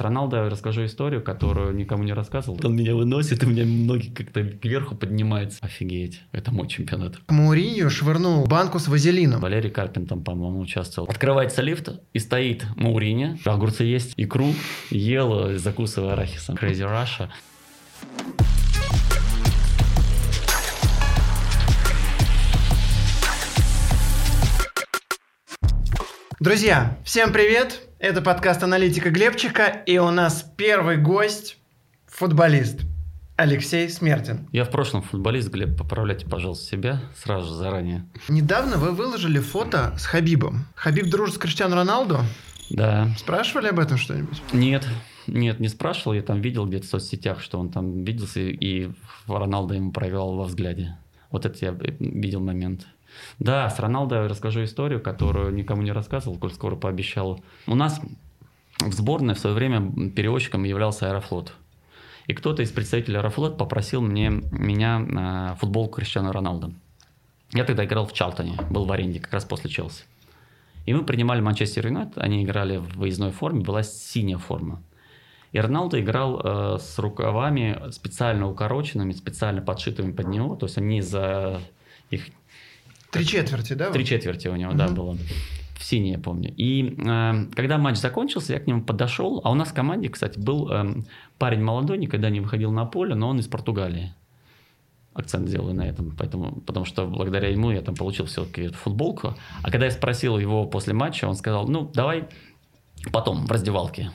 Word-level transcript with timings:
с 0.00 0.02
Роналдо 0.02 0.38
я 0.38 0.48
расскажу 0.48 0.86
историю, 0.86 1.22
которую 1.22 1.74
никому 1.74 2.04
не 2.04 2.14
рассказывал. 2.14 2.58
Он 2.64 2.74
меня 2.74 2.94
выносит, 2.94 3.42
и 3.42 3.46
у 3.46 3.50
меня 3.50 3.66
ноги 3.66 4.08
как-то 4.08 4.42
кверху 4.42 4.96
поднимаются. 4.96 5.58
Офигеть, 5.60 6.22
это 6.32 6.50
мой 6.50 6.68
чемпионат. 6.68 7.16
Мауриньо 7.28 7.90
швырнул 7.90 8.46
банку 8.46 8.78
с 8.78 8.88
вазелином. 8.88 9.42
Валерий 9.42 9.70
Карпин 9.70 10.06
там, 10.06 10.24
по-моему, 10.24 10.60
участвовал. 10.60 11.06
Открывается 11.06 11.60
лифт, 11.60 11.90
и 12.14 12.18
стоит 12.18 12.64
Мауриньо. 12.76 13.36
Огурцы 13.44 13.84
есть, 13.84 14.14
икру 14.16 14.54
ел, 14.88 15.58
закусывая 15.58 16.14
арахисом. 16.14 16.56
Crazy 16.56 16.88
Russia. 16.88 17.28
Друзья, 26.40 26.96
всем 27.04 27.34
привет! 27.34 27.89
Это 28.00 28.22
подкаст 28.22 28.62
«Аналитика 28.62 29.10
Глебчика», 29.10 29.82
и 29.84 29.98
у 29.98 30.08
нас 30.10 30.50
первый 30.56 30.96
гость– 30.96 31.58
футболист 32.06 32.80
Алексей 33.36 33.90
Смертин. 33.90 34.48
Я 34.52 34.64
в 34.64 34.70
прошлом 34.70 35.02
футболист, 35.02 35.50
Глеб, 35.50 35.76
поправляйте, 35.76 36.24
пожалуйста, 36.26 36.64
себя 36.64 37.02
сразу 37.14 37.48
же 37.48 37.54
заранее. 37.56 38.06
Недавно 38.30 38.78
вы 38.78 38.92
выложили 38.92 39.38
фото 39.38 39.94
с 39.98 40.06
Хабибом. 40.06 40.64
Хабиб 40.76 41.10
дружит 41.10 41.34
с 41.34 41.38
Криштиану 41.38 41.76
Роналду? 41.76 42.20
Да. 42.70 43.10
Спрашивали 43.18 43.66
об 43.66 43.78
этом 43.78 43.98
что-нибудь? 43.98 44.42
Нет, 44.54 44.88
нет, 45.26 45.60
не 45.60 45.68
спрашивал. 45.68 46.14
Я 46.14 46.22
там 46.22 46.40
видел 46.40 46.64
где-то 46.64 46.86
в 46.86 46.88
соцсетях, 46.88 47.42
что 47.42 47.60
он 47.60 47.70
там 47.70 48.02
виделся, 48.04 48.40
и 48.40 48.88
Роналдо 49.26 49.74
ему 49.74 49.92
провел 49.92 50.36
во 50.36 50.44
взгляде. 50.44 50.96
Вот 51.30 51.44
это 51.44 51.58
я 51.60 51.76
видел 51.98 52.40
момент. 52.40 52.86
Да, 53.38 53.68
с 53.68 53.78
Роналдо 53.78 54.28
расскажу 54.28 54.64
историю, 54.64 55.00
которую 55.00 55.54
никому 55.54 55.82
не 55.82 55.92
рассказывал, 55.92 56.38
коль 56.38 56.52
скоро 56.52 56.76
пообещал. 56.76 57.42
У 57.66 57.74
нас 57.74 58.00
в 58.80 58.92
сборной 58.92 59.34
в 59.34 59.38
свое 59.38 59.54
время 59.54 60.10
перевозчиком 60.10 60.64
являлся 60.64 61.08
Аэрофлот. 61.08 61.54
И 62.26 62.34
кто-то 62.34 62.62
из 62.62 62.70
представителей 62.70 63.18
Аэрофлот 63.18 63.58
попросил 63.58 64.02
мне, 64.02 64.30
меня 64.30 64.98
на 64.98 65.56
футболку 65.56 65.96
Криштиану 65.96 66.32
Роналдо. 66.32 66.72
Я 67.52 67.64
тогда 67.64 67.84
играл 67.84 68.06
в 68.06 68.12
Чалтоне, 68.12 68.56
был 68.70 68.84
в 68.84 68.92
аренде 68.92 69.18
как 69.18 69.32
раз 69.32 69.44
после 69.44 69.68
Челси. 69.68 70.04
И 70.86 70.94
мы 70.94 71.04
принимали 71.04 71.40
Манчестер 71.40 71.86
Юнайтед, 71.86 72.18
они 72.18 72.44
играли 72.44 72.76
в 72.76 72.96
выездной 72.96 73.32
форме, 73.32 73.60
была 73.62 73.82
синяя 73.82 74.38
форма. 74.38 74.82
И 75.52 75.58
Роналдо 75.58 76.00
играл 76.00 76.40
э, 76.42 76.78
с 76.78 76.98
рукавами 76.98 77.90
специально 77.90 78.48
укороченными, 78.48 79.12
специально 79.12 79.60
подшитыми 79.60 80.12
под 80.12 80.28
него, 80.28 80.54
то 80.54 80.66
есть 80.66 80.78
они 80.78 81.00
за 81.00 81.60
их 82.10 82.28
Три 83.10 83.26
четверти, 83.26 83.72
да? 83.72 83.90
Три 83.90 84.04
четверти 84.04 84.48
у 84.48 84.56
него, 84.56 84.70
угу. 84.70 84.78
да, 84.78 84.88
было. 84.88 85.16
В 85.76 85.84
синей, 85.84 86.12
я 86.12 86.18
помню. 86.18 86.52
И 86.56 86.96
э, 86.98 87.46
когда 87.54 87.78
матч 87.78 87.96
закончился, 87.96 88.52
я 88.52 88.60
к 88.60 88.66
нему 88.66 88.82
подошел. 88.82 89.40
А 89.44 89.50
у 89.50 89.54
нас 89.54 89.68
в 89.68 89.74
команде, 89.74 90.08
кстати, 90.10 90.38
был 90.38 90.70
э, 90.70 90.94
парень 91.38 91.62
молодой, 91.62 91.98
никогда 91.98 92.28
не 92.28 92.40
выходил 92.40 92.70
на 92.70 92.84
поле, 92.84 93.14
но 93.14 93.28
он 93.28 93.38
из 93.38 93.48
Португалии. 93.48 94.14
Акцент 95.14 95.48
делаю 95.48 95.74
на 95.74 95.88
этом, 95.88 96.14
поэтому, 96.16 96.60
потому 96.60 96.84
что 96.84 97.06
благодаря 97.06 97.48
ему 97.48 97.72
я 97.72 97.80
там 97.80 97.96
получил 97.96 98.26
все-таки 98.26 98.62
эту 98.62 98.76
футболку. 98.76 99.34
А 99.62 99.70
когда 99.70 99.86
я 99.86 99.90
спросил 99.90 100.38
его 100.38 100.66
после 100.66 100.92
матча, 100.92 101.26
он 101.26 101.34
сказал, 101.34 101.66
ну, 101.66 101.90
давай 101.92 102.28
потом, 103.10 103.46
в 103.46 103.50
раздевалке. 103.50 104.12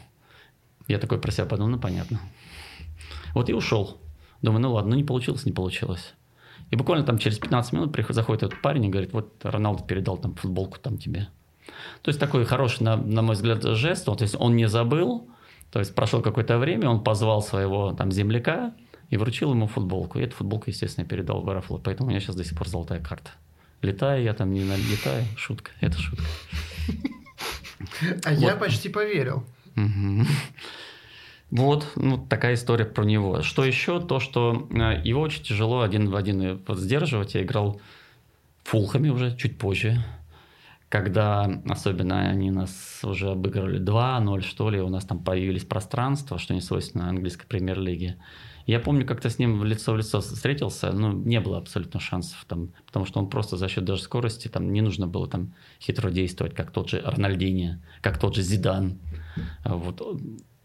Я 0.88 1.00
такой 1.00 1.20
про 1.20 1.32
себя 1.32 1.46
подумал, 1.46 1.72
ну, 1.72 1.80
понятно. 1.80 2.20
Вот 3.34 3.50
и 3.50 3.54
ушел. 3.54 3.98
Думаю, 4.42 4.62
ну 4.62 4.74
ладно, 4.74 4.92
ну 4.92 4.96
не 4.96 5.04
получилось, 5.04 5.46
не 5.46 5.52
получилось. 5.52 6.14
И 6.72 6.76
буквально 6.76 7.06
там 7.06 7.18
через 7.18 7.38
15 7.40 7.74
минут 7.74 7.96
заходит 8.10 8.44
этот 8.44 8.62
парень 8.62 8.86
и 8.86 8.90
говорит, 8.90 9.14
вот 9.14 9.34
Роналду 9.44 9.84
передал 9.84 10.18
там 10.18 10.36
футболку 10.36 10.80
там 10.80 10.98
тебе. 10.98 11.28
То 12.02 12.10
есть 12.10 12.20
такой 12.20 12.46
хороший, 12.46 12.84
на, 12.84 12.98
на 12.98 13.22
мой 13.22 13.36
взгляд, 13.36 13.64
жест. 13.64 14.08
Вот, 14.08 14.20
то 14.20 14.24
есть 14.24 14.36
он 14.38 14.56
не 14.56 14.68
забыл, 14.68 15.30
то 15.72 15.80
есть 15.80 15.96
прошло 15.96 16.22
какое-то 16.22 16.58
время, 16.58 16.90
он 16.90 17.04
позвал 17.04 17.42
своего 17.42 17.94
там 17.94 18.12
земляка 18.12 18.74
и 19.10 19.18
вручил 19.18 19.52
ему 19.52 19.68
футболку. 19.68 20.20
И 20.20 20.24
эту 20.24 20.36
футболку, 20.36 20.70
естественно, 20.70 21.08
передал 21.08 21.42
в 21.42 21.50
Аэрофлот. 21.50 21.84
Поэтому 21.84 22.08
у 22.08 22.10
меня 22.10 22.20
сейчас 22.20 22.36
до 22.36 22.44
сих 22.44 22.58
пор 22.58 22.68
золотая 22.68 23.02
карта. 23.02 23.32
Летаю 23.82 24.24
я 24.24 24.34
там, 24.34 24.52
не 24.52 24.62
летаю. 24.62 25.24
Шутка, 25.38 25.72
это 25.82 25.98
шутка. 25.98 26.26
А 28.24 28.34
я 28.34 28.56
почти 28.56 28.90
поверил. 28.90 29.44
Вот, 31.52 31.92
ну, 31.96 32.18
такая 32.18 32.56
история 32.56 32.86
про 32.86 33.04
него. 33.04 33.42
Что 33.42 33.64
еще? 33.64 34.00
То, 34.00 34.20
что 34.20 34.68
э, 34.72 35.02
его 35.04 35.22
очень 35.22 35.44
тяжело 35.44 35.82
один 35.82 36.10
в 36.10 36.16
один 36.16 36.60
сдерживать. 36.68 37.36
Я 37.36 37.44
играл 37.44 37.80
фулхами 38.64 39.10
уже 39.10 39.36
чуть 39.38 39.58
позже, 39.58 40.04
когда 40.90 41.62
особенно 41.70 42.22
они 42.30 42.52
нас 42.52 43.00
уже 43.04 43.30
обыгрывали 43.30 43.80
2-0, 43.80 44.42
что 44.42 44.70
ли, 44.70 44.82
у 44.82 44.90
нас 44.90 45.06
там 45.06 45.24
появились 45.24 45.64
пространства, 45.64 46.40
что 46.40 46.54
не 46.54 46.62
свойственно 46.62 47.10
английской 47.10 47.46
премьер-лиге. 47.46 48.18
Я 48.66 48.80
помню, 48.80 49.06
как-то 49.06 49.30
с 49.30 49.38
ним 49.38 49.64
лицо 49.64 49.94
в 49.94 49.98
лицо 49.98 50.22
встретился, 50.22 50.92
ну, 50.92 51.12
не 51.12 51.40
было 51.40 51.60
абсолютно 51.60 52.00
шансов 52.00 52.44
там, 52.48 52.70
потому 52.88 53.06
что 53.06 53.20
он 53.20 53.30
просто 53.30 53.58
за 53.58 53.68
счет 53.68 53.86
даже 53.86 54.02
скорости, 54.02 54.48
там, 54.48 54.74
не 54.74 54.82
нужно 54.82 55.06
было 55.06 55.28
там 55.28 55.54
хитро 55.80 56.10
действовать, 56.10 56.56
как 56.56 56.72
тот 56.72 56.90
же 56.90 57.02
Рональдини, 57.06 57.80
как 58.02 58.18
тот 58.18 58.36
же 58.36 58.42
Зидан. 58.42 58.98
Вот 59.64 60.02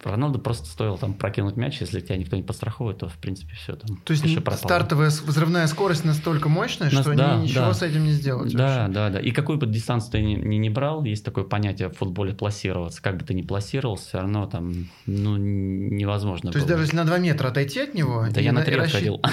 Роналду 0.03 0.39
просто 0.39 0.67
стоило 0.67 0.97
там 0.97 1.15
прокинуть 1.15 1.57
мяч, 1.57 1.81
если 1.81 2.01
тебя 2.01 2.17
никто 2.17 2.37
не 2.37 2.43
подстраховывает, 2.43 2.99
то 2.99 3.09
в 3.09 3.17
принципе 3.17 3.55
все 3.55 3.77
там. 3.77 3.97
То 3.99 4.13
есть 4.13 4.25
стартовая 4.57 5.11
взрывная 5.11 5.67
скорость 5.67 6.05
настолько 6.05 6.49
мощная, 6.49 6.91
Нас, 6.91 7.03
что 7.03 7.15
да, 7.15 7.37
ничего 7.37 7.67
да. 7.67 7.75
с 7.75 7.83
этим 7.83 8.05
не 8.05 8.13
сделать. 8.13 8.53
Да, 8.55 8.85
вообще. 8.87 8.93
да, 8.93 9.11
да. 9.11 9.21
И 9.21 9.31
какой 9.31 9.57
бы 9.57 9.67
дистанцию 9.67 10.13
ты 10.13 10.23
ни, 10.23 10.35
ни, 10.35 10.57
ни 10.57 10.69
брал, 10.69 11.05
есть 11.05 11.25
такое 11.25 11.45
понятие 11.45 11.89
в 11.89 11.97
футболе 11.97 12.33
пласироваться. 12.33 13.03
Как 13.03 13.19
бы 13.19 13.25
ты 13.25 13.35
ни 13.35 13.43
пласировался, 13.43 14.07
все 14.07 14.19
равно 14.19 14.47
там 14.47 14.89
ну, 15.07 15.37
невозможно. 15.37 16.51
То 16.51 16.59
есть 16.59 16.69
даже 16.69 16.85
если 16.85 16.97
на 16.97 17.05
2 17.05 17.19
метра 17.19 17.49
отойти 17.49 17.81
от 17.81 17.95
него. 17.95 18.27
Да 18.31 18.41
я 18.41 18.53
на 18.53 18.63
3 18.63 18.77
отходил. 18.77 19.21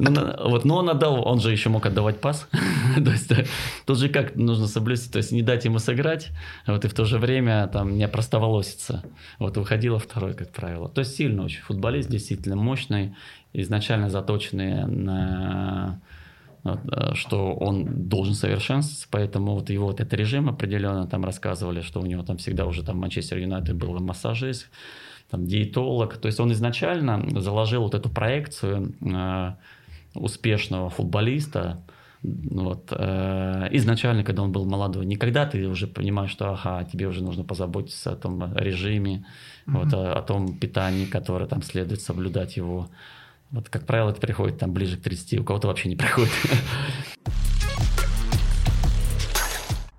Ну, 0.00 0.50
вот, 0.50 0.64
но 0.64 0.76
он 0.76 0.88
отдал, 0.88 1.26
он 1.26 1.40
же 1.40 1.52
еще 1.52 1.68
мог 1.68 1.84
отдавать 1.84 2.20
пас. 2.20 2.48
то 2.94 3.10
есть 3.10 3.30
э, 3.32 3.46
тут 3.86 3.98
же 3.98 4.08
как 4.08 4.34
нужно 4.36 4.66
соблюсти, 4.66 5.10
то 5.10 5.18
есть 5.18 5.32
не 5.32 5.42
дать 5.42 5.64
ему 5.64 5.78
сыграть, 5.78 6.30
вот 6.66 6.84
и 6.84 6.88
в 6.88 6.94
то 6.94 7.04
же 7.04 7.18
время 7.18 7.68
там 7.68 7.96
не 7.96 8.08
простоволоситься. 8.08 9.04
Вот 9.38 9.56
выходило 9.56 9.98
второй, 9.98 10.34
как 10.34 10.50
правило. 10.52 10.88
То 10.88 11.00
есть 11.00 11.16
сильно 11.16 11.44
очень 11.44 11.60
футболист, 11.60 12.08
действительно 12.08 12.56
мощный, 12.56 13.14
изначально 13.52 14.08
заточенный 14.08 14.86
на 14.86 16.00
э, 16.64 17.14
что 17.14 17.52
он 17.54 18.08
должен 18.08 18.34
совершенствоваться, 18.34 19.06
поэтому 19.10 19.54
вот 19.54 19.70
его 19.70 19.86
вот 19.86 20.00
этот 20.00 20.14
режим 20.14 20.48
определенно 20.48 21.06
там 21.06 21.24
рассказывали, 21.24 21.82
что 21.82 22.00
у 22.00 22.06
него 22.06 22.22
там 22.22 22.38
всегда 22.38 22.64
уже 22.64 22.82
там 22.82 22.98
Манчестер 22.98 23.38
Юнайтед 23.38 23.76
был 23.76 23.98
массажист, 23.98 24.68
там 25.30 25.46
диетолог, 25.46 26.16
то 26.16 26.26
есть 26.26 26.40
он 26.40 26.52
изначально 26.52 27.40
заложил 27.40 27.82
вот 27.82 27.94
эту 27.94 28.08
проекцию 28.08 28.94
э, 29.00 29.52
успешного 30.14 30.90
футболиста, 30.90 31.84
вот, 32.22 32.92
э, 32.92 33.68
изначально, 33.72 34.24
когда 34.24 34.42
он 34.42 34.52
был 34.52 34.66
молодой, 34.66 35.06
никогда 35.06 35.46
ты 35.46 35.66
уже 35.66 35.86
понимаешь, 35.86 36.30
что 36.30 36.52
ага, 36.52 36.84
тебе 36.84 37.06
уже 37.06 37.22
нужно 37.22 37.44
позаботиться 37.44 38.12
о 38.12 38.16
том 38.16 38.54
режиме, 38.56 39.24
mm-hmm. 39.66 39.72
вот, 39.72 39.94
о, 39.94 40.12
о 40.12 40.22
том 40.22 40.58
питании, 40.58 41.06
которое 41.06 41.46
там 41.46 41.62
следует 41.62 42.02
соблюдать 42.02 42.56
его. 42.56 42.90
Вот, 43.50 43.70
как 43.70 43.86
правило, 43.86 44.10
это 44.10 44.20
приходит 44.20 44.58
там 44.58 44.72
ближе 44.72 44.98
к 44.98 45.02
30, 45.02 45.40
у 45.40 45.44
кого-то 45.44 45.68
вообще 45.68 45.88
не 45.88 45.96
приходит. 45.96 46.30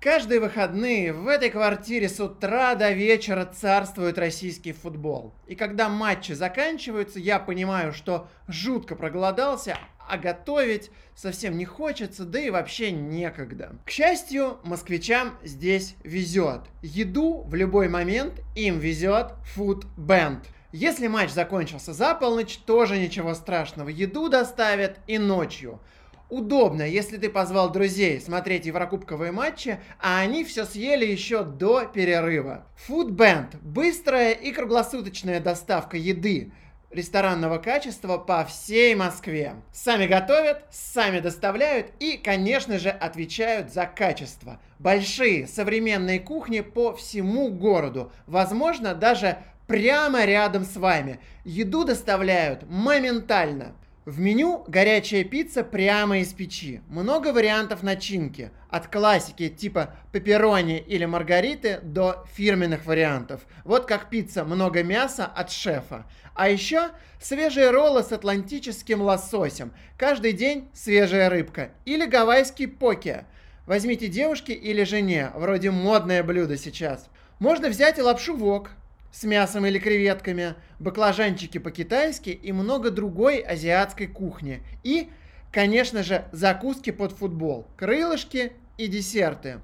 Каждые 0.02 0.40
выходные 0.40 1.12
в 1.12 1.28
этой 1.28 1.48
квартире 1.48 2.08
с 2.08 2.18
утра 2.18 2.74
до 2.74 2.90
вечера 2.90 3.44
царствует 3.44 4.18
российский 4.18 4.72
футбол. 4.72 5.32
И 5.46 5.54
когда 5.54 5.88
матчи 5.88 6.32
заканчиваются, 6.32 7.20
я 7.20 7.38
понимаю, 7.38 7.92
что 7.92 8.26
жутко 8.48 8.96
проголодался, 8.96 9.78
а 10.12 10.18
готовить 10.18 10.90
совсем 11.14 11.56
не 11.56 11.64
хочется, 11.64 12.26
да 12.26 12.38
и 12.38 12.50
вообще 12.50 12.92
некогда. 12.92 13.76
К 13.86 13.90
счастью, 13.90 14.58
москвичам 14.62 15.38
здесь 15.42 15.94
везет. 16.04 16.60
Еду 16.82 17.44
в 17.44 17.54
любой 17.54 17.88
момент 17.88 18.34
им 18.54 18.78
везет 18.78 19.32
Band. 19.56 20.44
Если 20.70 21.06
матч 21.06 21.30
закончился 21.30 21.94
за 21.94 22.14
полночь, 22.14 22.58
тоже 22.58 22.98
ничего 22.98 23.32
страшного. 23.32 23.88
Еду 23.88 24.28
доставят 24.28 24.98
и 25.06 25.16
ночью. 25.16 25.80
Удобно, 26.28 26.82
если 26.82 27.16
ты 27.16 27.30
позвал 27.30 27.72
друзей 27.72 28.20
смотреть 28.20 28.66
еврокубковые 28.66 29.32
матчи, 29.32 29.80
а 29.98 30.20
они 30.20 30.44
все 30.44 30.66
съели 30.66 31.06
еще 31.06 31.42
до 31.42 31.86
перерыва. 31.86 32.66
Food 32.86 33.12
Band– 33.12 33.56
быстрая 33.62 34.32
и 34.32 34.52
круглосуточная 34.52 35.40
доставка 35.40 35.96
еды 35.96 36.52
ресторанного 36.92 37.58
качества 37.58 38.18
по 38.18 38.44
всей 38.44 38.94
Москве. 38.94 39.54
Сами 39.72 40.06
готовят, 40.06 40.64
сами 40.70 41.20
доставляют 41.20 41.88
и, 41.98 42.16
конечно 42.16 42.78
же, 42.78 42.90
отвечают 42.90 43.72
за 43.72 43.86
качество. 43.86 44.60
Большие 44.78 45.46
современные 45.46 46.20
кухни 46.20 46.60
по 46.60 46.94
всему 46.94 47.48
городу. 47.48 48.12
Возможно, 48.26 48.94
даже 48.94 49.38
прямо 49.66 50.24
рядом 50.24 50.64
с 50.64 50.76
вами. 50.76 51.20
Еду 51.44 51.84
доставляют 51.84 52.68
моментально. 52.68 53.74
В 54.04 54.18
меню 54.18 54.64
горячая 54.66 55.22
пицца 55.22 55.62
прямо 55.62 56.18
из 56.18 56.32
печи. 56.32 56.80
Много 56.88 57.32
вариантов 57.32 57.84
начинки. 57.84 58.50
От 58.68 58.88
классики 58.88 59.48
типа 59.48 59.94
пепперони 60.10 60.78
или 60.78 61.04
маргариты 61.04 61.78
до 61.84 62.26
фирменных 62.34 62.84
вариантов. 62.84 63.42
Вот 63.62 63.86
как 63.86 64.10
пицца 64.10 64.42
много 64.44 64.82
мяса 64.82 65.24
от 65.24 65.52
шефа. 65.52 66.04
А 66.34 66.48
еще 66.48 66.88
свежие 67.20 67.70
роллы 67.70 68.02
с 68.02 68.10
атлантическим 68.10 69.02
лососем. 69.02 69.72
Каждый 69.96 70.32
день 70.32 70.68
свежая 70.74 71.30
рыбка. 71.30 71.70
Или 71.84 72.04
гавайский 72.06 72.66
поке. 72.66 73.26
Возьмите 73.66 74.08
девушке 74.08 74.52
или 74.52 74.82
жене. 74.82 75.30
Вроде 75.36 75.70
модное 75.70 76.24
блюдо 76.24 76.56
сейчас. 76.56 77.08
Можно 77.38 77.68
взять 77.68 78.00
и 78.00 78.02
лапшу 78.02 78.34
вок 78.34 78.70
с 79.12 79.24
мясом 79.24 79.66
или 79.66 79.78
креветками, 79.78 80.54
баклажанчики 80.78 81.58
по-китайски 81.58 82.30
и 82.30 82.50
много 82.50 82.90
другой 82.90 83.38
азиатской 83.38 84.06
кухни. 84.06 84.62
И, 84.82 85.10
конечно 85.52 86.02
же, 86.02 86.24
закуски 86.32 86.90
под 86.90 87.12
футбол, 87.12 87.68
крылышки 87.76 88.52
и 88.78 88.88
десерты. 88.88 89.60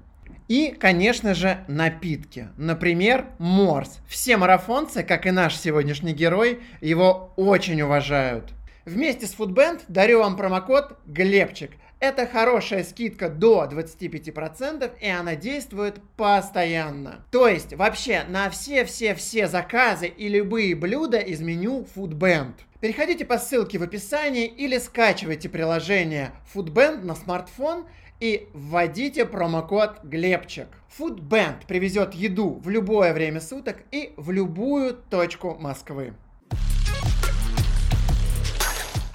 И, 0.47 0.75
конечно 0.79 1.33
же, 1.33 1.63
напитки. 1.67 2.49
Например, 2.57 3.27
морс. 3.39 3.99
Все 4.07 4.37
марафонцы, 4.37 5.03
как 5.03 5.25
и 5.25 5.31
наш 5.31 5.57
сегодняшний 5.57 6.13
герой, 6.13 6.59
его 6.81 7.33
очень 7.35 7.81
уважают. 7.81 8.53
Вместе 8.85 9.27
с 9.27 9.35
Foodband 9.35 9.81
дарю 9.87 10.19
вам 10.19 10.35
промокод 10.37 10.97
Глебчик. 11.05 11.71
Это 11.99 12.25
хорошая 12.25 12.85
скидка 12.85 13.27
до 13.27 13.67
25%, 13.69 14.89
и 15.01 15.07
она 15.09 15.35
действует 15.35 15.99
постоянно. 16.15 17.25
То 17.29 17.49
есть, 17.49 17.73
вообще, 17.73 18.23
на 18.29 18.49
все-все-все 18.49 19.49
заказы 19.49 20.07
и 20.07 20.29
любые 20.29 20.75
блюда 20.75 21.17
из 21.17 21.41
меню 21.41 21.85
Foodband. 21.93 22.53
Переходите 22.79 23.25
по 23.25 23.37
ссылке 23.37 23.79
в 23.79 23.83
описании 23.83 24.47
или 24.47 24.77
скачивайте 24.77 25.49
приложение 25.49 26.31
Foodband 26.53 27.03
на 27.03 27.15
смартфон 27.15 27.85
и 28.21 28.47
вводите 28.53 29.25
промокод 29.25 29.99
Глебчик. 30.03 30.67
Foodband 30.97 31.67
привезет 31.67 32.13
еду 32.13 32.61
в 32.63 32.69
любое 32.69 33.13
время 33.13 33.41
суток 33.41 33.75
и 33.91 34.13
в 34.15 34.31
любую 34.31 34.93
точку 34.93 35.57
Москвы. 35.59 36.13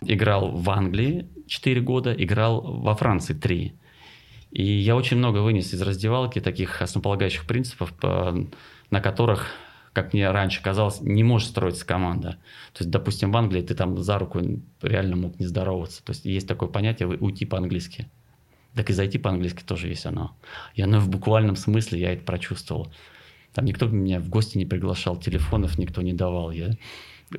Играл 0.03 0.51
в 0.51 0.69
Англии 0.69 1.31
4 1.47 1.81
года, 1.81 2.13
играл 2.13 2.61
во 2.61 2.95
Франции 2.95 3.35
3. 3.35 3.75
И 4.53 4.63
я 4.63 4.97
очень 4.97 5.17
много 5.17 5.39
вынес 5.39 5.73
из 5.73 5.83
раздевалки 5.83 6.41
таких 6.41 6.81
основополагающих 6.81 7.47
принципов, 7.47 7.93
на 8.03 9.01
которых 9.01 9.51
как 9.95 10.13
мне 10.13 10.29
раньше 10.31 10.61
казалось, 10.61 11.01
не 11.01 11.23
может 11.23 11.49
строиться 11.49 11.87
команда. 11.87 12.31
То 12.73 12.81
есть, 12.81 12.91
допустим, 12.91 13.31
в 13.31 13.37
Англии 13.37 13.63
ты 13.63 13.77
там 13.77 13.97
за 14.03 14.19
руку 14.19 14.41
реально 14.83 15.15
мог 15.15 15.39
не 15.39 15.47
здороваться. 15.47 16.05
То 16.05 16.11
есть, 16.11 16.25
есть 16.25 16.49
такое 16.49 16.69
понятие 16.69 17.09
уйти 17.09 17.47
по-английски. 17.47 18.09
Так 18.75 18.91
и 18.91 18.93
зайти 18.93 19.19
по-английски 19.19 19.63
тоже 19.63 19.87
есть 19.87 20.05
оно. 20.05 20.37
И 20.75 20.83
оно 20.83 20.99
в 20.99 21.09
буквальном 21.09 21.55
смысле, 21.55 22.01
я 22.01 22.13
это 22.13 22.25
прочувствовал. 22.25 22.93
Там 23.53 23.67
никто 23.67 23.87
меня 23.87 24.19
в 24.19 24.29
гости 24.29 24.59
не 24.59 24.67
приглашал, 24.67 25.17
телефонов 25.17 25.79
никто 25.79 26.03
не 26.03 26.13
давал. 26.13 26.51
Я, 26.51 26.77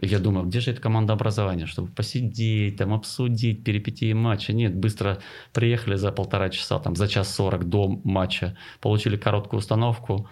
я 0.02 0.20
думаю, 0.20 0.48
где 0.48 0.60
же 0.60 0.72
эта 0.72 0.82
команда 0.82 1.14
образования, 1.14 1.66
чтобы 1.66 1.90
посидеть, 1.90 2.78
там, 2.78 2.94
обсудить 2.94 3.64
перипетии 3.64 4.14
матча. 4.14 4.54
Нет, 4.54 4.76
быстро 4.76 5.20
приехали 5.54 5.96
за 5.96 6.12
полтора 6.12 6.50
часа, 6.50 6.80
там, 6.80 6.96
за 6.96 7.08
час 7.08 7.34
сорок 7.34 7.70
до 7.70 7.88
матча, 8.04 8.58
получили 8.82 9.18
короткую 9.18 9.60
установку, 9.60 10.30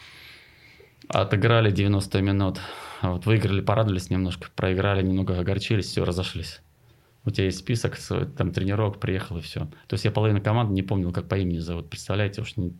отыграли 1.07 1.71
90 1.71 2.21
минут, 2.21 2.59
вот, 3.01 3.25
выиграли, 3.25 3.61
порадовались 3.61 4.09
немножко, 4.09 4.49
проиграли, 4.55 5.01
немного 5.05 5.39
огорчились, 5.39 5.85
все, 5.85 6.03
разошлись 6.03 6.61
у 7.25 7.31
тебя 7.31 7.45
есть 7.45 7.59
список, 7.59 7.97
там 8.35 8.51
тренировок, 8.51 8.99
приехал 8.99 9.37
и 9.37 9.41
все. 9.41 9.61
То 9.87 9.93
есть 9.93 10.05
я 10.05 10.11
половину 10.11 10.41
команды 10.41 10.73
не 10.73 10.81
помнил, 10.81 11.11
как 11.11 11.29
по 11.29 11.35
имени 11.35 11.59
зовут. 11.59 11.89
Представляете, 11.89 12.41
уж 12.41 12.57
не... 12.57 12.73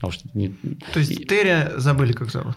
А 0.00 0.08
уж 0.08 0.18
не... 0.34 0.50
То 0.92 0.98
есть 0.98 1.12
и... 1.12 1.24
Терри 1.24 1.78
забыли, 1.78 2.12
как 2.12 2.30
зовут? 2.30 2.56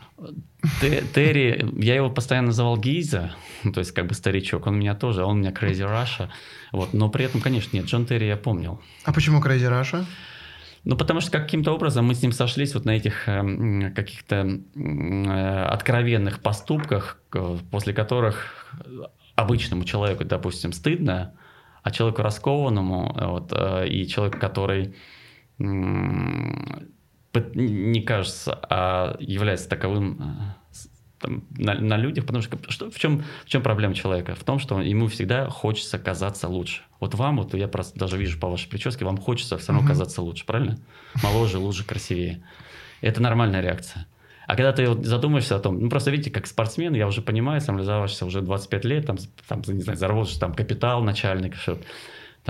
Терри, 1.13 1.65
я 1.77 1.95
его 1.95 2.09
постоянно 2.09 2.47
называл 2.47 2.77
Гиза, 2.77 3.31
то 3.63 3.79
есть 3.79 3.93
как 3.93 4.07
бы 4.07 4.13
старичок, 4.13 4.67
он 4.67 4.79
меня 4.79 4.95
тоже, 4.95 5.23
он 5.23 5.37
у 5.37 5.39
меня 5.39 5.51
Crazy 5.51 5.85
Russia, 5.85 6.29
вот, 6.73 6.93
но 6.93 7.09
при 7.09 7.25
этом, 7.25 7.39
конечно, 7.39 7.75
нет, 7.75 7.85
Джон 7.85 8.05
Терри 8.05 8.25
я 8.25 8.35
помнил. 8.35 8.81
А 9.05 9.13
почему 9.13 9.41
Crazy 9.41 9.69
Russia? 9.69 10.05
Ну, 10.83 10.97
потому 10.97 11.19
что 11.19 11.31
каким-то 11.31 11.73
образом 11.73 12.05
мы 12.05 12.15
с 12.15 12.21
ним 12.21 12.31
сошлись 12.31 12.73
вот 12.73 12.85
на 12.85 12.91
этих 12.91 13.27
э, 13.27 13.91
каких-то 13.91 14.61
э, 14.75 15.63
откровенных 15.65 16.41
поступках, 16.41 17.21
после 17.69 17.93
которых 17.93 18.73
обычному 19.39 19.85
человеку, 19.85 20.25
допустим, 20.25 20.73
стыдно, 20.73 21.33
а 21.83 21.91
человеку 21.91 22.21
раскованному 22.21 23.13
вот, 23.15 23.53
э, 23.55 23.87
и 23.87 24.07
человеку, 24.07 24.39
который 24.39 24.95
не 25.57 26.81
кажется, 28.01 28.59
а 28.69 29.15
является 29.19 29.69
таковым 29.69 30.17
э, 30.19 30.23
там, 31.19 31.43
на, 31.51 31.75
на 31.75 31.97
людях, 31.97 32.25
потому 32.25 32.41
что, 32.41 32.57
что 32.69 32.89
в, 32.89 32.97
чем, 32.97 33.23
в 33.45 33.49
чем 33.49 33.61
проблема 33.61 33.93
человека? 33.93 34.35
В 34.35 34.43
том, 34.43 34.59
что 34.59 34.81
ему 34.81 35.07
всегда 35.07 35.49
хочется 35.49 35.99
казаться 35.99 36.47
лучше. 36.47 36.81
Вот 36.99 37.15
вам, 37.15 37.37
вот 37.37 37.53
я 37.53 37.67
просто 37.67 37.99
даже 37.99 38.17
вижу 38.17 38.39
по 38.39 38.49
вашей 38.49 38.69
прическе, 38.69 39.05
вам 39.05 39.17
хочется 39.17 39.57
все 39.57 39.71
равно 39.71 39.87
казаться 39.87 40.21
лучше, 40.21 40.45
правильно? 40.45 40.79
Моложе, 41.23 41.59
лучше, 41.59 41.85
красивее. 41.85 42.43
Это 43.01 43.21
нормальная 43.21 43.61
реакция. 43.61 44.07
А 44.49 44.55
когда 44.55 44.73
ты 44.73 44.87
вот 44.89 45.05
задумаешься 45.05 45.57
о 45.57 45.59
том, 45.59 45.79
ну 45.79 45.91
просто 45.91 46.09
видите, 46.09 46.31
как 46.31 46.47
спортсмен, 46.47 46.95
я 46.95 47.05
уже 47.05 47.21
понимаю, 47.21 47.61
самореализовавшийся 47.61 48.25
уже 48.25 48.41
25 48.41 48.83
лет, 48.83 49.05
там, 49.05 49.17
там 49.47 49.61
не 49.67 49.83
знаю, 49.83 49.95
заработаешь 49.95 50.39
там 50.39 50.55
капитал 50.55 51.03
начальник, 51.03 51.53
что 51.53 51.77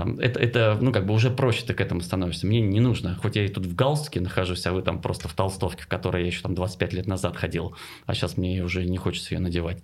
там, 0.00 0.18
это, 0.18 0.40
это, 0.40 0.78
ну, 0.80 0.92
как 0.92 1.04
бы 1.04 1.12
уже 1.12 1.30
проще 1.30 1.62
ты 1.66 1.74
к 1.74 1.80
этому 1.82 2.00
становишься. 2.00 2.46
Мне 2.46 2.62
не 2.62 2.80
нужно, 2.80 3.18
хоть 3.20 3.36
я 3.36 3.44
и 3.44 3.48
тут 3.48 3.66
в 3.66 3.74
галстуке 3.74 4.20
нахожусь, 4.22 4.64
а 4.64 4.72
вы 4.72 4.80
там 4.80 5.02
просто 5.02 5.28
в 5.28 5.34
толстовке, 5.34 5.82
в 5.82 5.88
которой 5.88 6.22
я 6.22 6.28
еще 6.28 6.40
там 6.40 6.54
25 6.54 6.94
лет 6.94 7.06
назад 7.06 7.36
ходил, 7.36 7.76
а 8.06 8.14
сейчас 8.14 8.38
мне 8.38 8.64
уже 8.64 8.86
не 8.86 8.96
хочется 8.96 9.34
ее 9.34 9.40
надевать. 9.40 9.82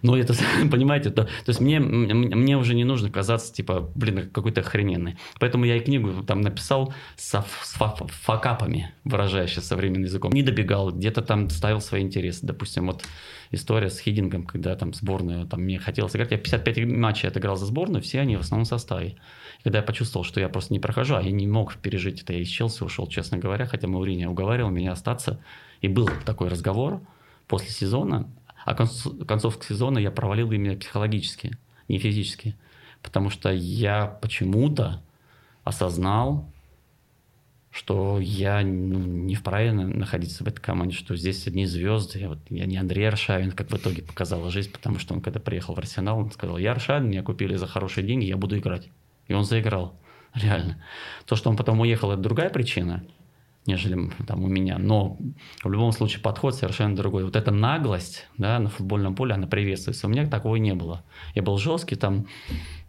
Но 0.00 0.16
это, 0.16 0.32
понимаете, 0.72 1.10
то, 1.10 1.24
то 1.24 1.48
есть 1.48 1.60
мне, 1.60 1.80
мне 1.80 2.56
уже 2.56 2.74
не 2.74 2.84
нужно 2.84 3.10
казаться, 3.10 3.52
типа, 3.52 3.92
блин, 3.94 4.30
какой-то 4.30 4.62
охрененный. 4.62 5.18
Поэтому 5.38 5.66
я 5.66 5.76
и 5.76 5.80
книгу 5.80 6.24
там 6.24 6.40
написал 6.40 6.94
с, 7.16 7.44
с 7.62 7.78
факапами, 8.22 8.90
выражаясь 9.04 9.52
современным 9.52 10.04
языком. 10.04 10.32
Не 10.32 10.42
добегал, 10.42 10.92
где-то 10.92 11.20
там 11.20 11.50
ставил 11.50 11.82
свои 11.82 12.00
интересы. 12.00 12.46
Допустим, 12.46 12.86
вот 12.86 13.04
история 13.50 13.90
с 13.90 13.98
Хидингом, 13.98 14.44
когда 14.44 14.74
там 14.76 14.94
сборную, 14.94 15.46
там 15.46 15.60
мне 15.60 15.78
хотелось 15.78 16.16
играть. 16.16 16.30
Я 16.30 16.38
55 16.38 16.86
матчей 16.86 17.28
отыграл 17.28 17.56
за 17.56 17.66
сборную, 17.66 18.02
все 18.02 18.20
они 18.20 18.36
в 18.38 18.40
основном 18.40 18.64
составе. 18.64 19.16
Когда 19.62 19.78
я 19.78 19.84
почувствовал, 19.84 20.24
что 20.24 20.40
я 20.40 20.48
просто 20.48 20.72
не 20.72 20.80
прохожу, 20.80 21.16
а 21.16 21.22
я 21.22 21.30
не 21.30 21.46
мог 21.46 21.76
пережить 21.76 22.22
это, 22.22 22.32
я 22.32 22.40
из 22.40 22.48
Челси 22.48 22.84
ушел, 22.84 23.06
честно 23.06 23.38
говоря, 23.38 23.66
хотя 23.66 23.88
Маурини 23.88 24.24
уговаривал 24.24 24.70
меня 24.70 24.92
остаться. 24.92 25.40
И 25.80 25.88
был 25.88 26.08
такой 26.24 26.48
разговор 26.48 27.00
после 27.46 27.70
сезона, 27.70 28.28
а 28.64 28.74
концовка 28.74 29.64
сезона 29.64 29.98
я 29.98 30.10
провалил 30.10 30.52
именно 30.52 30.76
психологически, 30.76 31.56
не 31.88 31.98
физически. 31.98 32.56
Потому 33.02 33.30
что 33.30 33.50
я 33.50 34.06
почему-то 34.06 35.02
осознал, 35.64 36.50
что 37.70 38.18
я 38.20 38.62
ну, 38.62 38.98
не 38.98 39.34
вправе 39.34 39.72
находиться 39.72 40.42
в 40.42 40.48
этой 40.48 40.60
команде, 40.60 40.96
что 40.96 41.14
здесь 41.16 41.46
одни 41.46 41.66
звезды. 41.66 42.18
Я, 42.18 42.28
вот, 42.28 42.38
я 42.48 42.66
не 42.66 42.76
Андрей 42.76 43.08
Аршавин, 43.08 43.52
как 43.52 43.70
в 43.70 43.76
итоге 43.76 44.02
показала 44.02 44.50
жизнь, 44.50 44.72
потому 44.72 44.98
что 44.98 45.14
он 45.14 45.20
когда 45.20 45.38
приехал 45.38 45.74
в 45.74 45.78
Арсенал, 45.78 46.18
он 46.18 46.30
сказал, 46.30 46.58
я 46.58 46.72
Аршавин, 46.72 47.08
меня 47.08 47.22
купили 47.22 47.56
за 47.56 47.66
хорошие 47.66 48.06
деньги, 48.06 48.24
я 48.24 48.36
буду 48.36 48.58
играть. 48.58 48.88
И 49.28 49.34
он 49.34 49.44
заиграл, 49.44 49.94
реально. 50.34 50.82
То, 51.26 51.36
что 51.36 51.50
он 51.50 51.56
потом 51.56 51.80
уехал, 51.80 52.10
это 52.10 52.20
другая 52.20 52.50
причина, 52.50 53.04
нежели 53.66 54.10
там 54.26 54.42
у 54.42 54.48
меня. 54.48 54.78
Но 54.78 55.18
в 55.62 55.70
любом 55.70 55.92
случае 55.92 56.22
подход 56.22 56.54
совершенно 56.54 56.96
другой. 56.96 57.24
Вот 57.24 57.36
эта 57.36 57.50
наглость 57.50 58.26
да, 58.36 58.58
на 58.58 58.68
футбольном 58.68 59.14
поле, 59.14 59.34
она 59.34 59.46
приветствуется. 59.46 60.06
У 60.06 60.10
меня 60.10 60.26
такого 60.26 60.56
не 60.56 60.74
было. 60.74 61.04
Я 61.34 61.42
был 61.42 61.58
жесткий 61.58 61.96
там 61.96 62.26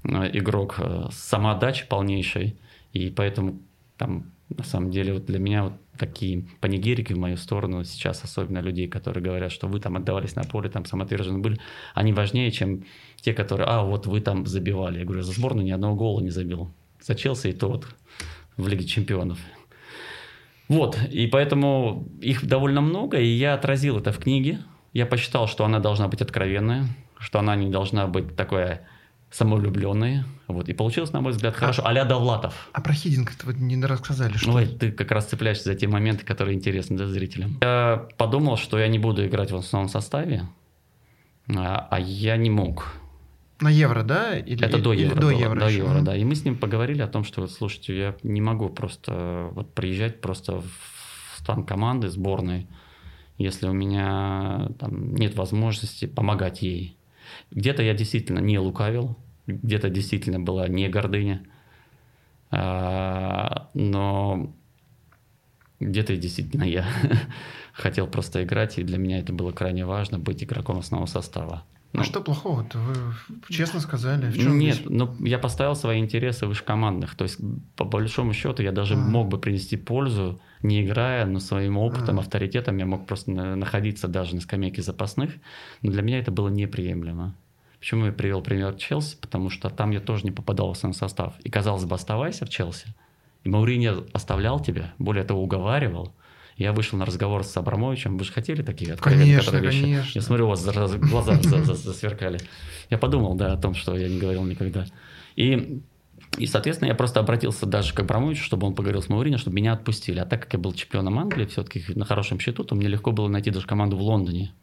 э, 0.04 0.30
игрок 0.34 0.76
э, 0.80 1.10
с 1.12 1.18
самоотдачей 1.18 1.86
полнейшей. 1.88 2.58
И 2.94 3.10
поэтому 3.10 3.60
там 3.98 4.32
на 4.50 4.64
самом 4.64 4.92
деле 4.92 5.14
вот 5.14 5.26
для 5.26 5.40
меня 5.40 5.66
вот 5.66 5.74
такие 5.98 6.46
панигирики 6.60 7.14
в 7.14 7.18
мою 7.18 7.38
сторону 7.38 7.84
сейчас, 7.84 8.24
особенно 8.24 8.60
людей, 8.60 8.88
которые 8.88 9.24
говорят, 9.24 9.52
что 9.52 9.68
вы 9.68 9.80
там 9.80 9.96
отдавались 9.96 10.36
на 10.36 10.44
поле, 10.44 10.70
там 10.70 10.86
самоотвержены 10.86 11.40
были, 11.40 11.60
они 11.94 12.14
важнее, 12.14 12.52
чем 12.52 12.86
те, 13.18 13.34
которые, 13.34 13.68
а, 13.68 13.84
вот 13.84 14.08
вы 14.08 14.22
там 14.22 14.46
забивали. 14.46 15.00
Я 15.00 15.06
говорю, 15.06 15.22
за 15.22 15.34
сборную 15.34 15.66
ни 15.66 15.72
одного 15.72 15.96
гола 15.96 16.22
не 16.22 16.30
забил. 16.30 16.72
За 17.02 17.16
Челси 17.16 17.48
и 17.50 17.54
то 17.54 17.70
вот 17.70 17.88
в 18.58 18.68
Лиге 18.68 18.86
Чемпионов. 18.86 19.40
Вот, 20.68 21.00
и 21.12 21.28
поэтому 21.28 22.08
их 22.22 22.46
довольно 22.46 22.82
много, 22.82 23.20
и 23.20 23.26
я 23.26 23.56
отразил 23.56 23.98
это 23.98 24.12
в 24.12 24.20
книге. 24.20 24.60
Я 24.94 25.06
посчитал, 25.06 25.48
что 25.48 25.66
она 25.66 25.80
должна 25.80 26.08
быть 26.08 26.22
откровенная, 26.22 26.86
что 27.18 27.40
она 27.40 27.56
не 27.56 27.70
должна 27.70 28.08
быть 28.08 28.36
такая 28.36 28.88
самовлюбленные. 29.32 30.26
Вот. 30.48 30.70
И 30.70 30.74
получилось, 30.74 31.14
на 31.14 31.22
мой 31.22 31.32
взгляд, 31.32 31.54
а 31.56 31.60
хорошо. 31.60 31.84
А, 31.86 32.06
Довлатов. 32.06 32.70
А 32.74 32.82
про 32.82 32.94
Хидинг 32.94 33.32
вы 33.44 33.54
не 33.54 33.84
рассказали, 33.86 34.34
что 34.38 34.52
Ой, 34.54 34.66
ты 34.66 34.92
как 34.92 35.12
раз 35.12 35.26
цепляешься 35.26 35.66
за 35.66 35.76
те 35.76 35.88
моменты, 35.88 36.26
которые 36.26 36.56
интересны 36.56 36.98
да, 36.98 37.08
зрителям. 37.08 37.58
Я 37.62 38.08
подумал, 38.18 38.58
что 38.58 38.80
я 38.80 38.88
не 38.88 39.00
буду 39.00 39.26
играть 39.26 39.52
в 39.52 39.56
основном 39.56 39.90
составе, 39.90 40.48
а, 41.48 41.88
а 41.90 42.00
я 42.00 42.38
не 42.38 42.50
мог. 42.50 42.94
На 43.60 43.70
евро, 43.70 44.04
да? 44.04 44.38
Или, 44.38 44.66
это 44.66 44.80
до 44.80 44.94
евро. 44.94 45.14
Или 45.14 45.20
до 45.20 45.28
было, 45.28 45.40
евро. 45.40 45.60
До 45.60 45.68
еще? 45.68 45.78
евро, 45.80 46.02
да. 46.02 46.16
И 46.16 46.24
мы 46.24 46.36
с 46.36 46.46
ним 46.46 46.58
поговорили 46.58 47.02
о 47.02 47.08
том, 47.08 47.24
что, 47.24 47.46
слушайте, 47.48 47.98
я 47.98 48.16
не 48.24 48.42
могу 48.42 48.70
просто 48.70 49.50
вот 49.52 49.74
приезжать 49.74 50.22
просто 50.22 50.62
в 50.62 51.38
стан 51.38 51.66
команды 51.66 52.10
сборной, 52.10 52.68
если 53.38 53.68
у 53.68 53.74
меня 53.74 54.70
там 54.80 55.14
нет 55.14 55.36
возможности 55.36 56.06
помогать 56.06 56.62
ей. 56.62 56.99
Где-то 57.52 57.82
я 57.84 57.94
действительно 57.94 58.40
не 58.40 58.60
лукавил, 58.60 59.18
где-то 59.48 59.90
действительно 59.90 60.40
была 60.40 60.68
не 60.68 60.88
гордыня, 60.88 61.44
а, 62.52 63.70
но 63.74 64.54
где-то 65.80 66.16
действительно 66.18 66.64
я 66.64 66.86
хотел 67.74 68.08
просто 68.08 68.44
играть, 68.44 68.78
и 68.78 68.84
для 68.84 68.98
меня 68.98 69.20
это 69.20 69.34
было 69.34 69.52
крайне 69.52 69.86
важно 69.86 70.20
быть 70.20 70.44
игроком 70.44 70.80
основного 70.80 71.08
состава. 71.08 71.64
Ну, 71.94 72.02
а 72.02 72.04
что 72.04 72.22
плохого-то? 72.22 72.78
Вы 72.78 72.96
честно 73.50 73.80
сказали. 73.80 74.30
В 74.30 74.38
чем 74.38 74.60
Нет, 74.60 74.76
здесь? 74.76 74.90
но 74.90 75.16
я 75.22 75.40
поставил 75.40 75.76
свои 75.76 76.00
интересы 76.00 76.46
выше 76.46 76.64
командных. 76.64 77.16
То 77.16 77.24
есть, 77.24 77.40
по 77.76 77.84
большому 77.84 78.34
счету, 78.34 78.62
я 78.62 78.72
даже 78.72 78.94
А. 78.94 78.98
мог 78.98 79.28
бы 79.28 79.40
принести 79.40 79.76
пользу, 79.76 80.40
не 80.62 80.84
играя, 80.84 81.26
но 81.26 81.40
своим 81.40 81.78
опытом, 81.78 82.20
авторитетом 82.20 82.78
я 82.78 82.86
мог 82.86 83.06
просто 83.08 83.32
на- 83.32 83.56
находиться 83.56 84.08
даже 84.08 84.36
на 84.36 84.42
скамейке 84.42 84.82
запасных. 84.82 85.32
Но 85.82 85.92
для 85.92 86.02
меня 86.02 86.20
это 86.20 86.32
было 86.32 86.50
неприемлемо. 86.50 87.36
Почему 87.80 88.06
я 88.08 88.12
привел 88.12 88.42
пример 88.42 88.74
Челси? 88.76 89.18
Потому 89.22 89.50
что 89.50 89.70
там 89.70 89.92
я 89.92 90.02
тоже 90.02 90.26
не 90.26 90.32
попадал 90.32 90.68
в 90.68 90.72
основной 90.72 90.96
состав. 90.98 91.34
И 91.44 91.50
казалось 91.50 91.86
бы, 91.86 91.96
оставайся 91.96 92.46
в 92.46 92.50
Челси. 92.50 92.88
И 93.46 93.50
Мауриньо 93.50 94.04
оставлял 94.12 94.60
тебя, 94.60 94.94
более 95.00 95.24
того, 95.24 95.42
уговаривал. 95.42 96.14
Я 96.58 96.74
вышел 96.74 97.00
на 97.00 97.06
разговор 97.06 97.46
с 97.46 97.56
Абрамовичем. 97.56 98.18
Вы 98.18 98.26
же 98.26 98.34
хотели 98.34 98.62
такие 98.64 98.92
откровенные 98.94 99.38
Конечно, 99.40 99.58
вещи? 99.60 99.82
конечно. 99.82 100.12
Я 100.20 100.22
смотрю, 100.22 100.46
у 100.48 100.50
вас 100.50 100.60
за- 100.64 100.88
за- 100.88 100.98
глаза 100.98 101.36
за- 101.42 101.64
за- 101.64 101.74
засверкали. 101.76 102.38
Я 102.90 102.98
подумал, 102.98 103.36
да, 103.36 103.54
о 103.54 103.58
том, 103.58 103.76
что 103.76 103.96
я 103.98 104.10
не 104.10 104.20
говорил 104.20 104.44
никогда. 104.44 104.86
И, 105.38 105.80
и, 106.38 106.46
соответственно, 106.46 106.90
я 106.90 106.96
просто 106.96 107.20
обратился 107.20 107.66
даже 107.66 107.94
к 107.94 108.00
Абрамовичу, 108.00 108.44
чтобы 108.44 108.68
он 108.68 108.76
поговорил 108.76 109.02
с 109.02 109.10
Мауриньо, 109.10 109.38
чтобы 109.38 109.56
меня 109.56 109.74
отпустили. 109.74 110.20
А 110.20 110.26
так 110.26 110.44
как 110.44 110.54
я 110.54 110.60
был 110.60 110.74
чемпионом 110.74 111.20
Англии, 111.20 111.46
все-таки 111.46 111.84
на 111.96 112.06
хорошем 112.06 112.40
счету, 112.40 112.64
то 112.64 112.76
мне 112.76 112.88
легко 112.88 113.12
было 113.12 113.28
найти 113.28 113.52
даже 113.52 113.66
команду 113.66 113.98
в 113.98 114.02
Лондоне, 114.02 114.54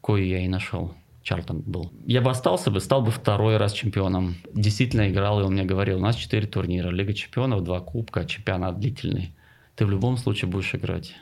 кою 0.00 0.26
я 0.26 0.44
и 0.44 0.48
нашел. 0.48 0.94
Чартон 1.22 1.60
был. 1.60 1.92
Я 2.06 2.22
бы 2.22 2.30
остался 2.30 2.70
бы, 2.70 2.80
стал 2.80 3.02
бы 3.02 3.10
второй 3.10 3.58
раз 3.58 3.72
чемпионом. 3.72 4.36
Действительно 4.54 5.10
играл, 5.10 5.40
и 5.40 5.42
он 5.42 5.52
мне 5.52 5.64
говорил, 5.64 5.98
у 5.98 6.00
нас 6.00 6.16
четыре 6.16 6.46
турнира, 6.46 6.88
Лига 6.88 7.12
чемпионов, 7.12 7.64
два 7.64 7.80
кубка, 7.80 8.24
чемпионат 8.24 8.78
длительный. 8.78 9.34
Ты 9.74 9.84
в 9.84 9.90
любом 9.90 10.16
случае 10.16 10.50
будешь 10.50 10.74
играть. 10.74 11.14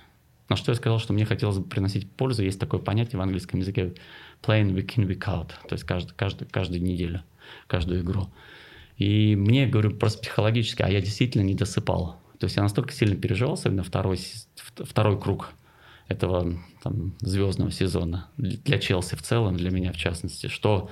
На 0.49 0.55
что 0.55 0.71
я 0.71 0.76
сказал, 0.76 1.00
что 1.00 1.12
мне 1.12 1.25
хотелось 1.25 1.59
бы 1.59 1.64
приносить 1.64 2.11
пользу. 2.11 2.45
Есть 2.45 2.61
такое 2.61 2.81
понятие 2.81 3.19
в 3.19 3.23
английском 3.23 3.59
языке 3.61 3.95
playing 4.43 4.75
week 4.75 4.95
in, 4.97 5.09
week 5.09 5.25
out. 5.26 5.49
То 5.69 5.73
есть 5.73 5.85
каждый, 5.85 6.14
каждый, 6.14 6.47
каждую 6.47 6.83
неделю, 6.83 7.23
каждую 7.66 8.02
игру. 8.02 8.28
И 8.96 9.36
мне, 9.36 9.66
говорю, 9.66 9.96
просто 9.96 10.20
психологически, 10.22 10.82
а 10.82 10.88
я 10.88 11.00
действительно 11.00 11.42
не 11.42 11.54
досыпал. 11.54 12.20
То 12.38 12.44
есть 12.44 12.56
я 12.56 12.62
настолько 12.62 12.92
сильно 12.92 13.16
переживал, 13.16 13.54
особенно 13.54 13.82
второй, 13.82 14.18
второй 14.76 15.20
круг 15.20 15.52
этого 16.08 16.58
там, 16.82 17.14
звездного 17.20 17.70
сезона 17.70 18.28
для 18.36 18.56
для 18.58 18.78
Челси 18.78 19.16
в 19.16 19.22
целом, 19.22 19.56
для 19.56 19.70
меня 19.70 19.92
в 19.92 19.96
частности, 19.96 20.46
что 20.48 20.88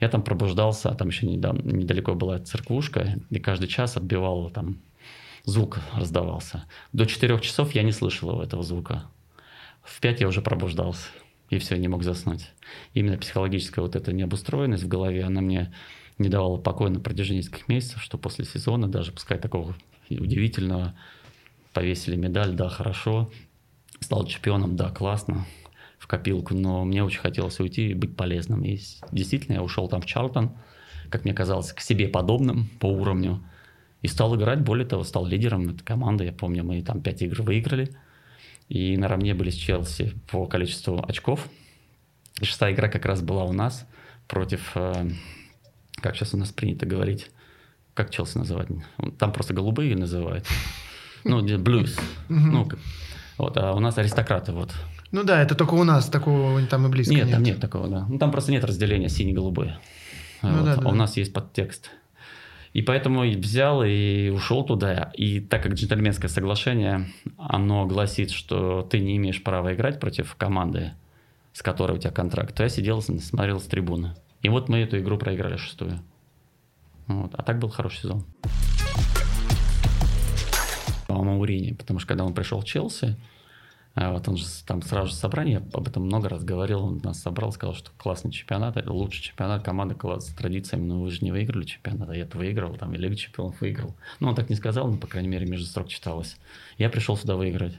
я 0.00 0.08
там 0.08 0.22
пробуждался, 0.22 0.90
а 0.90 0.94
там 0.94 1.08
еще 1.08 1.26
недавно, 1.26 1.70
недалеко 1.70 2.14
была 2.14 2.38
церквушка, 2.38 3.18
и 3.30 3.38
каждый 3.38 3.68
час 3.68 3.96
отбивал 3.96 4.50
там 4.50 4.78
звук 5.44 5.80
раздавался. 5.94 6.64
До 6.92 7.06
четырех 7.06 7.40
часов 7.40 7.74
я 7.74 7.82
не 7.82 7.92
слышал 7.92 8.40
этого 8.40 8.62
звука. 8.62 9.04
В 9.82 10.00
пять 10.00 10.20
я 10.20 10.28
уже 10.28 10.40
пробуждался, 10.40 11.08
и 11.50 11.58
все, 11.58 11.76
не 11.76 11.88
мог 11.88 12.02
заснуть. 12.02 12.50
Именно 12.94 13.18
психологическая 13.18 13.82
вот 13.82 13.96
эта 13.96 14.12
необустроенность 14.12 14.84
в 14.84 14.88
голове, 14.88 15.24
она 15.24 15.40
мне 15.40 15.72
не 16.18 16.28
давала 16.28 16.58
покоя 16.58 16.90
на 16.90 17.00
протяжении 17.00 17.40
нескольких 17.40 17.68
месяцев, 17.68 18.02
что 18.02 18.18
после 18.18 18.44
сезона, 18.44 18.88
даже 18.88 19.12
пускай 19.12 19.38
такого 19.38 19.74
удивительного, 20.10 20.94
повесили 21.72 22.16
медаль, 22.16 22.52
да, 22.54 22.68
хорошо, 22.68 23.30
стал 24.00 24.26
чемпионом, 24.26 24.76
да, 24.76 24.90
классно, 24.90 25.46
в 25.98 26.06
копилку, 26.06 26.54
но 26.54 26.84
мне 26.84 27.02
очень 27.02 27.20
хотелось 27.20 27.58
уйти 27.60 27.90
и 27.90 27.94
быть 27.94 28.16
полезным. 28.16 28.62
И 28.64 28.78
действительно, 29.10 29.54
я 29.54 29.62
ушел 29.62 29.88
там 29.88 30.00
в 30.02 30.06
Чарлтон, 30.06 30.56
как 31.10 31.24
мне 31.24 31.34
казалось, 31.34 31.72
к 31.72 31.80
себе 31.80 32.08
подобным 32.08 32.68
по 32.78 32.86
уровню, 32.86 33.42
и 34.02 34.06
стал 34.06 34.36
играть, 34.36 34.60
более 34.60 34.86
того, 34.86 35.02
стал 35.02 35.24
лидером 35.24 35.70
этой 35.70 35.82
команды. 35.82 36.24
Я 36.24 36.32
помню, 36.32 36.62
мы 36.62 36.82
там 36.82 37.00
пять 37.00 37.22
игр 37.22 37.40
выиграли, 37.42 37.96
и 38.68 38.96
наравне 38.96 39.34
были 39.34 39.50
с 39.50 39.54
Челси 39.54 40.12
по 40.30 40.46
количеству 40.46 41.02
очков. 41.06 41.48
Шестая 42.42 42.74
игра 42.74 42.88
как 42.88 43.06
раз 43.06 43.22
была 43.22 43.44
у 43.44 43.52
нас 43.52 43.86
против, 44.28 44.72
э, 44.74 45.08
как 46.04 46.16
сейчас 46.16 46.34
у 46.34 46.36
нас 46.36 46.50
принято 46.52 46.84
говорить, 46.84 47.30
как 47.94 48.10
Челси 48.10 48.36
называть? 48.36 48.68
Там 49.18 49.32
просто 49.32 49.54
голубые 49.54 49.96
называют. 49.96 50.46
Ну, 51.24 51.40
блюз. 51.58 51.98
Ну, 52.28 52.68
вот, 53.38 53.56
а 53.56 53.72
у 53.72 53.80
нас 53.80 53.96
аристократы, 53.96 54.52
вот. 54.52 54.70
Ну 55.12 55.24
да, 55.24 55.40
это 55.40 55.54
только 55.54 55.72
у 55.72 55.84
нас, 55.84 56.10
такого 56.10 56.60
там 56.66 56.86
и 56.86 56.90
близко 56.90 57.14
Нет, 57.14 57.24
нет. 57.24 57.34
там 57.34 57.42
нет 57.42 57.58
такого, 57.58 57.88
да. 57.88 58.04
Ну, 58.06 58.18
там 58.18 58.30
просто 58.32 58.52
нет 58.52 58.64
разделения 58.64 59.08
синий-голубой. 59.08 59.72
Ну 60.42 60.50
Вот. 60.50 60.64
да, 60.66 60.72
А 60.74 60.76
да. 60.76 60.88
у 60.90 60.94
нас 60.94 61.16
есть 61.16 61.32
подтекст. 61.32 61.90
И 62.74 62.82
поэтому 62.82 63.24
и 63.24 63.34
взял 63.34 63.82
и 63.82 64.28
ушел 64.28 64.62
туда. 64.64 65.10
И 65.16 65.40
так 65.40 65.62
как 65.62 65.72
джентльменское 65.72 66.28
соглашение, 66.28 67.08
оно 67.38 67.86
гласит, 67.86 68.30
что 68.30 68.82
ты 68.82 69.00
не 69.00 69.16
имеешь 69.16 69.42
права 69.42 69.72
играть 69.72 69.98
против 70.00 70.34
команды, 70.34 70.92
с 71.54 71.62
которой 71.62 71.92
у 71.96 71.98
тебя 71.98 72.10
контракт, 72.10 72.54
то 72.54 72.62
я 72.62 72.68
сидел, 72.68 73.00
смотрел 73.00 73.58
с 73.58 73.64
трибуны. 73.64 74.14
И 74.44 74.50
вот 74.50 74.68
мы 74.68 74.80
эту 74.80 74.98
игру 74.98 75.16
проиграли 75.16 75.56
шестую. 75.56 76.00
Вот. 77.06 77.34
А 77.34 77.42
так 77.42 77.58
был 77.58 77.70
хороший 77.70 78.02
сезон. 78.02 78.26
По 81.06 81.14
Маурини, 81.14 81.72
потому 81.72 81.98
что 81.98 82.08
когда 82.08 82.24
он 82.24 82.34
пришел 82.34 82.60
в 82.60 82.64
Челси, 82.66 83.16
а 83.94 84.12
вот 84.12 84.28
он 84.28 84.36
же 84.36 84.44
там 84.66 84.82
сразу 84.82 85.08
же 85.08 85.14
собрание, 85.14 85.54
я 85.54 85.78
об 85.78 85.88
этом 85.88 86.04
много 86.04 86.28
раз 86.28 86.44
говорил, 86.44 86.84
он 86.84 86.98
нас 86.98 87.22
собрал, 87.22 87.52
сказал, 87.52 87.74
что 87.74 87.90
классный 87.96 88.32
чемпионат, 88.32 88.76
это 88.76 88.92
лучший 88.92 89.22
чемпионат, 89.22 89.62
команда 89.62 89.94
класс, 89.94 90.28
с 90.28 90.34
традициями, 90.34 90.84
но 90.84 91.00
вы 91.00 91.10
же 91.10 91.20
не 91.22 91.32
выиграли 91.32 91.64
чемпионат, 91.64 92.10
а 92.10 92.14
я-то 92.14 92.36
выиграл, 92.36 92.74
там, 92.76 92.92
и 92.92 92.98
Лигу 92.98 93.14
чемпионов 93.14 93.58
выиграл. 93.62 93.96
Ну, 94.20 94.28
он 94.28 94.34
так 94.34 94.50
не 94.50 94.56
сказал, 94.56 94.88
но, 94.88 94.98
по 94.98 95.06
крайней 95.06 95.28
мере, 95.28 95.46
между 95.46 95.66
строк 95.66 95.88
читалось. 95.88 96.36
Я 96.76 96.90
пришел 96.90 97.16
сюда 97.16 97.36
выиграть. 97.36 97.78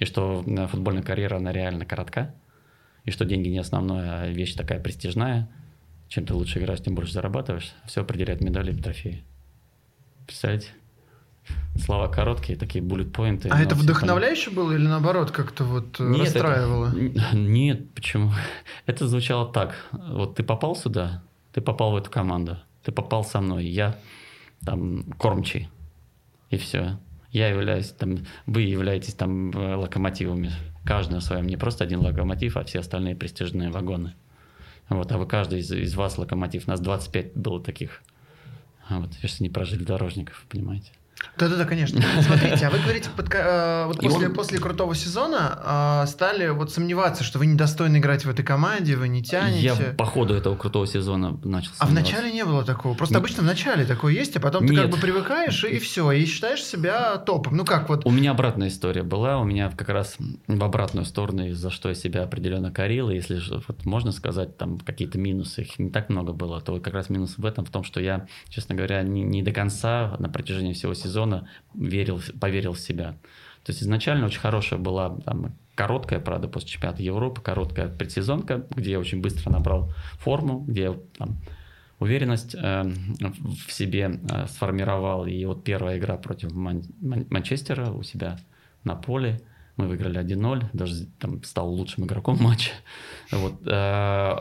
И 0.00 0.04
что 0.04 0.42
э, 0.44 0.66
футбольная 0.66 1.04
карьера, 1.04 1.36
она 1.36 1.52
реально 1.52 1.84
коротка, 1.84 2.34
и 3.04 3.12
что 3.12 3.24
деньги 3.24 3.48
не 3.48 3.58
основная, 3.58 4.30
вещь 4.30 4.54
такая 4.54 4.80
престижная. 4.80 5.48
Чем 6.10 6.26
ты 6.26 6.34
лучше 6.34 6.58
играешь, 6.58 6.80
тем 6.82 6.96
больше 6.96 7.12
зарабатываешь. 7.12 7.72
Все 7.86 8.00
определяет 8.00 8.40
медали 8.40 8.72
и 8.72 8.76
трофеи. 8.76 9.22
Представляете? 10.26 10.66
Слова 11.76 12.08
короткие, 12.08 12.58
такие 12.58 12.82
буллет-поинты. 12.82 13.48
А 13.48 13.54
но 13.56 13.62
это 13.62 13.76
все 13.76 13.84
вдохновляюще 13.84 14.50
было 14.50 14.72
или 14.72 14.86
наоборот 14.86 15.30
как-то 15.30 15.62
вот 15.62 16.00
э, 16.00 16.02
Нет, 16.02 16.20
расстраивало? 16.34 16.88
это- 16.88 17.36
Нет, 17.36 17.94
почему? 17.94 18.32
Это 18.86 19.06
звучало 19.06 19.50
так. 19.52 19.76
Вот 19.92 20.34
ты 20.34 20.42
попал 20.42 20.74
сюда, 20.74 21.22
ты 21.52 21.60
попал 21.60 21.92
в 21.92 21.96
эту 21.96 22.10
команду, 22.10 22.58
ты 22.82 22.90
попал 22.90 23.22
со 23.24 23.40
мной, 23.40 23.66
я 23.66 23.96
там 24.66 25.04
кормчий, 25.12 25.68
и 26.50 26.56
все. 26.56 26.98
Я 27.30 27.48
являюсь 27.48 27.90
там, 27.90 28.18
вы 28.46 28.62
являетесь 28.62 29.14
там 29.14 29.50
э, 29.52 29.76
локомотивами. 29.76 30.50
Каждый 30.84 31.14
на 31.14 31.20
своем, 31.20 31.46
не 31.46 31.56
просто 31.56 31.84
один 31.84 32.00
локомотив, 32.00 32.56
а 32.56 32.64
все 32.64 32.80
остальные 32.80 33.14
престижные 33.14 33.70
вагоны. 33.70 34.14
Вот, 34.90 35.10
а 35.12 35.18
вы 35.18 35.26
каждый 35.26 35.60
из, 35.60 35.72
из 35.72 35.94
вас 35.94 36.18
локомотив. 36.18 36.66
Нас 36.66 36.80
25 36.80 37.34
было 37.34 37.62
таких. 37.62 38.02
А 38.88 39.00
вот, 39.00 39.10
если 39.22 39.44
не 39.44 39.48
прожили 39.48 39.84
дорожников, 39.84 40.44
понимаете. 40.48 40.92
Да-да-да, 41.38 41.64
конечно. 41.64 42.02
Смотрите, 42.22 42.66
а 42.66 42.70
вы 42.70 42.78
говорите, 42.78 43.08
под 43.16 43.28
ко- 43.28 43.38
э, 43.38 43.86
вот 43.86 44.00
после, 44.00 44.28
он- 44.28 44.34
после 44.34 44.58
крутого 44.58 44.94
сезона 44.94 46.02
э, 46.04 46.06
стали 46.06 46.48
вот 46.48 46.70
сомневаться, 46.72 47.24
что 47.24 47.38
вы 47.38 47.46
недостойны 47.46 47.96
играть 47.96 48.24
в 48.24 48.30
этой 48.30 48.44
команде, 48.44 48.96
вы 48.96 49.08
не 49.08 49.22
тянете. 49.22 49.60
Я 49.62 49.74
по 49.96 50.04
ходу 50.04 50.34
этого 50.34 50.54
крутого 50.56 50.86
сезона 50.86 51.38
начал 51.44 51.70
А 51.78 51.86
в 51.86 51.92
начале 51.92 52.30
не 52.32 52.44
было 52.44 52.62
такого. 52.64 52.94
Просто 52.94 53.14
Нет. 53.14 53.20
обычно 53.20 53.42
в 53.42 53.46
начале 53.46 53.84
такое 53.86 54.12
есть, 54.12 54.36
а 54.36 54.40
потом 54.40 54.66
ты 54.66 54.74
как 54.76 54.90
бы 54.90 54.98
привыкаешь 54.98 55.64
и 55.64 55.78
все, 55.78 56.10
и 56.12 56.26
считаешь 56.26 56.62
себя 56.62 57.16
топом. 57.16 57.56
Ну 57.56 57.64
как 57.64 57.88
вот. 57.88 58.04
У 58.04 58.10
меня 58.10 58.32
обратная 58.32 58.68
история 58.68 59.02
была. 59.02 59.38
У 59.38 59.44
меня 59.44 59.70
как 59.74 59.88
раз 59.88 60.16
в 60.46 60.62
обратную 60.64 61.06
сторону, 61.06 61.52
за 61.54 61.70
что 61.70 61.88
я 61.88 61.94
себя 61.94 62.24
определенно 62.24 62.70
корил. 62.70 63.08
Если 63.08 63.36
же, 63.36 63.62
вот 63.66 63.86
можно 63.86 64.12
сказать, 64.12 64.58
там 64.58 64.78
какие-то 64.78 65.16
минусы, 65.18 65.62
их 65.62 65.78
не 65.78 65.90
так 65.90 66.10
много 66.10 66.32
было, 66.32 66.60
то 66.60 66.78
как 66.80 66.92
раз 66.92 67.08
минус 67.08 67.34
в 67.38 67.46
этом, 67.46 67.64
в 67.64 67.70
том, 67.70 67.82
что 67.84 68.00
я, 68.00 68.26
честно 68.48 68.74
говоря, 68.74 69.02
не, 69.02 69.22
не 69.22 69.42
до 69.42 69.52
конца 69.52 70.16
на 70.18 70.28
протяжении 70.28 70.72
всего 70.74 70.92
сезона 70.94 71.19
верил, 71.74 72.20
поверил 72.40 72.72
в 72.72 72.80
себя. 72.80 73.16
То 73.64 73.72
есть 73.72 73.82
изначально 73.82 74.26
очень 74.26 74.40
хорошая 74.40 74.78
была 74.78 75.16
там, 75.24 75.54
короткая, 75.74 76.20
правда, 76.20 76.48
после 76.48 76.68
чемпионата 76.68 77.02
Европы, 77.02 77.40
короткая 77.40 77.88
предсезонка, 77.88 78.66
где 78.74 78.92
я 78.92 78.98
очень 78.98 79.20
быстро 79.20 79.50
набрал 79.50 79.92
форму, 80.18 80.60
где 80.60 80.92
там, 81.16 81.38
уверенность 81.98 82.54
э, 82.54 82.82
в 83.66 83.72
себе 83.72 84.20
э, 84.30 84.46
сформировал. 84.46 85.26
И 85.26 85.44
вот 85.44 85.62
первая 85.64 85.98
игра 85.98 86.16
против 86.16 86.52
Ман- 86.52 86.84
Ман- 87.00 87.26
Манчестера 87.30 87.90
у 87.90 88.02
себя 88.02 88.38
на 88.84 88.96
поле. 88.96 89.40
Мы 89.76 89.86
выиграли 89.86 90.20
1-0, 90.20 90.64
даже 90.72 91.06
там 91.18 91.42
стал 91.44 91.70
лучшим 91.72 92.04
игроком 92.04 92.38
матча. 92.40 92.72
Вот, 93.30 93.60
э, 93.66 94.36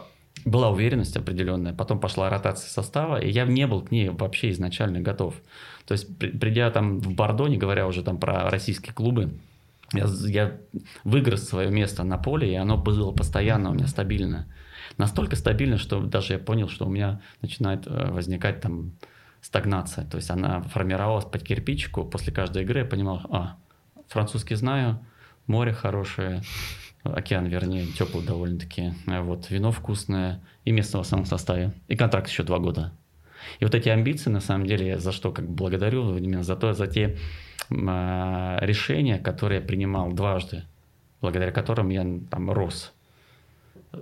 была 0.45 0.69
уверенность 0.69 1.15
определенная, 1.17 1.73
потом 1.73 1.99
пошла 1.99 2.29
ротация 2.29 2.69
состава, 2.69 3.19
и 3.21 3.29
я 3.29 3.45
не 3.45 3.67
был 3.67 3.81
к 3.81 3.91
ней 3.91 4.09
вообще 4.09 4.51
изначально 4.51 5.01
готов. 5.01 5.35
То 5.85 5.93
есть, 5.93 6.17
при, 6.17 6.29
придя 6.29 6.69
там 6.71 6.99
в 6.99 7.13
Бордо, 7.13 7.47
не 7.47 7.57
говоря 7.57 7.87
уже 7.87 8.03
там 8.03 8.17
про 8.17 8.49
российские 8.49 8.93
клубы, 8.93 9.31
я, 9.93 10.05
я 10.27 10.57
выиграл 11.03 11.37
свое 11.37 11.69
место 11.71 12.03
на 12.03 12.17
поле, 12.17 12.51
и 12.51 12.55
оно 12.55 12.77
было 12.77 13.11
постоянно 13.11 13.71
у 13.71 13.73
меня 13.73 13.87
стабильно. 13.87 14.47
Настолько 14.97 15.35
стабильно, 15.35 15.77
что 15.77 16.01
даже 16.01 16.33
я 16.33 16.39
понял, 16.39 16.69
что 16.69 16.85
у 16.85 16.89
меня 16.89 17.21
начинает 17.41 17.87
э, 17.87 18.11
возникать 18.11 18.61
там 18.61 18.91
стагнация. 19.41 20.05
То 20.05 20.17
есть 20.17 20.29
она 20.29 20.61
формировалась 20.61 21.25
под 21.25 21.43
кирпичику. 21.43 22.05
После 22.05 22.33
каждой 22.33 22.63
игры 22.63 22.79
я 22.79 22.85
понимал, 22.85 23.21
а, 23.29 23.55
французский 24.07 24.55
знаю, 24.55 24.99
море 25.47 25.73
хорошее, 25.73 26.43
океан, 27.03 27.45
вернее, 27.45 27.85
теплый 27.85 28.25
довольно-таки. 28.25 28.93
Вот, 29.05 29.49
вино 29.49 29.71
вкусное 29.71 30.41
и 30.65 30.71
место 30.71 31.01
в 31.01 31.05
самом 31.05 31.25
составе. 31.25 31.73
И 31.87 31.95
контракт 31.95 32.29
еще 32.29 32.43
два 32.43 32.59
года. 32.59 32.91
И 33.59 33.65
вот 33.65 33.73
эти 33.73 33.89
амбиции, 33.89 34.29
на 34.29 34.41
самом 34.41 34.65
деле, 34.65 34.99
за 34.99 35.11
что 35.11 35.31
как 35.31 35.49
благодарю, 35.49 36.17
именно 36.17 36.43
за 36.43 36.55
то, 36.55 36.73
за 36.73 36.87
те 36.87 37.17
э, 37.69 38.57
решения, 38.61 39.17
которые 39.17 39.61
я 39.61 39.65
принимал 39.65 40.11
дважды, 40.11 40.63
благодаря 41.21 41.51
которым 41.51 41.89
я 41.89 42.05
там 42.29 42.51
рос. 42.51 42.93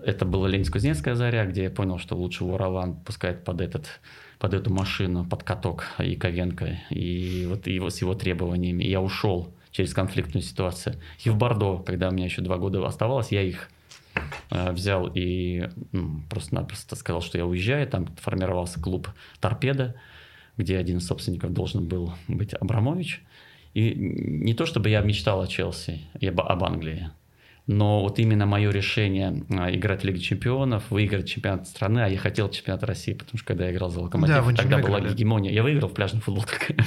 Это 0.03 0.25
была 0.25 0.49
Ленинск-Кузнецкая 0.49 1.15
заря, 1.15 1.45
где 1.45 1.63
я 1.63 1.69
понял, 1.69 1.97
что 1.97 2.15
лучше 2.15 2.43
Уралан 2.43 2.95
пускать 2.95 3.43
под 3.43 3.61
этот 3.61 3.99
под 4.39 4.53
эту 4.53 4.71
машину, 4.71 5.25
под 5.25 5.43
каток 5.43 5.85
Яковенко, 5.97 6.79
и 6.91 7.47
вот 7.49 7.65
его, 7.67 7.89
с 7.89 8.01
его 8.01 8.13
требованиями. 8.13 8.83
И 8.83 8.89
я 8.91 9.01
ушел 9.01 9.51
через 9.77 9.93
конфликтную 9.93 10.41
ситуацию. 10.41 10.95
И 11.23 11.29
в 11.29 11.37
Бордо, 11.37 11.77
когда 11.77 12.09
у 12.09 12.11
меня 12.11 12.25
еще 12.25 12.41
два 12.41 12.57
года 12.57 12.83
оставалось, 12.83 13.31
я 13.31 13.43
их 13.43 13.69
э, 14.49 14.71
взял 14.71 15.07
и 15.13 15.69
ну, 15.91 16.23
просто-напросто 16.31 16.95
сказал, 16.95 17.21
что 17.21 17.37
я 17.37 17.45
уезжаю. 17.45 17.87
Там 17.87 18.07
формировался 18.17 18.81
клуб 18.81 19.07
«Торпеда», 19.39 19.93
где 20.57 20.79
один 20.79 20.97
из 20.97 21.05
собственников 21.05 21.53
должен 21.53 21.87
был 21.87 22.15
быть 22.27 22.55
Абрамович. 22.55 23.21
И 23.75 23.93
не 23.93 24.55
то, 24.55 24.65
чтобы 24.65 24.89
я 24.89 25.01
мечтал 25.01 25.41
о 25.41 25.47
Челси, 25.47 26.01
я 26.19 26.31
об 26.31 26.63
Англии, 26.63 27.11
но 27.67 28.01
вот 28.01 28.17
именно 28.17 28.45
мое 28.45 28.71
решение 28.71 29.43
а, 29.49 29.69
играть 29.69 30.01
в 30.01 30.05
Лиге 30.05 30.19
Чемпионов, 30.19 30.89
выиграть 30.89 31.27
чемпионат 31.27 31.67
страны, 31.67 31.99
а 31.99 32.07
я 32.07 32.17
хотел 32.17 32.49
чемпионат 32.49 32.83
России, 32.83 33.11
потому 33.13 33.37
что 33.37 33.45
когда 33.45 33.65
я 33.65 33.73
играл 33.73 33.89
за 33.89 33.99
Локомотив, 33.99 34.35
да, 34.35 34.53
тогда 34.53 34.77
была 34.77 34.99
играли. 34.99 35.13
гегемония. 35.13 35.51
Я 35.51 35.63
выиграл 35.63 35.89
в 35.89 35.93
пляжный 35.93 36.21
футбол 36.21 36.45
только. 36.49 36.81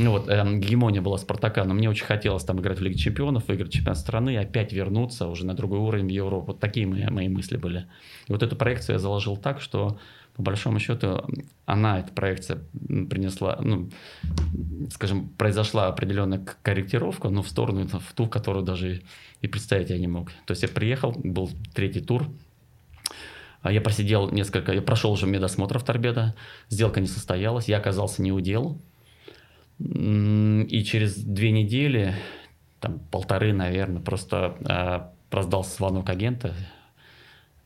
ну 0.00 0.10
вот, 0.10 0.28
эм, 0.28 0.60
гегемония 0.60 1.00
была 1.00 1.16
Спартака, 1.16 1.62
но 1.62 1.74
мне 1.74 1.88
очень 1.88 2.04
хотелось 2.06 2.42
там 2.42 2.60
играть 2.60 2.80
в 2.80 2.82
Лиге 2.82 2.98
Чемпионов, 2.98 3.46
выиграть 3.46 3.72
чемпионат 3.72 3.98
страны, 3.98 4.36
опять 4.36 4.72
вернуться 4.72 5.28
уже 5.28 5.46
на 5.46 5.54
другой 5.54 5.78
уровень 5.78 6.06
в 6.06 6.10
Европу. 6.10 6.48
Вот 6.48 6.60
такие 6.60 6.88
мои, 6.88 7.06
мои 7.08 7.28
мысли 7.28 7.56
были. 7.56 7.86
И 8.26 8.32
вот 8.32 8.42
эту 8.42 8.56
проекцию 8.56 8.94
я 8.94 8.98
заложил 8.98 9.36
так, 9.36 9.60
что 9.60 10.00
по 10.40 10.44
большому 10.44 10.78
счету, 10.78 11.22
она, 11.66 12.00
эта 12.00 12.12
проекция, 12.12 12.60
принесла, 12.72 13.58
ну, 13.60 13.90
скажем, 14.90 15.28
произошла 15.28 15.88
определенная 15.88 16.42
корректировка, 16.62 17.28
но 17.28 17.42
в 17.42 17.48
сторону, 17.48 17.86
в 17.86 18.14
ту, 18.14 18.26
которую 18.26 18.64
даже 18.64 19.02
и 19.42 19.48
представить 19.48 19.90
я 19.90 19.98
не 19.98 20.06
мог. 20.08 20.30
То 20.46 20.52
есть 20.52 20.62
я 20.62 20.68
приехал, 20.68 21.12
был 21.12 21.50
третий 21.74 22.00
тур, 22.00 22.26
а 23.60 23.70
я 23.70 23.82
просидел 23.82 24.30
несколько, 24.30 24.72
я 24.72 24.80
прошел 24.80 25.12
уже 25.12 25.26
медосмотр 25.26 25.78
в 25.78 25.84
Торбеда, 25.84 26.34
сделка 26.70 27.00
не 27.00 27.06
состоялась, 27.06 27.68
я 27.68 27.76
оказался 27.76 28.22
не 28.22 28.32
у 28.32 28.40
дел. 28.40 28.80
И 29.78 30.84
через 30.86 31.16
две 31.16 31.50
недели, 31.50 32.14
там 32.80 32.98
полторы, 33.10 33.52
наверное, 33.52 34.00
просто 34.00 34.56
э, 34.60 35.34
раздался 35.34 35.76
звонок 35.76 36.08
агента 36.08 36.54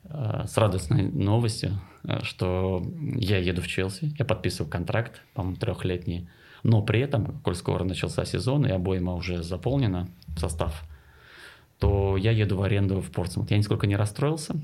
с 0.05 0.57
радостной 0.57 1.11
новостью, 1.11 1.81
Э, 2.05 2.23
что 2.23 2.83
я 3.17 3.39
еду 3.39 3.63
в 3.63 3.67
Челси, 3.67 4.15
я 4.19 4.25
подписываю 4.25 4.71
контракт, 4.71 5.23
по-моему, 5.33 5.57
трехлетний, 5.57 6.29
но 6.63 6.83
при 6.83 7.01
этом, 7.01 7.41
коль 7.41 7.55
скоро 7.55 7.85
начался 7.85 8.25
сезон 8.25 8.67
и 8.67 8.71
обойма 8.71 9.15
уже 9.15 9.43
заполнена, 9.43 10.09
состав, 10.37 10.85
то 11.79 12.17
я 12.17 12.31
еду 12.31 12.57
в 12.57 12.63
аренду 12.63 13.01
в 13.01 13.11
Портсмут. 13.11 13.51
Я 13.51 13.59
нисколько 13.59 13.87
не 13.87 13.97
расстроился, 13.97 14.57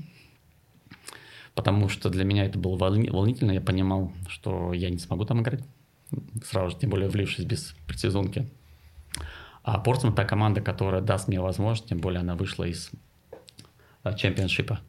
потому 1.53 1.89
что 1.89 2.09
для 2.09 2.23
меня 2.23 2.45
это 2.45 2.57
было 2.57 2.77
волнительно. 2.77 3.51
Я 3.51 3.61
понимал, 3.61 4.11
что 4.27 4.73
я 4.73 4.89
не 4.89 4.97
смогу 4.97 5.25
там 5.25 5.41
играть, 5.41 5.63
сразу 6.43 6.71
же, 6.71 6.77
тем 6.77 6.89
более 6.89 7.09
влившись 7.09 7.45
без 7.45 7.75
предсезонки. 7.87 8.49
А 9.63 9.79
Портсмут 9.79 10.15
та 10.15 10.25
команда, 10.25 10.61
которая 10.61 11.01
даст 11.01 11.27
мне 11.27 11.39
возможность, 11.39 11.89
тем 11.89 11.99
более 11.99 12.21
она 12.21 12.35
вышла 12.35 12.63
из 12.63 12.89
э, 14.03 14.15
чемпионшипа. 14.15 14.79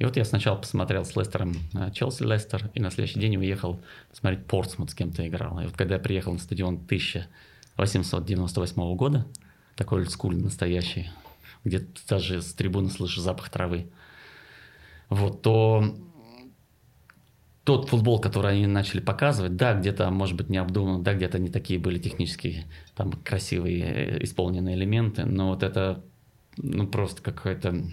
И 0.00 0.04
вот 0.04 0.16
я 0.16 0.24
сначала 0.24 0.56
посмотрел 0.56 1.04
с 1.04 1.14
Лестером 1.14 1.54
э, 1.74 1.90
Челси-Лестер, 1.92 2.70
и 2.72 2.80
на 2.80 2.90
следующий 2.90 3.20
день 3.20 3.36
уехал 3.36 3.82
смотреть 4.14 4.46
Портсмут, 4.46 4.90
с 4.90 4.94
кем-то 4.94 5.28
играл. 5.28 5.60
И 5.60 5.66
вот 5.66 5.76
когда 5.76 5.96
я 5.96 6.00
приехал 6.00 6.32
на 6.32 6.38
стадион 6.38 6.76
1898 6.76 8.96
года, 8.96 9.26
такой 9.76 10.00
олдскуль 10.00 10.36
настоящий, 10.36 11.10
где 11.64 11.80
ты 11.80 12.00
даже 12.08 12.40
с 12.40 12.54
трибуны 12.54 12.88
слышишь 12.88 13.20
запах 13.20 13.50
травы, 13.50 13.90
вот, 15.10 15.42
то 15.42 15.94
тот 17.64 17.90
футбол, 17.90 18.20
который 18.20 18.52
они 18.52 18.66
начали 18.66 19.00
показывать, 19.00 19.56
да, 19.56 19.74
где-то, 19.74 20.10
может 20.10 20.34
быть, 20.34 20.48
необдуманно, 20.48 21.04
да, 21.04 21.12
где-то 21.12 21.38
не 21.38 21.50
такие 21.50 21.78
были 21.78 21.98
технические, 21.98 22.64
там, 22.94 23.12
красивые 23.12 23.82
э, 23.82 24.24
исполненные 24.24 24.76
элементы, 24.76 25.26
но 25.26 25.48
вот 25.48 25.62
это, 25.62 26.02
ну, 26.56 26.86
просто 26.86 27.20
какое-то 27.20 27.84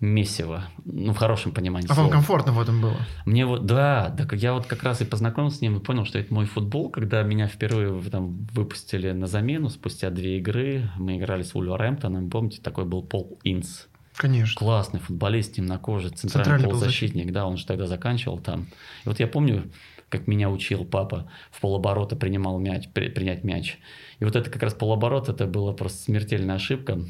месиво, 0.00 0.64
ну, 0.84 1.12
в 1.12 1.16
хорошем 1.16 1.52
понимании 1.52 1.88
А 1.88 1.94
слова. 1.94 2.08
вам 2.08 2.12
комфортно 2.12 2.52
в 2.52 2.60
этом 2.60 2.80
было? 2.80 2.96
Мне 3.24 3.46
вот, 3.46 3.64
да, 3.64 4.14
так 4.16 4.34
я 4.34 4.52
вот 4.52 4.66
как 4.66 4.82
раз 4.82 5.00
и 5.00 5.04
познакомился 5.04 5.58
с 5.58 5.60
ним 5.62 5.76
и 5.76 5.80
понял, 5.80 6.04
что 6.04 6.18
это 6.18 6.32
мой 6.32 6.44
футбол, 6.44 6.90
когда 6.90 7.22
меня 7.22 7.48
впервые 7.48 8.02
там 8.10 8.46
выпустили 8.52 9.12
на 9.12 9.26
замену 9.26 9.70
спустя 9.70 10.10
две 10.10 10.38
игры, 10.38 10.90
мы 10.96 11.16
играли 11.16 11.42
с 11.42 11.54
Вульверэмптоном, 11.54 12.28
помните, 12.28 12.60
такой 12.62 12.84
был 12.84 13.02
Пол 13.02 13.38
Инс. 13.42 13.88
Конечно. 14.16 14.58
Классный 14.58 15.00
футболист, 15.00 15.54
темнокожий, 15.54 16.10
центральный, 16.10 16.44
центральный 16.44 16.68
полузащитник, 16.68 17.32
да, 17.32 17.46
он 17.46 17.56
же 17.56 17.66
тогда 17.66 17.86
заканчивал 17.86 18.38
там. 18.38 18.66
И 19.04 19.08
вот 19.08 19.20
я 19.20 19.26
помню, 19.26 19.70
как 20.08 20.26
меня 20.26 20.50
учил 20.50 20.84
папа, 20.84 21.30
в 21.50 21.60
полоборота 21.60 22.16
принимал 22.16 22.58
мяч, 22.58 22.88
при, 22.92 23.08
принять 23.08 23.44
мяч. 23.44 23.78
И 24.18 24.24
вот 24.24 24.36
это 24.36 24.50
как 24.50 24.62
раз 24.62 24.74
полоборот, 24.74 25.28
это 25.28 25.46
была 25.46 25.72
просто 25.72 26.02
смертельная 26.04 26.54
ошибка 26.56 27.00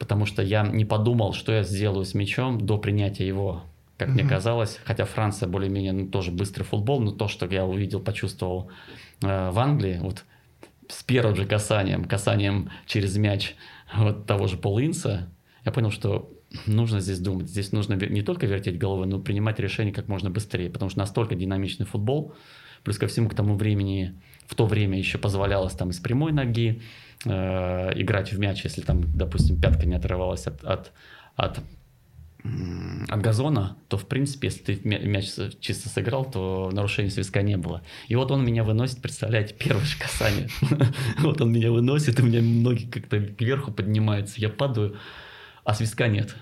потому 0.00 0.24
что 0.24 0.42
я 0.42 0.62
не 0.62 0.86
подумал, 0.86 1.34
что 1.34 1.52
я 1.52 1.62
сделаю 1.62 2.06
с 2.06 2.14
мячом 2.14 2.58
до 2.58 2.78
принятия 2.78 3.26
его, 3.26 3.62
как 3.98 4.08
mm-hmm. 4.08 4.12
мне 4.12 4.24
казалось. 4.24 4.80
Хотя 4.84 5.04
Франция 5.04 5.46
более-менее 5.46 5.92
ну, 5.92 6.06
тоже 6.08 6.32
быстрый 6.32 6.64
футбол, 6.64 7.00
но 7.00 7.12
то, 7.12 7.28
что 7.28 7.46
я 7.46 7.66
увидел, 7.66 8.00
почувствовал 8.00 8.70
э, 9.22 9.50
в 9.50 9.58
Англии, 9.58 9.98
вот 10.00 10.24
с 10.88 11.02
первым 11.02 11.36
же 11.36 11.44
касанием, 11.44 12.06
касанием 12.06 12.70
через 12.86 13.16
мяч 13.18 13.54
вот 13.94 14.26
того 14.26 14.46
же 14.46 14.56
Полинса, 14.56 15.28
я 15.66 15.70
понял, 15.70 15.90
что 15.90 16.32
нужно 16.64 17.00
здесь 17.00 17.18
думать. 17.18 17.48
Здесь 17.48 17.70
нужно 17.70 17.92
не 17.92 18.22
только 18.22 18.46
вертеть 18.46 18.78
головой, 18.78 19.06
но 19.06 19.20
принимать 19.20 19.60
решения 19.60 19.92
как 19.92 20.08
можно 20.08 20.30
быстрее, 20.30 20.70
потому 20.70 20.88
что 20.88 20.98
настолько 20.98 21.34
динамичный 21.34 21.84
футбол, 21.84 22.34
плюс 22.84 22.96
ко 22.96 23.06
всему 23.06 23.28
к 23.28 23.34
тому 23.34 23.54
времени, 23.54 24.18
в 24.46 24.54
то 24.54 24.64
время 24.64 24.96
еще 24.96 25.18
позволялось 25.18 25.74
там 25.74 25.90
из 25.90 26.00
прямой 26.00 26.32
ноги, 26.32 26.80
э, 27.24 27.92
играть 28.00 28.32
в 28.32 28.38
мяч, 28.38 28.64
если 28.64 28.82
там, 28.82 29.04
допустим, 29.16 29.60
пятка 29.60 29.86
не 29.86 29.94
отрывалась 29.94 30.46
от, 30.46 30.64
от, 30.64 30.92
от, 31.36 31.60
от 33.08 33.20
газона, 33.20 33.76
то, 33.88 33.96
в 33.96 34.06
принципе, 34.06 34.48
если 34.48 34.74
ты 34.74 34.88
мяч 34.88 35.30
чисто 35.60 35.88
сыграл, 35.88 36.30
то 36.30 36.70
нарушения 36.72 37.10
свистка 37.10 37.42
не 37.42 37.56
было. 37.56 37.82
И 38.08 38.16
вот 38.16 38.30
он 38.30 38.44
меня 38.44 38.64
выносит, 38.64 39.02
представляете, 39.02 39.54
первое 39.58 39.84
же 39.84 39.98
касание. 39.98 40.48
Вот 41.18 41.40
он 41.40 41.52
меня 41.52 41.70
выносит, 41.70 42.18
и 42.18 42.22
у 42.22 42.26
меня 42.26 42.40
ноги 42.40 42.86
как-то 42.86 43.20
кверху 43.20 43.72
поднимаются, 43.72 44.40
я 44.40 44.48
падаю, 44.48 44.96
а 45.64 45.74
свистка 45.74 46.08
нет. 46.08 46.36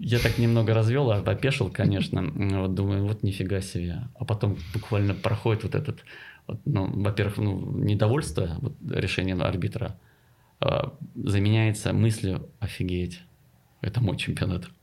Я 0.00 0.18
так 0.20 0.38
немного 0.38 0.74
развел, 0.74 1.10
а 1.10 1.18
опешил, 1.18 1.70
конечно. 1.70 2.22
Вот 2.22 2.74
думаю, 2.74 3.06
вот 3.06 3.22
нифига 3.22 3.60
себе. 3.60 4.08
А 4.18 4.24
потом 4.24 4.56
буквально 4.72 5.14
проходит 5.14 5.64
вот 5.64 5.74
этот, 5.74 6.04
вот, 6.46 6.60
ну, 6.64 6.86
во-первых, 6.86 7.38
ну, 7.38 7.76
недовольство 7.78 8.56
вот, 8.60 8.76
решением 8.88 9.42
арбитра, 9.42 9.98
заменяется 11.14 11.92
мыслью 11.92 12.48
«офигеть». 12.60 13.20
Это 13.80 14.00
мой 14.00 14.16
чемпионат. 14.16 14.64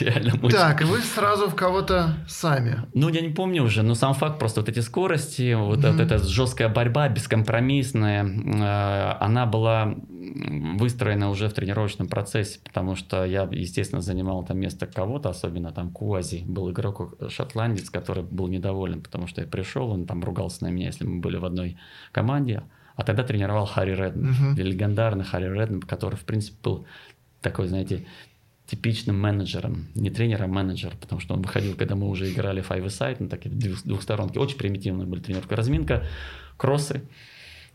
Реально 0.00 0.34
мой 0.42 0.50
Так, 0.50 0.82
и 0.82 0.84
вы 0.84 0.98
сразу 0.98 1.48
в 1.48 1.54
кого-то 1.54 2.16
сами. 2.26 2.82
Ну, 2.92 3.08
я 3.08 3.20
не 3.20 3.28
помню 3.28 3.62
уже, 3.62 3.82
но 3.82 3.94
сам 3.94 4.14
факт, 4.14 4.40
просто 4.40 4.60
вот 4.60 4.68
эти 4.68 4.80
скорости, 4.80 5.54
вот, 5.54 5.78
mm-hmm. 5.78 5.92
вот 5.92 6.00
эта 6.00 6.18
жесткая 6.18 6.68
борьба, 6.68 7.08
бескомпромиссная, 7.08 8.24
э, 8.24 9.16
она 9.20 9.46
была 9.46 9.94
выстроена 10.76 11.30
уже 11.30 11.48
в 11.48 11.52
тренировочном 11.52 12.08
процессе, 12.08 12.58
потому 12.64 12.96
что 12.96 13.24
я, 13.24 13.48
естественно, 13.52 14.00
занимал 14.00 14.44
там 14.44 14.58
место 14.58 14.86
кого-то, 14.88 15.28
особенно 15.28 15.70
там 15.70 15.90
Куази, 15.90 16.42
был 16.44 16.72
игрок 16.72 17.14
шотландец, 17.28 17.90
который 17.90 18.24
был 18.24 18.48
недоволен, 18.48 19.02
потому 19.02 19.28
что 19.28 19.42
я 19.42 19.46
пришел, 19.46 19.88
он 19.88 20.04
там 20.04 20.24
ругался 20.24 20.64
на 20.64 20.68
меня, 20.70 20.86
если 20.86 21.04
мы 21.04 21.20
были 21.20 21.36
в 21.36 21.44
одной 21.44 21.76
команде, 22.10 22.64
а 22.96 23.02
тогда 23.04 23.22
тренировал 23.22 23.66
Харри 23.66 23.94
Редн, 23.94 24.26
uh-huh. 24.26 24.62
легендарный 24.62 25.24
Харри 25.24 25.48
Редн, 25.48 25.80
который, 25.80 26.16
в 26.16 26.24
принципе, 26.24 26.56
был 26.62 26.86
такой, 27.40 27.66
знаете, 27.66 28.06
типичным 28.66 29.20
менеджером, 29.20 29.88
не 29.94 30.10
тренером, 30.10 30.50
а 30.50 30.54
менеджер, 30.54 30.94
потому 31.00 31.20
что 31.20 31.34
он 31.34 31.42
выходил, 31.42 31.74
когда 31.74 31.94
мы 31.94 32.08
уже 32.08 32.30
играли 32.30 32.62
five 32.62 32.86
side, 32.86 33.16
ну, 33.18 33.28
такие 33.28 33.50
двух, 33.50 33.82
двухсторонки, 33.82 34.38
очень 34.38 34.56
примитивные 34.56 35.06
были 35.06 35.20
тренировка, 35.20 35.56
разминка, 35.56 36.06
кроссы, 36.56 37.02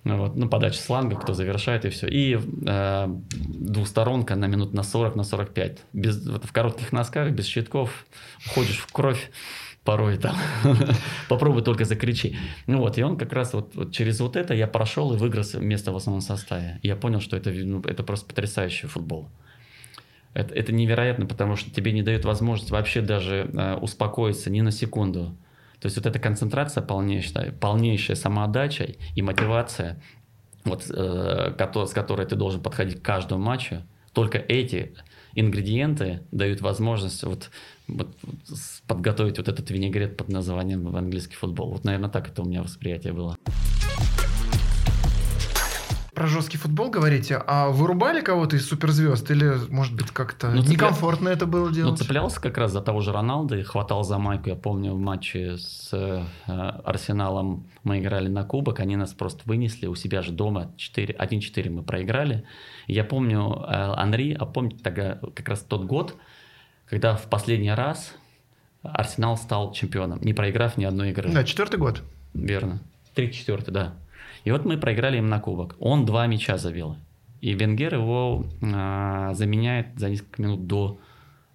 вот, 0.04 0.36
ну, 0.36 0.48
подача 0.48 0.80
сланга, 0.80 1.16
кто 1.18 1.34
завершает 1.34 1.86
и 1.86 1.90
все. 1.90 2.08
И 2.08 2.40
э, 2.66 3.08
двухсторонка 3.30 4.36
на 4.36 4.46
минут 4.46 4.74
на 4.74 4.84
40, 4.84 5.16
на 5.16 5.24
45. 5.24 5.80
Без, 5.94 6.26
вот, 6.26 6.46
в 6.46 6.52
коротких 6.54 6.92
носках, 6.92 7.32
без 7.32 7.46
щитков, 7.46 8.06
уходишь 8.46 8.78
в 8.78 8.92
кровь 8.92 9.30
порой 9.88 10.18
там. 10.18 10.36
Попробуй 11.30 11.62
только 11.62 11.86
закричи. 11.86 12.36
Ну 12.68 12.80
вот, 12.80 12.98
и 12.98 13.04
он 13.04 13.18
как 13.18 13.32
раз 13.32 13.54
вот, 13.54 13.74
вот 13.74 13.94
через 13.94 14.20
вот 14.20 14.36
это 14.36 14.54
я 14.54 14.68
прошел 14.68 15.14
и 15.14 15.18
выиграл 15.18 15.46
место 15.62 15.94
в 15.94 15.96
основном 15.96 16.20
составе. 16.20 16.80
И 16.82 16.90
я 16.90 16.98
понял, 16.98 17.22
что 17.22 17.38
это, 17.38 17.52
ну, 17.52 17.80
это 17.80 18.04
просто 18.04 18.26
потрясающий 18.28 18.88
футбол. 18.88 19.30
Это, 20.34 20.54
это 20.54 20.74
невероятно, 20.74 21.26
потому 21.26 21.56
что 21.56 21.72
тебе 21.72 21.94
не 21.94 22.04
дает 22.04 22.26
возможность 22.26 22.70
вообще 22.70 23.00
даже 23.00 23.50
э, 23.54 23.76
успокоиться 23.76 24.50
ни 24.50 24.60
на 24.60 24.72
секунду. 24.72 25.38
То 25.80 25.86
есть 25.86 25.96
вот 25.96 26.06
эта 26.06 26.20
концентрация 26.20 26.84
полнейшая, 26.84 27.54
полнейшая 27.54 28.18
самоотдача 28.18 28.90
и 29.16 29.22
мотивация, 29.22 30.02
вот, 30.66 30.84
э, 30.90 31.86
с 31.86 31.94
которой 31.94 32.26
ты 32.26 32.36
должен 32.36 32.62
подходить 32.62 33.00
к 33.00 33.06
каждому 33.06 33.42
матчу, 33.42 33.84
только 34.12 34.38
эти 34.38 34.96
ингредиенты 35.34 36.24
дают 36.32 36.60
возможность 36.60 37.24
вот, 37.24 37.52
вот, 37.88 38.16
подготовить 38.88 39.38
вот 39.38 39.48
этот 39.48 39.70
винегрет 39.70 40.18
под 40.18 40.30
названием 40.30 40.84
в 40.84 40.96
английский 40.96 41.36
футбол. 41.36 41.72
Вот, 41.72 41.84
наверное, 41.84 42.10
так 42.10 42.30
это 42.30 42.42
у 42.42 42.46
меня 42.46 42.64
восприятие 42.64 43.14
было 43.14 43.38
про 46.18 46.26
жесткий 46.26 46.58
футбол 46.58 46.90
говорите, 46.90 47.40
а 47.46 47.70
вырубали 47.70 48.22
кого-то 48.22 48.56
из 48.56 48.68
суперзвезд? 48.68 49.30
Или, 49.30 49.54
может 49.70 49.94
быть, 49.94 50.10
как-то 50.10 50.50
ну, 50.50 50.64
некомфортно 50.64 51.30
это 51.30 51.46
было 51.46 51.72
делать? 51.72 51.92
Ну, 51.92 51.96
цеплялся 51.96 52.42
как 52.42 52.58
раз 52.58 52.72
за 52.72 52.82
того 52.82 53.02
же 53.02 53.12
Роналда 53.12 53.56
и 53.56 53.62
хватал 53.62 54.04
за 54.04 54.18
майку. 54.18 54.50
Я 54.50 54.56
помню 54.56 54.96
в 54.96 55.00
матче 55.00 55.58
с 55.58 55.92
э, 55.94 56.24
Арсеналом 56.48 57.68
мы 57.84 58.00
играли 58.00 58.30
на 58.30 58.44
кубок, 58.44 58.80
они 58.80 58.96
нас 58.96 59.14
просто 59.14 59.44
вынесли 59.46 59.86
у 59.86 59.94
себя 59.94 60.24
же 60.24 60.32
дома 60.32 60.72
1-4 60.80 61.70
мы 61.70 61.84
проиграли. 61.84 62.46
Я 62.88 63.04
помню 63.04 63.54
э, 63.54 63.94
Анри, 63.96 64.34
а 64.34 64.48
помните 64.48 64.80
тогда 64.84 65.20
как 65.36 65.48
раз 65.48 65.60
тот 65.60 65.86
год, 65.86 66.16
когда 66.90 67.16
в 67.16 67.30
последний 67.30 67.72
раз 67.72 68.14
Арсенал 68.82 69.38
стал 69.38 69.74
чемпионом, 69.74 70.20
не 70.22 70.34
проиграв 70.34 70.78
ни 70.78 70.86
одной 70.86 71.12
игры. 71.12 71.32
Да, 71.32 71.44
четвертый 71.44 71.78
год. 71.78 72.02
Верно. 72.34 72.80
Третий, 73.14 73.40
четвертый, 73.40 73.72
да. 73.72 73.96
И 74.44 74.52
вот 74.52 74.66
мы 74.66 74.78
проиграли 74.78 75.18
им 75.18 75.28
на 75.28 75.40
кубок. 75.40 75.76
Он 75.80 76.06
два 76.06 76.28
мяча 76.28 76.58
забил. 76.58 76.98
И 77.42 77.54
Венгер 77.54 77.96
его 77.96 78.46
а, 78.62 79.34
заменяет 79.34 79.88
за 79.98 80.10
несколько 80.10 80.42
минут 80.42 80.68
до 80.68 81.00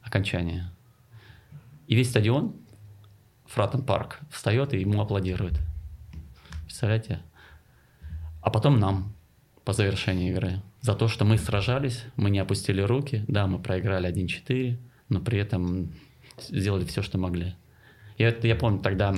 окончания. 0.03 0.71
И 1.89 1.95
весь 1.95 2.11
стадион, 2.11 2.55
Фратен 3.47 3.83
Парк, 3.83 4.21
встает 4.31 4.75
и 4.75 4.81
ему 4.81 5.01
аплодирует. 5.01 5.55
Представляете? 6.65 7.21
А 8.43 8.51
потом 8.51 8.79
нам 8.79 9.13
по 9.65 9.73
завершении 9.73 10.31
игры. 10.31 10.61
За 10.81 10.95
то, 10.95 11.09
что 11.09 11.25
мы 11.25 11.39
сражались, 11.39 12.05
мы 12.17 12.31
не 12.31 12.41
опустили 12.41 12.81
руки. 12.83 13.25
Да, 13.29 13.47
мы 13.47 13.59
проиграли 13.59 14.11
1-4, 14.11 14.77
но 15.13 15.21
при 15.21 15.39
этом 15.39 15.93
сделали 16.39 16.85
все, 16.85 17.03
что 17.03 17.19
могли. 17.19 17.55
Я, 18.19 18.35
я 18.43 18.57
помню, 18.57 18.81
тогда 18.81 19.15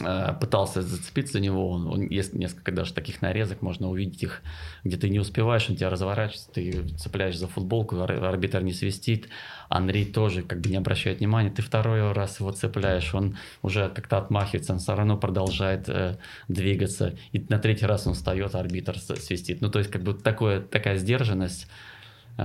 Э, 0.00 0.32
пытался 0.40 0.82
зацепиться 0.82 1.34
за 1.34 1.40
него. 1.40 1.70
Он, 1.70 1.86
он, 1.86 2.08
есть 2.08 2.32
несколько 2.34 2.72
даже 2.72 2.94
таких 2.94 3.20
нарезок, 3.20 3.62
можно 3.62 3.90
увидеть 3.90 4.22
их, 4.22 4.42
где 4.84 4.96
ты 4.96 5.08
не 5.10 5.18
успеваешь, 5.18 5.68
он 5.68 5.76
тебя 5.76 5.90
разворачивается, 5.90 6.50
ты 6.50 6.88
цепляешь 6.96 7.36
за 7.36 7.46
футболку, 7.46 8.00
арбитр 8.00 8.62
не 8.62 8.72
свистит, 8.72 9.28
Андрей 9.68 10.06
тоже 10.06 10.42
как 10.42 10.60
бы 10.60 10.70
не 10.70 10.76
обращает 10.76 11.18
внимания, 11.18 11.50
ты 11.50 11.62
второй 11.62 12.12
раз 12.12 12.40
его 12.40 12.52
цепляешь, 12.52 13.14
он 13.14 13.36
уже 13.60 13.90
как-то 13.90 14.18
отмахивается, 14.18 14.72
он 14.72 14.78
все 14.78 14.94
равно 14.94 15.16
продолжает 15.18 15.88
э, 15.88 16.16
двигаться, 16.48 17.14
и 17.32 17.44
на 17.48 17.58
третий 17.58 17.86
раз 17.86 18.06
он 18.06 18.14
встает, 18.14 18.54
арбитр 18.54 18.98
свистит. 18.98 19.60
Ну, 19.60 19.70
то 19.70 19.78
есть 19.78 19.90
как 19.90 20.02
бы 20.02 20.14
такое, 20.14 20.60
такая 20.60 20.96
сдержанность, 20.96 21.68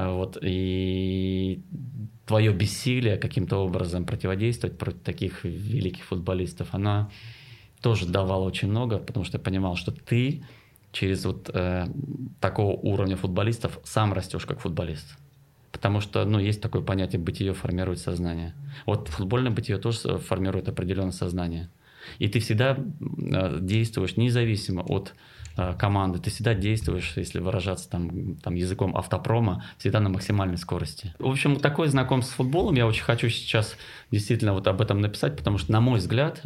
вот, 0.06 0.38
и 0.42 1.62
твое 2.26 2.54
бессилие 2.54 3.18
каким-то 3.18 3.58
образом 3.58 4.06
противодействовать 4.06 4.78
против 4.78 5.02
таких 5.02 5.44
великих 5.44 6.04
футболистов, 6.04 6.70
она 6.72 7.10
тоже 7.82 8.06
давал 8.06 8.44
очень 8.44 8.70
много, 8.70 9.00
потому 9.00 9.26
что 9.26 9.38
я 9.38 9.44
понимал, 9.44 9.76
что 9.76 9.92
ты 9.92 10.44
через 10.92 11.26
вот 11.26 11.50
э, 11.54 11.86
такого 12.40 12.74
уровня 12.74 13.16
футболистов 13.16 13.80
сам 13.84 14.14
растешь 14.14 14.46
как 14.46 14.60
футболист. 14.60 15.18
Потому 15.72 16.02
что, 16.02 16.26
ну, 16.26 16.40
есть 16.40 16.62
такое 16.62 16.82
понятие 16.82 17.22
«бытие 17.22 17.54
формирует 17.54 18.00
сознание». 18.00 18.56
Вот 18.86 19.10
футбольное 19.10 19.52
бытие 19.52 19.78
тоже 19.78 20.18
формирует 20.18 20.70
определенное 20.70 21.12
сознание. 21.12 21.70
И 22.20 22.28
ты 22.28 22.40
всегда 22.40 22.78
э, 22.78 23.58
действуешь 23.62 24.18
независимо 24.18 24.82
от 24.82 25.14
э, 25.58 25.74
команды, 25.78 26.20
ты 26.20 26.30
всегда 26.30 26.54
действуешь, 26.54 27.14
если 27.16 27.40
выражаться 27.40 27.90
там, 27.90 28.36
там 28.36 28.56
языком 28.56 28.96
автопрома, 28.96 29.64
всегда 29.78 30.00
на 30.00 30.10
максимальной 30.10 30.58
скорости. 30.58 31.14
В 31.20 31.30
общем, 31.30 31.58
такое 31.58 31.88
знакомство 31.88 32.34
с 32.34 32.36
футболом 32.36 32.76
я 32.76 32.88
очень 32.88 33.04
хочу 33.04 33.30
сейчас 33.30 33.76
действительно 34.12 34.54
вот 34.54 34.68
об 34.68 34.82
этом 34.82 35.02
написать, 35.02 35.36
потому 35.36 35.58
что, 35.58 35.72
на 35.72 35.82
мой 35.82 36.00
взгляд, 36.00 36.42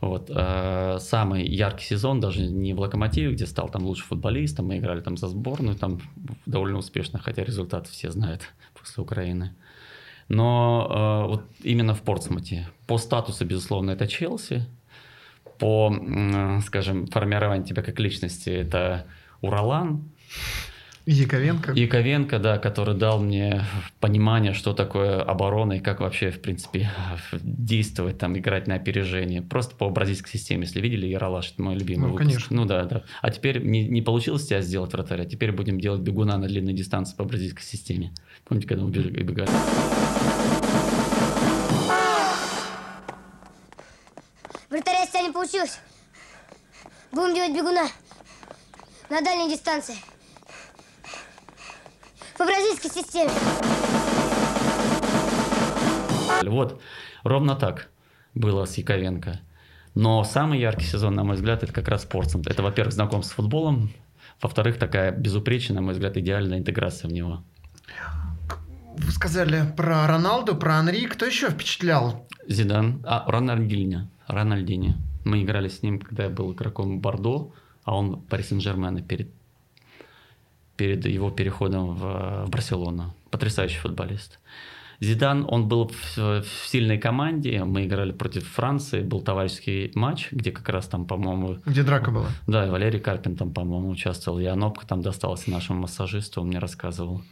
вот, 0.00 0.30
э, 0.34 0.98
самый 1.00 1.46
яркий 1.46 1.84
сезон 1.84 2.20
даже 2.20 2.42
не 2.42 2.74
в 2.74 2.80
Локомотиве, 2.80 3.32
где 3.32 3.46
стал 3.46 3.68
там 3.70 3.84
лучшим 3.84 4.08
футболистом, 4.08 4.66
мы 4.66 4.78
играли 4.78 5.00
там 5.00 5.16
за 5.16 5.28
сборную, 5.28 5.76
там 5.76 6.00
довольно 6.44 6.78
успешно, 6.78 7.18
хотя 7.18 7.42
результаты 7.42 7.90
все 7.90 8.10
знают 8.10 8.42
после 8.78 9.02
Украины. 9.02 9.54
Но 10.28 11.24
э, 11.24 11.28
вот 11.28 11.44
именно 11.62 11.94
в 11.94 12.02
Портсмуте 12.02 12.68
по 12.86 12.98
статусу, 12.98 13.44
безусловно, 13.46 13.92
это 13.92 14.06
Челси, 14.06 14.66
по, 15.58 15.94
э, 15.94 16.60
скажем, 16.66 17.06
формированию 17.06 17.66
тебя 17.66 17.82
как 17.82 17.98
личности 17.98 18.50
это 18.50 19.06
Уралан, 19.40 20.04
Яковенко. 21.06 21.72
Яковенко, 21.72 22.40
да, 22.40 22.58
который 22.58 22.96
дал 22.96 23.20
мне 23.20 23.62
понимание, 24.00 24.52
что 24.54 24.74
такое 24.74 25.22
оборона 25.22 25.74
и 25.74 25.78
как 25.78 26.00
вообще, 26.00 26.32
в 26.32 26.40
принципе, 26.40 26.90
действовать, 27.32 28.18
там, 28.18 28.36
играть 28.36 28.66
на 28.66 28.74
опережение. 28.74 29.40
Просто 29.40 29.76
по 29.76 29.88
бразильской 29.88 30.32
системе. 30.32 30.62
Если 30.62 30.80
видели, 30.80 31.06
Яралаш, 31.06 31.52
это 31.52 31.62
мой 31.62 31.76
любимый 31.76 32.06
ну, 32.06 32.12
выпуск. 32.14 32.26
Конечно. 32.26 32.56
Ну 32.56 32.64
да, 32.64 32.84
да. 32.86 33.04
А 33.22 33.30
теперь 33.30 33.62
не, 33.62 33.86
не 33.86 34.02
получилось 34.02 34.48
тебя 34.48 34.60
сделать 34.62 34.92
вратаря, 34.92 35.22
а 35.22 35.26
теперь 35.26 35.52
будем 35.52 35.80
делать 35.80 36.00
бегуна 36.00 36.38
на 36.38 36.48
длинной 36.48 36.72
дистанции 36.72 37.14
по 37.14 37.22
бразильской 37.22 37.62
системе. 37.62 38.12
Помните, 38.44 38.66
когда 38.66 38.84
мы 38.84 38.90
бегали? 38.90 39.48
Получилось. 45.46 45.78
Будем 47.12 47.34
делать 47.34 47.54
бегуна 47.54 47.86
на 49.08 49.20
дальней 49.20 49.48
дистанции 49.50 49.94
по 52.36 52.44
бразильской 52.44 52.90
системе. 52.90 53.30
Вот, 56.42 56.80
ровно 57.22 57.54
так 57.54 57.88
было 58.34 58.64
с 58.64 58.76
Яковенко. 58.76 59.40
Но 59.94 60.24
самый 60.24 60.58
яркий 60.58 60.84
сезон, 60.84 61.14
на 61.14 61.24
мой 61.24 61.36
взгляд, 61.36 61.62
это 61.62 61.72
как 61.72 61.88
раз 61.88 62.02
спортом. 62.02 62.42
Это, 62.46 62.62
во-первых, 62.62 62.92
знакомство 62.92 63.32
с 63.32 63.36
футболом, 63.36 63.90
во-вторых, 64.42 64.78
такая 64.78 65.12
безупречная, 65.12 65.76
на 65.76 65.82
мой 65.82 65.94
взгляд, 65.94 66.16
идеальная 66.16 66.58
интеграция 66.58 67.08
в 67.08 67.12
него. 67.12 67.42
Вы 68.98 69.12
сказали 69.12 69.64
про 69.76 70.06
Роналду, 70.06 70.56
про 70.56 70.74
Анри. 70.74 71.06
Кто 71.06 71.24
еще 71.24 71.50
впечатлял? 71.50 72.26
Зидан. 72.46 73.02
А, 73.06 73.24
Рональдини. 73.30 74.08
Рональдини. 74.26 74.96
Мы 75.26 75.42
играли 75.42 75.68
с 75.68 75.82
ним, 75.82 75.98
когда 75.98 76.24
я 76.24 76.30
был 76.30 76.52
игроком 76.52 77.00
Бордо, 77.00 77.52
а 77.84 77.96
он 77.96 78.20
Пари 78.22 78.44
Сен-Жермена 78.44 79.02
перед 79.02 79.28
перед 80.76 81.04
его 81.06 81.30
переходом 81.30 81.94
в, 81.94 82.44
в 82.44 82.50
Барселону. 82.50 83.14
Потрясающий 83.30 83.78
футболист. 83.78 84.38
Зидан, 85.00 85.46
он 85.48 85.68
был 85.68 85.88
в, 85.88 86.16
в 86.16 86.68
сильной 86.68 86.98
команде, 86.98 87.64
мы 87.64 87.84
играли 87.84 88.12
против 88.12 88.48
Франции, 88.48 89.02
был 89.02 89.20
товарищеский 89.20 89.90
матч, 89.94 90.28
где 90.30 90.52
как 90.52 90.68
раз 90.68 90.86
там, 90.86 91.04
по-моему... 91.06 91.58
Где 91.66 91.82
драка 91.82 92.10
была? 92.10 92.28
Да, 92.46 92.66
и 92.66 92.70
Валерий 92.70 93.00
Карпин 93.00 93.36
там, 93.36 93.52
по-моему, 93.52 93.90
участвовал, 93.90 94.38
и 94.38 94.44
Анопка 94.44 94.86
там 94.86 95.02
досталась 95.02 95.46
нашему 95.46 95.80
массажисту, 95.80 96.40
он 96.40 96.48
мне 96.48 96.58
рассказывал. 96.58 97.22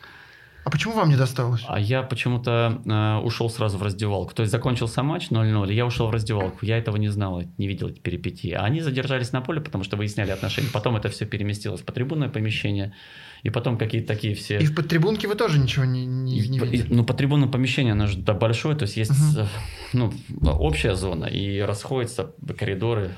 А 0.65 0.71
почему 0.71 0.95
вам 0.95 1.11
не 1.11 1.17
досталось? 1.17 1.63
А 1.69 1.79
я 1.79 2.03
почему-то 2.03 2.81
э, 2.85 3.25
ушел 3.25 3.51
сразу 3.51 3.77
в 3.77 3.83
раздевалку. 3.83 4.35
То 4.35 4.43
есть 4.43 4.51
закончился 4.51 5.03
матч 5.03 5.29
0-0, 5.31 5.73
я 5.73 5.85
ушел 5.85 6.07
в 6.07 6.11
раздевалку. 6.11 6.65
Я 6.65 6.79
этого 6.79 6.97
не 6.97 7.09
знал, 7.09 7.43
не 7.59 7.69
видел 7.69 7.89
эти 7.89 8.01
перипетии. 8.01 8.53
А 8.53 8.65
они 8.65 8.81
задержались 8.81 9.33
на 9.33 9.43
поле, 9.43 9.61
потому 9.61 9.85
что 9.85 9.97
выясняли 9.97 10.31
отношения. 10.31 10.69
Потом 10.73 10.97
это 10.97 11.11
все 11.11 11.27
переместилось 11.27 11.83
в 11.83 11.85
трибунное 11.85 12.31
помещение. 12.31 12.95
И 13.43 13.51
потом 13.51 13.77
какие-то 13.77 14.09
такие 14.09 14.35
все... 14.35 14.59
И 14.59 14.65
в 14.65 14.75
подтрибунке 14.75 15.29
вы 15.29 15.35
тоже 15.35 15.59
ничего 15.59 15.85
не, 15.85 16.07
не, 16.07 16.41
не 16.49 16.59
видели? 16.59 16.87
ну, 16.89 17.05
под 17.05 17.19
трибунным 17.19 17.51
помещение, 17.51 17.93
оно 17.93 18.07
же 18.07 18.17
да, 18.17 18.33
большое, 18.33 18.75
то 18.75 18.85
есть 18.85 18.97
есть 18.97 19.11
uh 19.11 19.47
ну, 19.93 20.13
общая 20.43 20.95
зона, 20.95 21.27
и 21.27 21.61
расходятся 21.61 22.33
коридоры, 22.59 23.13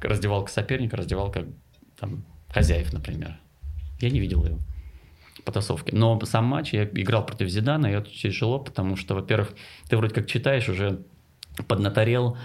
раздевалка 0.00 0.52
соперника, 0.52 0.96
раздевалка 0.96 1.46
там, 1.98 2.24
хозяев, 2.48 2.92
например. 2.92 3.40
Я 4.00 4.10
не 4.10 4.20
видел 4.20 4.44
его. 4.44 4.58
Потасовки. 5.48 5.94
Но 5.94 6.20
сам 6.24 6.44
матч 6.44 6.74
я 6.74 6.84
играл 6.84 7.24
против 7.24 7.48
Зидана, 7.48 7.86
и 7.86 7.92
это 7.92 8.10
тяжело, 8.10 8.58
потому 8.58 8.96
что, 8.96 9.14
во-первых, 9.14 9.54
ты 9.88 9.96
вроде 9.96 10.14
как 10.14 10.26
читаешь, 10.26 10.68
уже 10.68 11.00
поднаторел, 11.66 12.36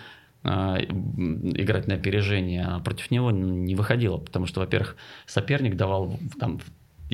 а, 0.45 0.77
играть 0.79 1.87
на 1.87 1.95
опережение, 1.95 2.65
а 2.65 2.79
против 2.79 3.11
него 3.11 3.31
не 3.31 3.75
выходило, 3.75 4.17
потому 4.17 4.45
что, 4.45 4.61
во-первых, 4.61 4.95
соперник 5.25 5.75
давал 5.75 6.17
там 6.39 6.59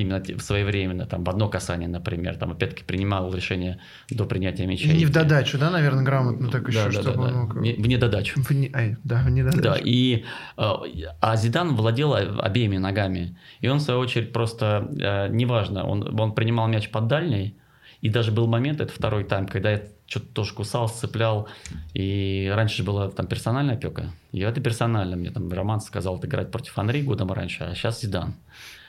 именно 0.01 0.23
своевременно, 0.39 1.05
там, 1.05 1.23
в 1.23 1.29
одно 1.29 1.49
касание, 1.49 1.87
например, 1.87 2.35
там, 2.37 2.51
опять-таки, 2.51 2.83
принимал 2.83 3.33
решение 3.33 3.79
до 4.09 4.25
принятия 4.25 4.65
мяча. 4.65 4.89
И 4.89 4.97
не 4.97 5.05
в 5.05 5.11
додачу, 5.11 5.57
да, 5.57 5.69
наверное, 5.69 6.03
грамотно 6.03 6.49
так 6.49 6.67
еще, 6.67 6.85
да, 6.85 6.91
чтобы 6.91 7.27
да, 7.27 7.31
да. 7.31 7.39
он 7.39 7.61
Не, 7.61 7.73
в 7.73 7.87
недодачу. 7.87 8.41
В 8.41 8.51
не, 8.51 8.71
ай, 8.73 8.97
да, 9.03 9.21
в 9.23 9.29
недодачу. 9.29 9.61
Да, 9.61 9.77
и, 9.81 10.23
а, 10.57 10.81
а 11.21 11.35
Зидан 11.35 11.75
владел 11.75 12.13
обеими 12.13 12.77
ногами, 12.77 13.37
и 13.61 13.67
он, 13.67 13.79
в 13.79 13.81
свою 13.81 13.99
очередь, 13.99 14.31
просто, 14.33 14.89
э, 14.99 15.27
неважно, 15.29 15.85
он, 15.85 16.19
он 16.19 16.33
принимал 16.33 16.67
мяч 16.67 16.89
под 16.89 17.07
дальней, 17.07 17.55
и 18.01 18.09
даже 18.09 18.31
был 18.31 18.47
момент, 18.47 18.79
это 18.79 18.93
второй 18.93 19.25
тайм, 19.25 19.45
когда 19.47 19.71
я 19.71 19.81
что-то 20.07 20.27
тоже 20.27 20.53
кусал, 20.53 20.89
сцеплял. 20.89 21.47
И 21.93 22.51
раньше 22.53 22.77
же 22.77 22.83
была 22.83 23.09
там 23.09 23.27
персональная 23.27 23.75
опека. 23.75 24.11
И 24.31 24.39
это 24.39 24.61
персонально. 24.61 25.15
Мне 25.15 25.31
там 25.31 25.51
Роман 25.51 25.81
сказал 25.81 26.19
играть 26.23 26.51
против 26.51 26.77
Анри 26.77 27.01
годом 27.01 27.31
раньше, 27.31 27.63
а 27.63 27.75
сейчас 27.75 28.01
Зидан. 28.01 28.33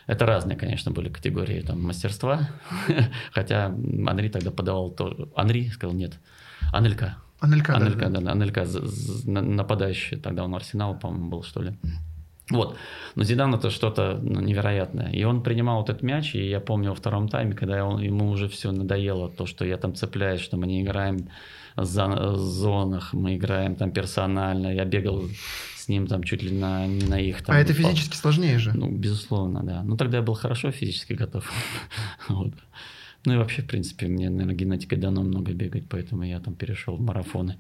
Это 0.07 0.27
разные, 0.27 0.57
конечно, 0.57 0.91
были 0.91 1.09
категории 1.09 1.61
там, 1.61 1.83
мастерства. 1.83 2.49
Хотя 3.33 3.67
Анри 3.67 4.29
тогда 4.29 4.51
подавал 4.51 4.91
тоже. 4.91 5.29
Анри 5.37 5.69
сказал 5.69 5.95
нет. 5.95 6.19
Анелька. 6.73 7.17
Анелька, 7.41 7.75
Анелька, 7.75 8.09
да, 8.11 8.21
да, 8.21 8.33
Анелька 8.33 8.67
нападающий. 9.25 10.19
Тогда 10.19 10.45
он 10.45 10.55
Арсенал, 10.55 10.99
по-моему, 10.99 11.31
был, 11.31 11.43
что 11.43 11.63
ли. 11.63 11.79
Вот. 12.51 12.77
Но 13.15 13.23
Зидан 13.23 13.55
это 13.55 13.71
что-то 13.71 14.19
ну, 14.23 14.41
невероятное. 14.41 15.11
И 15.11 15.25
он 15.25 15.43
принимал 15.43 15.79
вот 15.79 15.91
этот 15.91 16.03
мяч, 16.03 16.35
и 16.35 16.49
я 16.49 16.61
помню 16.61 16.91
во 16.91 16.95
втором 16.95 17.29
тайме, 17.29 17.55
когда 17.55 17.85
он, 17.85 18.01
ему 18.01 18.31
уже 18.31 18.49
все 18.49 18.73
надоело, 18.73 19.29
то, 19.29 19.47
что 19.47 19.65
я 19.65 19.77
там 19.77 19.95
цепляюсь, 19.95 20.41
что 20.41 20.57
мы 20.57 20.67
не 20.67 20.83
играем 20.83 21.29
за 21.77 22.35
зонах, 22.35 23.13
мы 23.13 23.37
играем 23.37 23.77
там 23.77 23.93
персонально. 23.93 24.75
Я 24.75 24.85
бегал 24.85 25.25
с 25.77 25.89
ним 25.89 26.07
там 26.07 26.23
чуть 26.23 26.43
ли 26.43 26.51
на, 26.51 26.87
не 26.87 27.07
на 27.07 27.21
их. 27.21 27.43
Там, 27.43 27.57
а 27.57 27.59
это 27.59 27.73
физически 27.73 28.17
сложнее 28.17 28.59
же? 28.59 28.73
Ну, 28.75 28.91
безусловно, 28.91 29.63
да. 29.63 29.83
Ну, 29.83 29.97
тогда 29.97 30.19
я 30.19 30.23
был 30.23 30.35
хорошо 30.35 30.71
физически 30.71 31.13
готов. 31.13 31.51
вот. 32.29 32.55
Ну 33.27 33.35
и 33.35 33.37
вообще, 33.37 33.63
в 33.63 33.67
принципе, 33.67 34.07
мне, 34.07 34.31
наверное, 34.31 34.55
генетикой 34.55 34.99
дано 34.99 35.23
много 35.23 35.53
бегать, 35.53 35.85
поэтому 35.89 36.23
я 36.23 36.41
там 36.41 36.55
перешел 36.55 36.97
в 36.97 37.01
марафоны. 37.01 37.59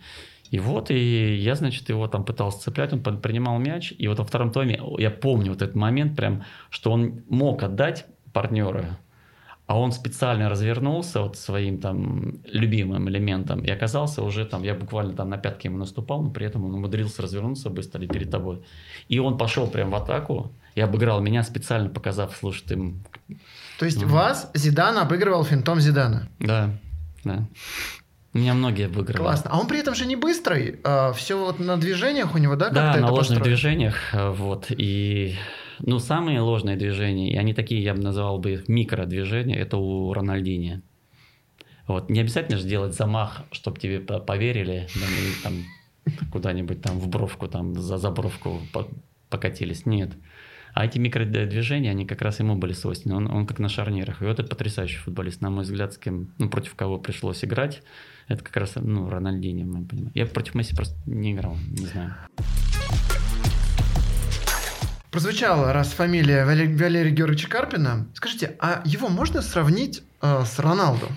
И 0.50 0.58
вот, 0.58 0.90
и 0.90 1.36
я, 1.36 1.54
значит, 1.54 1.88
его 1.88 2.08
там 2.08 2.24
пытался 2.24 2.60
цеплять, 2.60 2.92
он 2.92 3.00
принимал 3.00 3.58
мяч, 3.58 3.94
и 3.96 4.08
вот 4.08 4.18
во 4.18 4.24
втором 4.24 4.50
томе 4.50 4.80
я 4.98 5.10
помню 5.10 5.52
вот 5.52 5.62
этот 5.62 5.76
момент 5.76 6.16
прям, 6.16 6.42
что 6.70 6.90
он 6.90 7.22
мог 7.28 7.62
отдать 7.62 8.06
партнера, 8.32 8.98
а 9.66 9.78
он 9.78 9.92
специально 9.92 10.48
развернулся 10.48 11.22
вот 11.22 11.36
своим 11.36 11.78
там 11.78 12.40
любимым 12.44 13.08
элементом 13.08 13.60
и 13.60 13.70
оказался 13.70 14.22
уже 14.24 14.44
там, 14.44 14.64
я 14.64 14.74
буквально 14.74 15.12
там 15.12 15.30
на 15.30 15.38
пятки 15.38 15.68
ему 15.68 15.78
наступал, 15.78 16.22
но 16.22 16.30
при 16.30 16.44
этом 16.44 16.64
он 16.64 16.74
умудрился 16.74 17.22
развернуться 17.22 17.70
быстро 17.70 18.02
и 18.02 18.08
перед 18.08 18.32
тобой. 18.32 18.64
И 19.08 19.20
он 19.20 19.38
пошел 19.38 19.68
прям 19.68 19.90
в 19.90 19.94
атаку 19.94 20.50
и 20.74 20.80
обыграл 20.80 21.20
меня, 21.20 21.44
специально 21.44 21.88
показав, 21.88 22.36
слушай, 22.36 22.64
ты... 22.66 22.94
То 23.78 23.84
есть 23.84 24.02
ну, 24.02 24.08
вас 24.08 24.50
Зидан 24.54 24.98
обыгрывал 24.98 25.44
финтом 25.44 25.78
Зидана? 25.78 26.28
Да, 26.40 26.70
да. 27.22 27.46
У 28.32 28.38
меня 28.38 28.54
многие 28.54 28.86
выиграли. 28.86 29.18
Классно. 29.18 29.50
А 29.52 29.58
он 29.58 29.66
при 29.66 29.80
этом 29.80 29.94
же 29.94 30.06
не 30.06 30.14
быстрый, 30.14 30.78
а 30.84 31.12
все 31.12 31.36
вот 31.36 31.58
на 31.58 31.76
движениях 31.76 32.34
у 32.34 32.38
него, 32.38 32.54
да? 32.54 32.70
Да, 32.70 32.96
на 32.96 33.10
ложных 33.10 33.38
построен? 33.38 33.42
движениях, 33.42 34.14
э, 34.14 34.30
вот. 34.30 34.66
И, 34.70 35.34
ну, 35.80 35.98
самые 35.98 36.40
ложные 36.40 36.76
движения, 36.76 37.32
и 37.32 37.36
они 37.36 37.54
такие, 37.54 37.82
я 37.82 37.92
бы 37.92 38.00
назвал 38.00 38.38
бы 38.38 38.52
их 38.52 38.68
микродвижения, 38.68 39.56
это 39.56 39.78
у 39.78 40.12
Рональдини. 40.12 40.82
Вот. 41.88 42.08
Не 42.08 42.20
обязательно 42.20 42.56
же 42.56 42.68
делать 42.68 42.94
замах, 42.94 43.42
чтобы 43.50 43.80
тебе 43.80 43.98
поверили, 43.98 44.86
да, 44.94 45.06
и 45.06 45.42
там 45.42 45.64
куда-нибудь 46.30 46.82
там 46.82 47.00
в 47.00 47.08
бровку, 47.08 47.48
там 47.48 47.74
за 47.74 47.98
забровку 47.98 48.60
покатились. 49.28 49.86
Нет. 49.86 50.12
А 50.72 50.86
эти 50.86 50.98
микродвижения, 50.98 51.90
они 51.90 52.06
как 52.06 52.22
раз 52.22 52.38
ему 52.38 52.54
были 52.54 52.72
свойственны. 52.74 53.16
Он, 53.16 53.30
он 53.30 53.46
как 53.46 53.58
на 53.58 53.68
шарнирах. 53.68 54.22
И 54.22 54.24
вот 54.24 54.38
это 54.38 54.48
потрясающий 54.48 54.98
футболист, 54.98 55.40
на 55.40 55.50
мой 55.50 55.64
взгляд, 55.64 55.94
с 55.94 55.98
кем, 55.98 56.32
ну, 56.38 56.48
против 56.48 56.74
кого 56.76 56.98
пришлось 56.98 57.44
играть. 57.44 57.82
Это 58.30 58.44
как 58.44 58.56
раз, 58.58 58.74
ну, 58.76 59.10
Рональдини, 59.10 59.64
мы 59.64 59.84
понимаем. 59.84 60.12
Я 60.14 60.24
против 60.24 60.54
Месси 60.54 60.72
просто 60.72 60.96
не 61.04 61.32
играл, 61.32 61.56
не 61.68 61.84
знаю. 61.84 62.14
Прозвучала 65.10 65.72
раз 65.72 65.88
фамилия 65.88 66.44
Валерия, 66.44 66.76
Валерия 66.76 67.10
Георгиевича 67.10 67.48
Карпина. 67.48 68.06
Скажите, 68.14 68.56
а 68.60 68.82
его 68.84 69.08
можно 69.08 69.42
сравнить 69.42 70.04
э, 70.22 70.44
с 70.46 70.60
Роналду? 70.60 71.08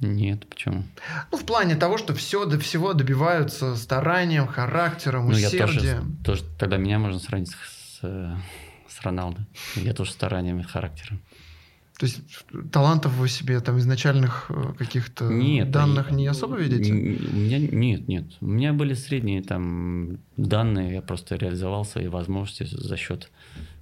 Нет, 0.00 0.46
почему? 0.50 0.84
Ну, 1.30 1.38
в 1.38 1.46
плане 1.46 1.76
того, 1.76 1.96
что 1.96 2.12
все 2.14 2.44
до 2.44 2.58
всего 2.58 2.92
добиваются 2.92 3.74
старанием, 3.76 4.46
характером, 4.46 5.30
ну, 5.30 5.30
усердием. 5.30 6.18
Я 6.26 6.26
тоже, 6.26 6.42
тоже, 6.42 6.44
тогда 6.58 6.76
меня 6.76 6.98
можно 6.98 7.20
сравнить 7.20 7.48
с, 7.48 8.00
с 8.02 9.00
Роналдо. 9.00 9.46
Я 9.76 9.94
тоже 9.94 10.10
старанием 10.10 10.60
и 10.60 10.62
характером. 10.62 11.22
То 11.98 12.06
есть 12.06 12.20
талантов 12.72 13.12
вы 13.12 13.28
себе 13.28 13.60
там 13.60 13.78
изначальных 13.78 14.46
э, 14.48 14.72
каких-то 14.78 15.28
нет, 15.28 15.70
данных 15.70 16.10
не 16.10 16.26
особо 16.26 16.56
видите? 16.56 16.92
У 16.92 16.96
меня 16.96 17.58
нет, 17.58 18.08
нет. 18.08 18.24
У 18.40 18.46
меня 18.46 18.72
были 18.72 18.94
средние 18.94 19.42
там 19.42 20.18
данные, 20.36 20.94
я 20.94 21.02
просто 21.02 21.36
реализовал 21.36 21.84
свои 21.84 22.08
возможности 22.08 22.64
за 22.64 22.96
счет 22.96 23.30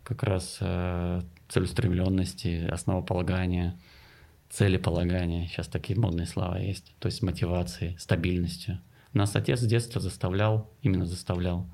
как 0.04 0.22
раз 0.22 0.58
э, 0.60 1.22
целеустремленности, 1.48 2.66
основополагания, 2.70 3.78
целеполагания. 4.50 5.46
Сейчас 5.46 5.68
такие 5.68 5.98
модные 5.98 6.26
слова 6.26 6.58
есть. 6.58 6.92
То 6.98 7.06
есть 7.06 7.22
мотивации, 7.22 7.96
стабильностью. 7.98 8.80
Нас 9.12 9.34
отец 9.34 9.60
с 9.60 9.66
детства 9.66 10.00
заставлял, 10.00 10.70
именно 10.82 11.06
заставлял 11.06 11.66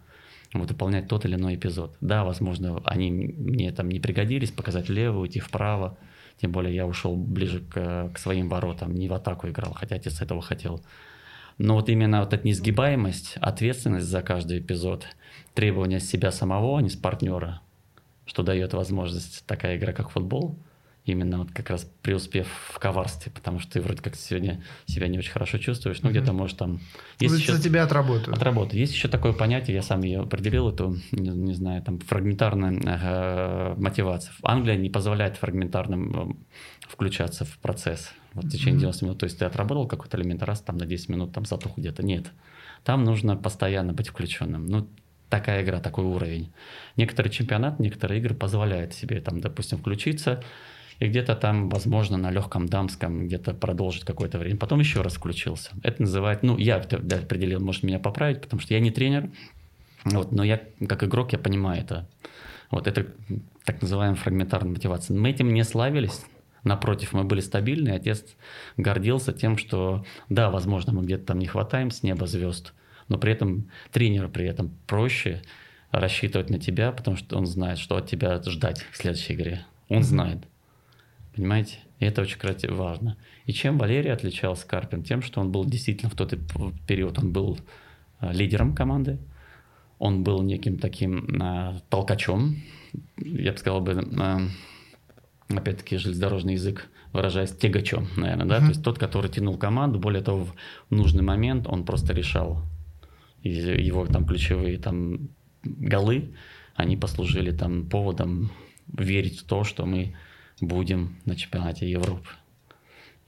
вот, 0.55 0.71
выполнять 0.71 1.09
тот 1.09 1.25
или 1.25 1.35
иной 1.35 1.57
эпизод. 1.57 1.97
Да, 2.01 2.25
возможно, 2.25 2.81
они 2.85 3.11
мне 3.11 3.73
там 3.73 3.89
не 3.89 4.01
пригодились, 4.01 4.51
показать 4.51 4.89
влево, 4.89 5.21
уйти 5.21 5.41
вправо, 5.41 5.99
тем 6.41 6.53
более 6.53 6.75
я 6.75 6.87
ушел 6.87 7.17
ближе 7.17 7.61
к, 7.61 8.11
к 8.15 8.19
своим 8.19 8.49
воротам, 8.49 8.95
не 8.95 9.09
в 9.09 9.15
атаку 9.15 9.49
играл, 9.49 9.73
хотя 9.73 9.97
отец 9.97 10.21
этого 10.21 10.43
хотел. 10.43 10.85
Но 11.59 11.75
вот 11.75 11.89
именно 11.89 12.21
вот 12.21 12.33
эта 12.33 12.47
несгибаемость, 12.47 13.37
ответственность 13.41 14.07
за 14.07 14.23
каждый 14.23 14.59
эпизод, 14.59 15.07
требования 15.55 16.01
себя 16.01 16.31
самого, 16.31 16.79
а 16.79 16.83
не 16.83 16.91
с 16.91 16.97
партнера, 16.97 17.63
что 18.27 18.43
дает 18.43 18.75
возможность 18.75 19.45
такая 19.47 19.77
игра, 19.77 19.93
как 19.93 20.11
футбол– 20.11 20.59
именно 21.07 21.39
вот 21.39 21.53
как 21.53 21.71
раз 21.71 21.89
преуспев 22.03 22.49
в 22.75 22.79
коварстве, 22.79 23.33
потому 23.33 23.61
что 23.61 23.73
ты 23.73 23.81
вроде 23.81 24.03
как 24.03 24.17
сегодня 24.17 24.63
себя 24.87 25.07
не 25.09 25.19
очень 25.19 25.31
хорошо 25.31 25.59
чувствуешь, 25.59 26.03
ну, 26.03 26.11
где-то 26.11 26.33
можешь 26.33 26.57
там... 26.57 26.81
Есть 27.21 27.33
ну, 27.33 27.41
еще... 27.41 27.53
За 27.55 27.63
тебя 27.63 27.85
отработают. 27.85 28.37
Отработают. 28.37 28.75
Есть 28.75 28.93
еще 28.93 29.09
такое 29.09 29.33
понятие, 29.33 29.77
я 29.77 29.83
сам 29.83 30.03
ее 30.03 30.21
определил, 30.21 30.69
эту, 30.69 30.97
не, 31.13 31.31
не 31.31 31.55
знаю, 31.55 31.83
там, 31.83 32.01
фрагментарная 32.01 32.81
э, 32.85 33.75
мотивация. 33.77 34.35
Англия 34.43 34.77
не 34.77 34.91
позволяет 34.91 35.37
фрагментарным 35.37 36.31
э, 36.31 36.35
включаться 36.89 37.45
в 37.45 37.57
процесс 37.59 38.13
вот, 38.35 38.47
в 38.47 38.51
течение 38.51 38.81
90 38.81 39.05
минут. 39.05 39.19
То 39.19 39.25
есть 39.25 39.39
ты 39.39 39.45
отработал 39.45 39.87
какой-то 39.87 40.19
элемент, 40.19 40.43
раз 40.43 40.61
там 40.61 40.77
на 40.77 40.87
10 40.87 41.09
минут 41.09 41.33
там 41.33 41.45
затух 41.45 41.79
где-то. 41.79 42.03
Нет. 42.03 42.33
Там 42.83 43.05
нужно 43.05 43.37
постоянно 43.37 43.93
быть 43.93 44.09
включенным. 44.09 44.67
Ну, 44.67 44.89
такая 45.29 45.63
игра, 45.63 45.81
такой 45.81 46.05
уровень. 46.05 46.53
Некоторые 46.97 47.33
чемпионаты, 47.33 47.83
некоторые 47.83 48.21
игры 48.21 48.35
позволяют 48.35 48.95
себе 48.95 49.21
там, 49.21 49.41
допустим, 49.41 49.79
включиться, 49.79 50.43
и 50.99 51.09
где-то 51.09 51.37
там, 51.37 51.69
возможно, 51.69 52.17
на 52.17 52.31
легком 52.31 52.67
дамском 52.67 53.27
где-то 53.27 53.55
продолжить 53.55 54.05
какое-то 54.05 54.39
время. 54.39 54.57
Потом 54.57 54.81
еще 54.81 55.03
раз 55.03 55.15
включился. 55.15 55.71
Это 55.83 56.03
называют, 56.03 56.43
ну, 56.43 56.57
я 56.57 56.79
это 56.79 56.99
да, 56.99 57.17
определил, 57.17 57.61
может 57.61 57.83
меня 57.83 57.99
поправить, 57.99 58.41
потому 58.41 58.61
что 58.61 58.75
я 58.75 58.81
не 58.81 58.91
тренер, 58.91 59.31
вот, 60.05 60.33
но 60.33 60.45
я 60.45 60.61
как 60.89 61.05
игрок, 61.05 61.33
я 61.33 61.39
понимаю 61.39 61.83
это. 61.83 62.09
Вот 62.71 62.87
это 62.87 63.07
так 63.65 63.83
называемая 63.83 64.17
фрагментарная 64.17 64.73
мотивация. 64.73 65.17
Мы 65.17 65.31
этим 65.31 65.53
не 65.53 65.65
славились, 65.65 66.25
Напротив, 66.67 67.13
мы 67.13 67.23
были 67.23 67.39
стабильны, 67.39 67.91
отец 67.91 68.25
гордился 68.77 69.33
тем, 69.33 69.57
что 69.57 70.05
да, 70.29 70.51
возможно, 70.51 70.93
мы 70.93 71.05
где-то 71.05 71.27
там 71.27 71.39
не 71.39 71.47
хватаем 71.47 71.93
с 71.93 72.03
неба 72.03 72.27
звезд, 72.27 72.75
но 73.07 73.19
при 73.19 73.31
этом 73.31 73.71
тренеру 73.93 74.29
при 74.29 74.49
этом 74.49 74.73
проще 74.89 75.43
рассчитывать 75.93 76.51
на 76.51 76.59
тебя, 76.59 76.91
потому 76.91 77.17
что 77.17 77.39
он 77.39 77.47
знает, 77.47 77.79
что 77.79 77.95
от 77.95 78.09
тебя 78.09 78.43
ждать 78.43 78.85
в 78.91 78.97
следующей 78.97 79.35
игре. 79.35 79.65
Он 79.89 80.03
знает. 80.03 80.39
Понимаете? 81.37 81.79
И 81.99 82.05
это 82.05 82.23
очень 82.23 82.39
важно. 82.75 83.17
И 83.45 83.53
чем 83.53 83.79
Валерий 83.79 84.13
отличался 84.13 84.67
Карпин? 84.67 85.03
Тем, 85.03 85.23
что 85.23 85.41
он 85.41 85.53
был 85.53 85.65
действительно 85.65 86.11
в 86.11 86.15
тот 86.15 86.35
период, 86.87 87.19
он 87.19 87.33
был 87.33 87.59
э, 88.21 88.33
лидером 88.33 88.75
команды, 88.75 89.19
он 89.99 90.25
был 90.25 90.43
неким 90.43 90.79
таким 90.79 91.41
э, 91.41 91.81
толкачом, 91.89 92.57
я 93.17 93.53
бы 93.53 93.59
сказал 93.59 93.81
бы, 93.81 93.93
э, 93.93 95.55
опять-таки 95.55 95.97
железнодорожный 95.99 96.55
язык, 96.55 96.89
выражаясь 97.13 97.57
тягачом, 97.57 98.09
наверное, 98.17 98.47
да, 98.47 98.57
mm-hmm. 98.57 98.61
то 98.61 98.69
есть 98.69 98.83
тот, 98.83 98.99
который 98.99 99.31
тянул 99.31 99.57
команду, 99.57 99.99
более 99.99 100.23
того, 100.23 100.49
в 100.91 100.95
нужный 100.95 101.23
момент 101.23 101.67
он 101.67 101.85
просто 101.85 102.13
решал. 102.13 102.63
И 103.43 103.51
его 103.51 104.07
там 104.07 104.27
ключевые 104.27 104.79
там 104.79 105.29
голы, 105.63 106.35
они 106.75 106.97
послужили 106.97 107.53
там 107.53 107.89
поводом 107.89 108.51
верить 108.87 109.41
в 109.41 109.45
то, 109.47 109.65
что 109.65 109.87
мы 109.87 110.15
будем 110.61 111.17
на 111.25 111.37
чемпионате 111.37 111.91
Европы. 111.91 112.29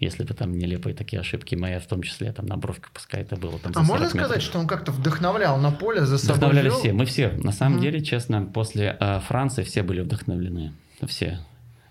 Если 0.00 0.22
бы 0.22 0.32
там 0.32 0.52
нелепые 0.52 0.94
такие 0.94 1.18
ошибки, 1.18 1.56
моя 1.56 1.80
в 1.80 1.86
том 1.86 2.02
числе, 2.02 2.32
там 2.32 2.46
на 2.46 2.56
бровке, 2.56 2.86
пускай 2.94 3.22
это 3.22 3.34
было 3.36 3.58
там 3.58 3.72
А 3.74 3.82
можно 3.82 4.08
сказать, 4.08 4.42
что 4.42 4.60
он 4.60 4.68
как-то 4.68 4.92
вдохновлял 4.92 5.58
на 5.58 5.72
поле 5.72 6.06
за 6.06 6.18
собой? 6.18 6.36
Вдохновляли 6.36 6.68
вел? 6.68 6.78
все, 6.78 6.92
мы 6.92 7.04
все. 7.04 7.30
На 7.32 7.50
самом 7.50 7.74
Мгм. 7.74 7.82
деле, 7.82 8.00
честно, 8.04 8.44
после 8.44 8.96
э, 9.00 9.20
Франции 9.20 9.64
все 9.64 9.82
были 9.82 10.00
вдохновлены. 10.02 10.72
Все. 11.06 11.40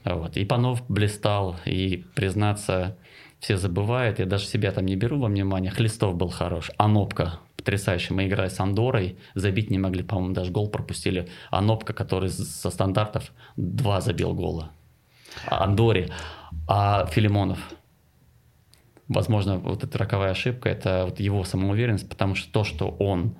Вот. 0.06 0.38
И 0.38 0.46
Панов 0.46 0.84
блистал, 0.88 1.58
и, 1.66 2.06
признаться, 2.16 2.96
все 3.40 3.58
забывают. 3.58 4.20
Я 4.20 4.26
даже 4.26 4.46
себя 4.46 4.72
там 4.72 4.86
не 4.86 4.96
беру 4.96 5.20
во 5.20 5.28
внимание. 5.28 5.70
Хлестов 5.72 6.16
был 6.16 6.30
хорош. 6.30 6.72
Анопка 6.78 7.40
потрясающий. 7.58 8.14
Мы 8.14 8.28
играли 8.28 8.48
с 8.48 8.60
Андорой, 8.62 9.18
забить 9.36 9.70
не 9.70 9.78
могли, 9.80 10.02
по-моему, 10.02 10.34
даже 10.34 10.52
гол 10.52 10.70
пропустили. 10.70 11.28
Анопка, 11.52 11.92
который 11.92 12.30
со 12.30 12.70
стандартов 12.70 13.34
два 13.58 14.00
забил 14.00 14.34
гола. 14.34 14.72
Андоре. 15.46 16.10
А 16.68 17.06
Филимонов. 17.08 17.60
Возможно, 19.08 19.58
вот 19.58 19.84
эта 19.84 19.98
роковая 19.98 20.32
ошибка, 20.32 20.70
это 20.70 21.06
вот 21.06 21.20
его 21.20 21.44
самоуверенность, 21.46 22.10
потому 22.10 22.36
что 22.36 22.52
то, 22.52 22.64
что 22.66 22.90
он, 22.90 23.38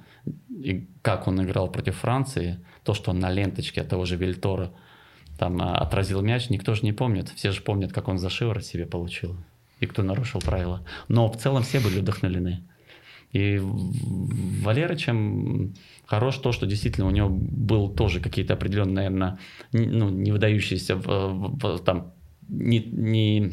и 0.50 0.88
как 1.02 1.28
он 1.28 1.44
играл 1.44 1.70
против 1.70 1.98
Франции, 1.98 2.60
то, 2.84 2.94
что 2.94 3.12
он 3.12 3.20
на 3.20 3.30
ленточке 3.30 3.82
от 3.82 3.90
того 3.90 4.06
же 4.06 4.16
Вильтора 4.16 4.72
там 5.38 5.62
а, 5.62 5.76
отразил 5.76 6.22
мяч, 6.22 6.50
никто 6.50 6.74
же 6.74 6.84
не 6.84 6.94
помнит. 6.94 7.30
Все 7.36 7.52
же 7.52 7.62
помнят, 7.62 7.92
как 7.92 8.08
он 8.08 8.18
за 8.18 8.30
шиворот 8.30 8.64
себе 8.64 8.86
получил 8.86 9.36
и 9.80 9.86
кто 9.86 10.04
нарушил 10.04 10.40
правила. 10.40 10.84
Но 11.10 11.28
в 11.28 11.38
целом 11.38 11.64
все 11.64 11.80
были 11.80 12.00
вдохновлены. 12.00 12.64
И 13.32 13.60
Валера 13.62 14.96
чем 14.96 15.74
хорош 16.06 16.38
то, 16.38 16.52
что 16.52 16.66
действительно 16.66 17.08
у 17.08 17.12
него 17.12 17.30
был 17.30 17.90
тоже 17.90 18.20
какие-то 18.20 18.54
определенные, 18.54 18.94
наверное, 19.10 19.40
ну, 19.74 20.10
не 20.10 20.32
выдающиеся 20.32 20.96
в- 20.96 21.06
в- 21.06 21.58
в- 21.60 21.80
там, 21.84 22.14
не, 22.48 22.80
не, 22.80 23.52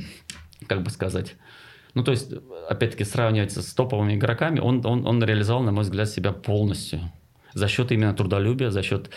как 0.69 0.83
бы 0.83 0.91
сказать, 0.91 1.35
ну, 1.95 2.03
то 2.03 2.11
есть, 2.11 2.33
опять-таки, 2.69 3.05
сравнивать 3.05 3.53
с 3.53 3.75
топовыми 3.75 4.15
игроками, 4.15 4.59
он, 4.61 4.85
он, 4.85 5.07
он 5.07 5.23
реализовал, 5.23 5.63
на 5.63 5.73
мой 5.73 5.83
взгляд, 5.85 6.09
себя 6.09 6.33
полностью. 6.33 7.01
За 7.53 7.69
счет 7.69 7.93
именно 7.93 8.15
трудолюбия, 8.15 8.71
за 8.71 8.83
счет 8.83 9.11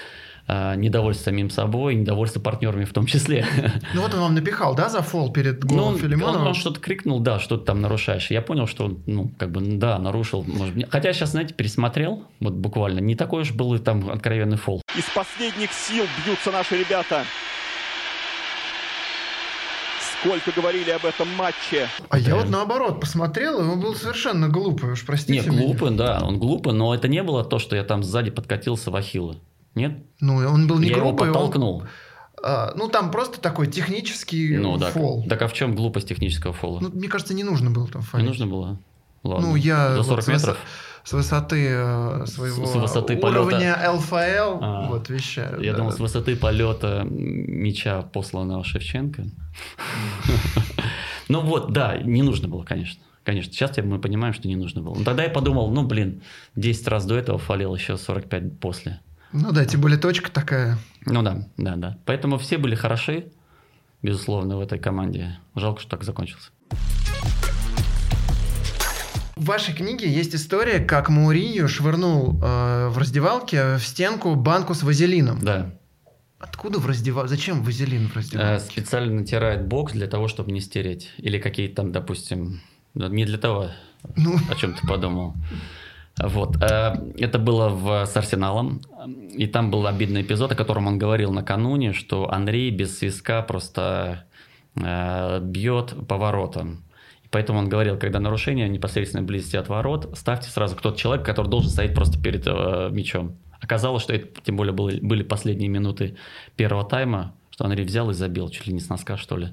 э, 0.47 0.75
недовольства 0.75 1.25
самим 1.25 1.49
собой, 1.49 1.95
недовольства 1.95 2.39
партнерами 2.39 2.85
в 2.85 2.93
том 2.93 3.05
числе. 3.05 3.45
Ну 3.93 4.01
вот 4.01 4.13
он 4.13 4.19
вам 4.21 4.35
напихал, 4.35 4.75
да, 4.75 4.89
за 4.89 5.01
фол 5.01 5.31
перед 5.31 5.63
Ну, 5.63 5.69
голом 5.69 5.93
он, 5.93 5.99
Филимонова? 5.99 6.41
он- 6.41 6.47
он 6.47 6.53
что-то 6.53 6.79
крикнул, 6.79 7.19
да, 7.19 7.39
что 7.39 7.57
ты 7.57 7.65
там 7.65 7.81
нарушаешь. 7.81 8.29
Я 8.31 8.41
понял, 8.41 8.67
что, 8.67 8.85
он, 8.85 8.99
ну, 9.05 9.31
как 9.37 9.51
бы, 9.51 9.61
да, 9.61 9.97
нарушил. 9.99 10.43
Может, 10.47 10.75
быть. 10.75 10.87
Хотя 10.89 11.13
сейчас, 11.13 11.31
знаете, 11.31 11.53
пересмотрел, 11.53 12.23
вот 12.39 12.53
буквально, 12.53 12.99
не 12.99 13.15
такой 13.15 13.41
уж 13.43 13.51
был 13.51 13.73
и 13.75 13.79
там 13.79 14.09
откровенный 14.09 14.57
фол. 14.57 14.81
Из 14.97 15.05
последних 15.13 15.71
сил 15.73 16.05
бьются 16.25 16.51
наши 16.51 16.77
ребята. 16.77 17.23
Сколько 20.19 20.51
говорили 20.51 20.89
об 20.89 21.05
этом 21.05 21.27
матче. 21.35 21.87
А 22.09 22.17
я 22.17 22.29
Да. 22.31 22.35
вот 22.37 22.49
наоборот 22.49 22.99
посмотрел, 22.99 23.59
и 23.59 23.63
он 23.63 23.79
был 23.79 23.93
совершенно 23.95 24.49
глупый, 24.49 24.91
уж 24.93 25.05
простите 25.05 25.41
Не, 25.41 25.47
меня. 25.55 25.61
глупый, 25.65 25.91
да, 25.91 26.19
он 26.23 26.39
глупый, 26.39 26.73
но 26.73 26.93
это 26.95 27.07
не 27.07 27.21
было 27.21 27.43
то, 27.45 27.59
что 27.59 27.75
я 27.75 27.83
там 27.83 28.03
сзади 28.03 28.31
подкатился 28.31 28.89
в 28.89 28.95
ахилла. 28.95 29.35
Нет? 29.77 29.93
Ну, 30.19 30.35
он 30.37 30.67
был 30.67 30.79
не 30.79 30.87
я 30.89 30.97
его 30.97 31.09
грубый, 31.11 31.27
он, 31.29 31.33
подтолкнул. 31.33 31.83
а, 32.43 32.73
ну, 32.75 32.87
там 32.89 33.11
просто 33.11 33.39
такой 33.39 33.67
технический 33.67 34.57
Ну, 34.57 34.77
так, 34.77 34.93
фол. 34.93 35.25
так 35.29 35.41
а 35.41 35.47
в 35.47 35.53
чем 35.53 35.75
глупость 35.75 36.07
технического 36.09 36.53
фола? 36.53 36.79
Ну, 36.81 36.89
мне 36.89 37.07
кажется, 37.07 37.33
не 37.33 37.43
нужно 37.43 37.69
было 37.71 37.87
там 37.87 38.01
не 38.01 38.07
фолить. 38.07 38.27
нужно 38.27 38.47
было? 38.47 38.79
Ладно. 39.23 39.47
Ну, 39.49 39.55
я 39.55 39.89
До 39.91 39.97
вот 39.97 40.07
40 40.07 40.23
с 40.23 40.27
высо- 40.27 40.31
метров? 40.33 40.57
С 41.03 41.13
высоты 41.13 41.67
э, 41.69 42.25
своего 42.25 42.65
С 42.65 42.75
высоты 42.75 43.17
уровня 43.17 43.77
ЛФЛ 43.93 44.57
А. 44.61 44.87
вот 44.89 45.09
вещаю. 45.09 45.61
Я 45.61 45.71
да. 45.71 45.77
думал, 45.77 45.91
с 45.93 45.99
высоты 45.99 46.35
полета 46.35 47.03
мяча, 47.09 48.01
посланного 48.01 48.63
Шевченко. 48.65 49.23
Ну 51.29 51.41
вот, 51.41 51.71
да, 51.73 51.97
не 51.97 52.21
нужно 52.23 52.47
было, 52.47 52.63
конечно. 52.63 53.01
Конечно, 53.23 53.51
сейчас 53.51 53.75
мы 53.77 53.99
понимаем, 53.99 54.33
что 54.33 54.47
не 54.47 54.55
нужно 54.55 54.81
было. 54.81 54.95
Но 54.95 55.03
тогда 55.03 55.23
я 55.23 55.29
подумал, 55.29 55.69
ну, 55.69 55.83
блин, 55.85 56.21
10 56.55 56.87
раз 56.87 57.05
до 57.05 57.15
этого 57.15 57.37
фалил, 57.37 57.75
еще 57.75 57.97
45 57.97 58.59
после. 58.59 59.01
Ну 59.33 59.51
да, 59.51 59.65
тем 59.65 59.81
более 59.81 59.97
точка 59.99 60.31
такая. 60.31 60.77
Ну 61.05 61.21
да, 61.21 61.47
да, 61.57 61.75
да. 61.75 61.97
Поэтому 62.05 62.37
все 62.37 62.57
были 62.57 62.75
хороши, 62.75 63.27
безусловно, 64.01 64.57
в 64.57 64.61
этой 64.61 64.79
команде. 64.79 65.37
Жалко, 65.55 65.81
что 65.81 65.89
так 65.91 66.03
закончился. 66.03 66.49
В 69.35 69.45
вашей 69.45 69.73
книге 69.75 70.11
есть 70.11 70.33
история, 70.33 70.79
как 70.79 71.09
Мауриньо 71.09 71.67
швырнул 71.67 72.39
э, 72.41 72.87
в 72.89 72.97
раздевалке 72.97 73.75
в 73.77 73.83
стенку 73.85 74.33
банку 74.35 74.73
с 74.73 74.81
вазелином. 74.81 75.39
Да. 75.39 75.69
Откуда 76.39 76.79
в 76.79 76.87
раздевалке? 76.87 77.29
Зачем 77.29 77.63
вазелин 77.63 78.07
в 78.09 78.13
Э, 78.13 78.15
раздевалке? 78.19 78.59
Специально 78.65 79.13
натирает 79.13 79.67
бокс 79.67 79.93
для 79.93 80.07
того, 80.07 80.27
чтобы 80.27 80.51
не 80.51 80.59
стереть. 80.59 81.11
Или 81.17 81.37
какие-то 81.37 81.75
там, 81.83 81.91
допустим, 81.91 82.61
не 82.95 83.25
для 83.25 83.37
того, 83.37 83.69
Ну, 84.15 84.37
о 84.49 84.55
чем 84.55 84.73
ты 84.73 84.87
подумал. 84.87 85.35
Вот. 86.19 86.57
э, 86.59 86.95
Это 87.19 87.37
было 87.37 87.69
в, 87.69 88.05
с 88.07 88.17
Арсеналом. 88.17 88.81
И 89.07 89.47
там 89.47 89.71
был 89.71 89.87
обидный 89.87 90.21
эпизод, 90.21 90.51
о 90.51 90.55
котором 90.55 90.87
он 90.87 90.97
говорил 90.97 91.31
накануне, 91.31 91.93
что 91.93 92.31
Андрей 92.31 92.71
без 92.71 92.97
свиска 92.97 93.41
просто 93.41 94.25
э, 94.75 95.39
бьет 95.41 95.95
по 96.07 96.17
воротам. 96.17 96.83
Поэтому 97.29 97.59
он 97.59 97.69
говорил, 97.69 97.97
когда 97.97 98.19
нарушение 98.19 98.69
непосредственно 98.69 99.23
близости 99.23 99.55
от 99.57 99.67
ворот, 99.67 100.09
ставьте 100.17 100.49
сразу 100.49 100.75
кто-то 100.75 100.97
человек, 100.97 101.25
который 101.25 101.49
должен 101.49 101.69
стоять 101.69 101.93
просто 101.93 102.21
перед 102.21 102.45
э, 102.47 102.89
мячом. 102.91 103.37
Оказалось, 103.59 104.03
что 104.03 104.13
это, 104.13 104.41
тем 104.41 104.55
более, 104.55 104.73
были, 104.73 104.99
были 104.99 105.23
последние 105.23 105.69
минуты 105.69 106.15
первого 106.55 106.85
тайма, 106.85 107.33
что 107.49 107.65
Андрей 107.65 107.85
взял 107.85 108.09
и 108.09 108.13
забил, 108.13 108.49
чуть 108.49 108.67
ли 108.67 108.73
не 108.73 108.79
с 108.79 108.89
носка, 108.89 109.17
что 109.17 109.37
ли. 109.37 109.49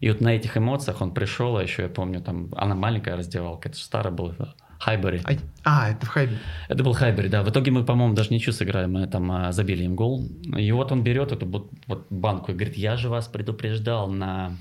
И 0.00 0.10
вот 0.10 0.20
на 0.20 0.34
этих 0.34 0.56
эмоциях 0.56 1.02
он 1.02 1.12
пришел, 1.12 1.56
а 1.56 1.62
еще 1.62 1.82
я 1.82 1.88
помню, 1.88 2.22
там, 2.22 2.48
она 2.56 2.74
маленькая 2.74 3.16
раздевалка, 3.16 3.68
это 3.68 3.78
же 3.78 3.84
старый 3.84 4.12
был, 4.12 4.34
Хайбери. 4.80 5.20
а, 5.24 5.32
а, 5.64 5.90
это 5.90 6.06
в 6.06 6.08
Хайбе. 6.08 6.38
Это 6.68 6.82
был 6.82 6.94
Хайбери, 6.94 7.28
да. 7.28 7.42
В 7.42 7.50
итоге 7.50 7.70
мы, 7.70 7.84
по-моему, 7.84 8.14
даже 8.14 8.30
ничью 8.30 8.54
сыграли, 8.54 8.86
мы 8.86 9.06
там 9.06 9.30
а, 9.30 9.52
забили 9.52 9.84
им 9.84 9.94
гол. 9.94 10.26
И 10.56 10.72
вот 10.72 10.90
он 10.90 11.02
берет 11.02 11.32
эту 11.32 11.46
вот, 11.46 11.70
вот 11.86 12.06
банку 12.08 12.50
и 12.50 12.54
говорит, 12.54 12.78
я 12.78 12.96
же 12.96 13.10
вас 13.10 13.28
предупреждал 13.28 14.10
на 14.10 14.56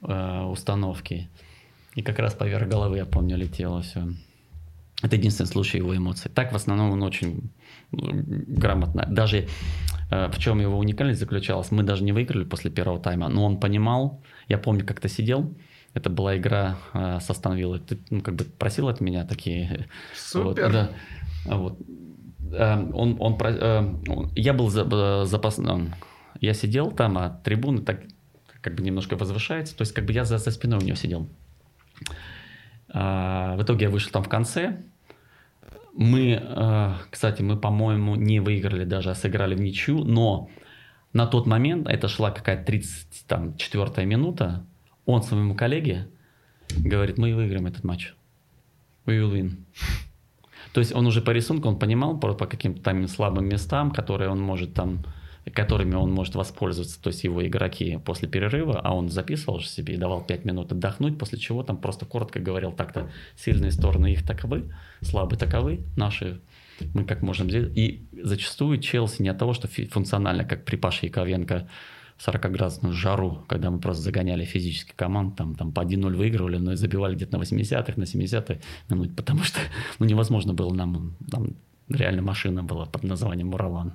э, 0.00 0.42
установке. 0.44 1.28
И 1.96 2.02
как 2.02 2.20
раз 2.20 2.34
поверх 2.34 2.68
головы, 2.68 2.98
я 2.98 3.04
помню, 3.04 3.36
летело 3.36 3.82
все. 3.82 4.06
Это 5.02 5.16
единственный 5.16 5.48
случай 5.48 5.78
его 5.78 5.96
эмоций. 5.96 6.30
Так, 6.32 6.52
в 6.52 6.56
основном, 6.56 6.92
он 6.92 7.02
очень 7.02 7.50
м, 7.92 8.24
грамотно. 8.46 9.04
Даже 9.10 9.48
э, 10.10 10.28
в 10.30 10.38
чем 10.38 10.60
его 10.60 10.78
уникальность 10.78 11.18
заключалась, 11.18 11.72
мы 11.72 11.82
даже 11.82 12.04
не 12.04 12.12
выиграли 12.12 12.44
после 12.44 12.70
первого 12.70 13.00
тайма, 13.00 13.28
но 13.28 13.44
он 13.44 13.58
понимал, 13.58 14.22
я 14.48 14.58
помню, 14.58 14.86
как-то 14.86 15.08
сидел, 15.08 15.52
это 15.94 16.10
была 16.10 16.36
игра 16.36 16.76
э, 16.94 17.18
с 17.20 17.30
Астон 17.30 17.56
Виллой. 17.56 17.80
Ты 17.80 17.98
ну, 18.10 18.20
как 18.22 18.34
бы 18.34 18.44
просил 18.44 18.88
от 18.88 19.00
меня 19.00 19.24
такие 19.24 19.86
Супер. 20.14 20.62
вот, 20.64 20.72
да. 20.72 20.90
А 21.48 21.56
Вот. 21.56 21.78
Э, 22.52 22.90
Он, 22.92 23.16
он, 23.20 23.36
про- 23.36 23.50
э, 23.52 23.94
я 24.36 24.52
был 24.52 24.68
за- 24.70 24.88
э, 24.90 25.24
запасным. 25.26 25.94
Я 26.40 26.54
сидел 26.54 26.90
там, 26.90 27.18
а 27.18 27.40
трибуны 27.44 27.82
так 27.82 28.00
как 28.60 28.74
бы 28.74 28.82
немножко 28.82 29.16
возвышается. 29.16 29.76
То 29.76 29.82
есть 29.82 29.92
как 29.92 30.04
бы 30.06 30.12
я 30.12 30.24
за, 30.24 30.38
за 30.38 30.50
спиной 30.50 30.78
у 30.78 30.82
него 30.82 30.96
сидел. 30.96 31.26
А, 32.88 33.56
В 33.56 33.62
итоге 33.62 33.84
я 33.86 33.90
вышел 33.90 34.10
там 34.10 34.22
в 34.22 34.28
конце. 34.28 34.76
Мы, 35.94 36.40
э, 36.42 36.92
кстати, 37.10 37.42
мы, 37.42 37.56
по-моему, 37.56 38.14
не 38.16 38.40
выиграли 38.40 38.84
даже, 38.84 39.10
а 39.10 39.14
сыграли 39.14 39.54
в 39.54 39.60
ничью. 39.60 40.04
Но 40.04 40.48
на 41.12 41.26
тот 41.26 41.46
момент, 41.46 41.86
это 41.86 42.08
шла 42.08 42.30
какая-то 42.30 42.64
34 42.64 44.06
минута, 44.06 44.64
он 45.06 45.22
своему 45.22 45.54
коллеге 45.54 46.08
говорит, 46.78 47.18
мы 47.18 47.34
выиграем 47.34 47.66
этот 47.66 47.84
матч. 47.84 48.14
We 49.06 49.18
will 49.18 49.32
win. 49.32 49.56
То 50.72 50.80
есть 50.80 50.94
он 50.94 51.06
уже 51.06 51.20
по 51.20 51.30
рисунку, 51.30 51.68
он 51.68 51.78
понимал 51.78 52.18
по, 52.18 52.32
по 52.34 52.46
каким-то 52.46 52.82
там 52.82 53.06
слабым 53.08 53.46
местам, 53.48 53.90
которые 53.90 54.30
он 54.30 54.40
может 54.40 54.74
там, 54.74 55.04
которыми 55.52 55.94
он 55.94 56.12
может 56.12 56.34
воспользоваться, 56.34 57.00
то 57.02 57.08
есть 57.08 57.24
его 57.24 57.44
игроки 57.46 57.98
после 58.04 58.28
перерыва, 58.28 58.80
а 58.82 58.94
он 58.94 59.08
записывал 59.08 59.58
же 59.58 59.66
себе 59.66 59.94
и 59.94 59.98
давал 59.98 60.24
5 60.24 60.44
минут 60.44 60.72
отдохнуть, 60.72 61.18
после 61.18 61.38
чего 61.38 61.62
там 61.62 61.76
просто 61.76 62.06
коротко 62.06 62.38
говорил 62.38 62.72
так-то, 62.72 63.10
сильные 63.36 63.72
стороны 63.72 64.12
их 64.12 64.24
таковы, 64.24 64.72
слабые 65.02 65.38
таковы, 65.38 65.80
наши 65.96 66.40
мы 66.94 67.04
как 67.04 67.22
можем 67.22 67.50
сделать. 67.50 67.76
И 67.76 68.06
зачастую 68.22 68.78
Челси 68.78 69.22
не 69.22 69.28
от 69.28 69.38
того, 69.38 69.52
что 69.52 69.68
функционально, 69.68 70.44
как 70.44 70.64
при 70.64 70.76
Паше 70.76 71.06
Яковенко, 71.06 71.68
40-градусную 72.26 72.92
жару, 72.92 73.44
когда 73.48 73.70
мы 73.70 73.78
просто 73.78 74.02
загоняли 74.02 74.44
физически 74.44 74.92
команд, 74.94 75.36
там, 75.36 75.54
там 75.54 75.72
по 75.72 75.80
1-0 75.80 76.14
выигрывали, 76.14 76.58
но 76.58 76.72
и 76.72 76.76
забивали 76.76 77.14
где-то 77.14 77.36
на 77.36 77.42
80-х, 77.42 77.94
на 77.96 78.04
70-х 78.04 78.60
минут, 78.88 79.16
потому 79.16 79.42
что 79.42 79.58
ну, 79.98 80.06
невозможно 80.06 80.54
было 80.54 80.72
нам, 80.72 81.16
там 81.30 81.54
реально 81.88 82.22
машина 82.22 82.62
была 82.62 82.86
под 82.86 83.02
названием 83.02 83.48
Муралан. 83.48 83.94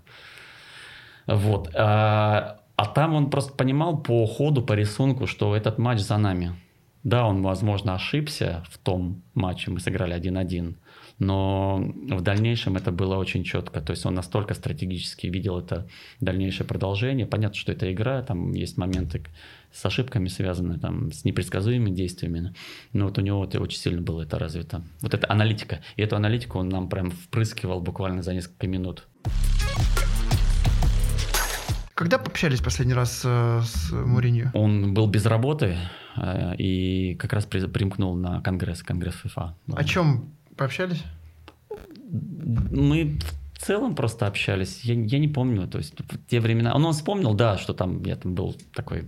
Вот. 1.26 1.72
А, 1.76 2.60
а 2.76 2.86
там 2.86 3.16
он 3.16 3.30
просто 3.30 3.54
понимал 3.54 3.98
по 3.98 4.26
ходу, 4.26 4.62
по 4.62 4.74
рисунку, 4.74 5.28
что 5.28 5.56
этот 5.56 5.78
матч 5.78 6.00
за 6.00 6.18
нами. 6.18 6.56
Да, 7.04 7.26
он, 7.26 7.42
возможно, 7.42 7.96
ошибся 7.96 8.64
в 8.70 8.78
том 8.78 9.22
матче, 9.34 9.72
мы 9.72 9.80
сыграли 9.80 10.16
1-1, 10.16 10.76
но 11.20 11.78
в 12.10 12.22
дальнейшем 12.22 12.78
это 12.78 12.92
было 12.92 13.16
очень 13.16 13.44
четко. 13.44 13.82
То 13.82 13.92
есть 13.92 14.06
он 14.06 14.14
настолько 14.14 14.54
стратегически 14.54 15.28
видел 15.28 15.60
это 15.60 15.88
дальнейшее 16.20 16.68
продолжение. 16.68 17.26
Понятно, 17.26 17.58
что 17.58 17.72
это 17.72 17.92
игра, 17.92 18.22
там 18.22 18.52
есть 18.52 18.78
моменты 18.78 19.24
с 19.72 19.86
ошибками 19.86 20.28
связанные, 20.28 20.80
там, 20.80 21.12
с 21.12 21.26
непредсказуемыми 21.26 21.90
действиями. 21.90 22.54
Но 22.94 23.06
вот 23.06 23.18
у 23.18 23.22
него 23.22 23.44
это 23.44 23.60
очень 23.60 23.80
сильно 23.80 24.02
было 24.02 24.22
это 24.22 24.38
развито. 24.38 24.84
Вот 25.02 25.14
эта 25.14 25.30
аналитика. 25.32 25.82
И 25.96 26.02
эту 26.02 26.16
аналитику 26.16 26.60
он 26.60 26.70
нам 26.70 26.88
прям 26.90 27.12
впрыскивал 27.12 27.82
буквально 27.82 28.22
за 28.22 28.34
несколько 28.34 28.68
минут. 28.68 29.08
Когда 31.96 32.20
пообщались 32.20 32.62
последний 32.62 32.94
раз 32.94 33.24
э, 33.26 33.62
с 33.64 33.92
Муринью? 33.92 34.52
Он 34.54 34.94
был 34.94 35.08
без 35.08 35.26
работы 35.26 35.78
э, 36.16 36.56
и 36.58 37.16
как 37.16 37.34
раз 37.34 37.48
при, 37.48 37.66
примкнул 37.66 38.16
на 38.16 38.40
конгресс, 38.42 38.84
конгресс 38.84 39.16
ФИФА. 39.16 39.56
О 39.74 39.84
чем 39.84 40.37
пообщались? 40.58 41.04
Мы 42.72 43.20
в 43.54 43.60
целом 43.60 43.96
просто 43.96 44.28
общались. 44.28 44.82
Я, 44.84 44.94
я 44.94 45.20
не 45.20 45.28
помню, 45.28 45.68
то 45.68 45.78
есть 45.78 46.00
в 46.00 46.26
те 46.28 46.40
времена. 46.40 46.76
Он, 46.76 46.86
он 46.86 46.94
вспомнил, 46.94 47.34
да, 47.34 47.58
что 47.58 47.74
там 47.74 48.04
я 48.04 48.16
там 48.16 48.36
был 48.36 48.56
такой 48.74 49.08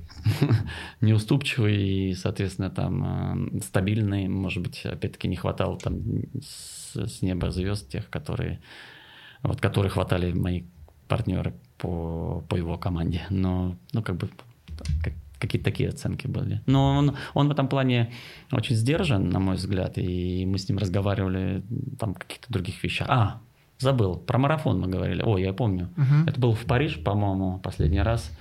неуступчивый 1.02 1.78
и, 1.78 2.16
соответственно, 2.16 2.70
там 2.70 3.58
э, 3.58 3.62
стабильный. 3.62 4.28
Может 4.28 4.64
быть, 4.64 4.86
опять-таки 4.86 5.28
не 5.28 5.36
хватало 5.36 5.78
там 5.78 6.02
с, 6.42 6.96
с 6.96 7.22
неба 7.22 7.52
звезд 7.52 7.90
тех, 7.90 8.10
которые 8.10 8.60
вот, 9.44 9.62
которые 9.62 9.90
хватали 9.90 10.34
мои 10.34 10.64
партнеры 11.08 11.54
по, 11.78 12.44
по 12.48 12.56
его 12.56 12.78
команде. 12.78 13.26
Но, 13.30 13.76
ну, 13.94 14.04
как 14.04 14.18
бы, 14.18 14.30
как, 15.04 15.14
какие-то 15.40 15.66
такие 15.66 15.90
оценки 15.90 16.28
были. 16.28 16.62
Но 16.66 16.98
он, 16.98 17.16
он 17.34 17.48
в 17.48 17.52
этом 17.52 17.68
плане 17.68 18.14
очень 18.52 18.76
сдержан, 18.76 19.30
на 19.30 19.40
мой 19.40 19.56
взгляд, 19.56 19.98
и 19.98 20.46
мы 20.46 20.58
с 20.58 20.70
ним 20.70 20.78
разговаривали 20.78 21.64
там 21.98 22.14
каких-то 22.14 22.52
других 22.52 22.84
вещах. 22.84 23.08
А, 23.10 23.42
забыл, 23.80 24.18
про 24.18 24.38
марафон 24.38 24.80
мы 24.80 24.88
говорили. 24.88 25.24
О, 25.24 25.38
я 25.38 25.54
помню. 25.54 25.90
Угу. 25.98 26.30
Это 26.30 26.40
был 26.40 26.54
в 26.54 26.66
Париж, 26.66 27.02
по-моему, 27.04 27.60
последний 27.60 28.02
раз. 28.02 28.32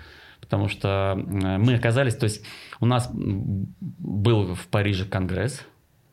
Потому 0.41 0.69
что 0.69 1.15
э, 1.17 1.59
мы 1.59 1.75
оказались, 1.75 2.17
то 2.17 2.25
есть 2.25 2.45
у 2.81 2.87
нас 2.87 3.11
был 3.13 4.55
в 4.55 4.67
Париже 4.69 5.05
конгресс, 5.05 5.63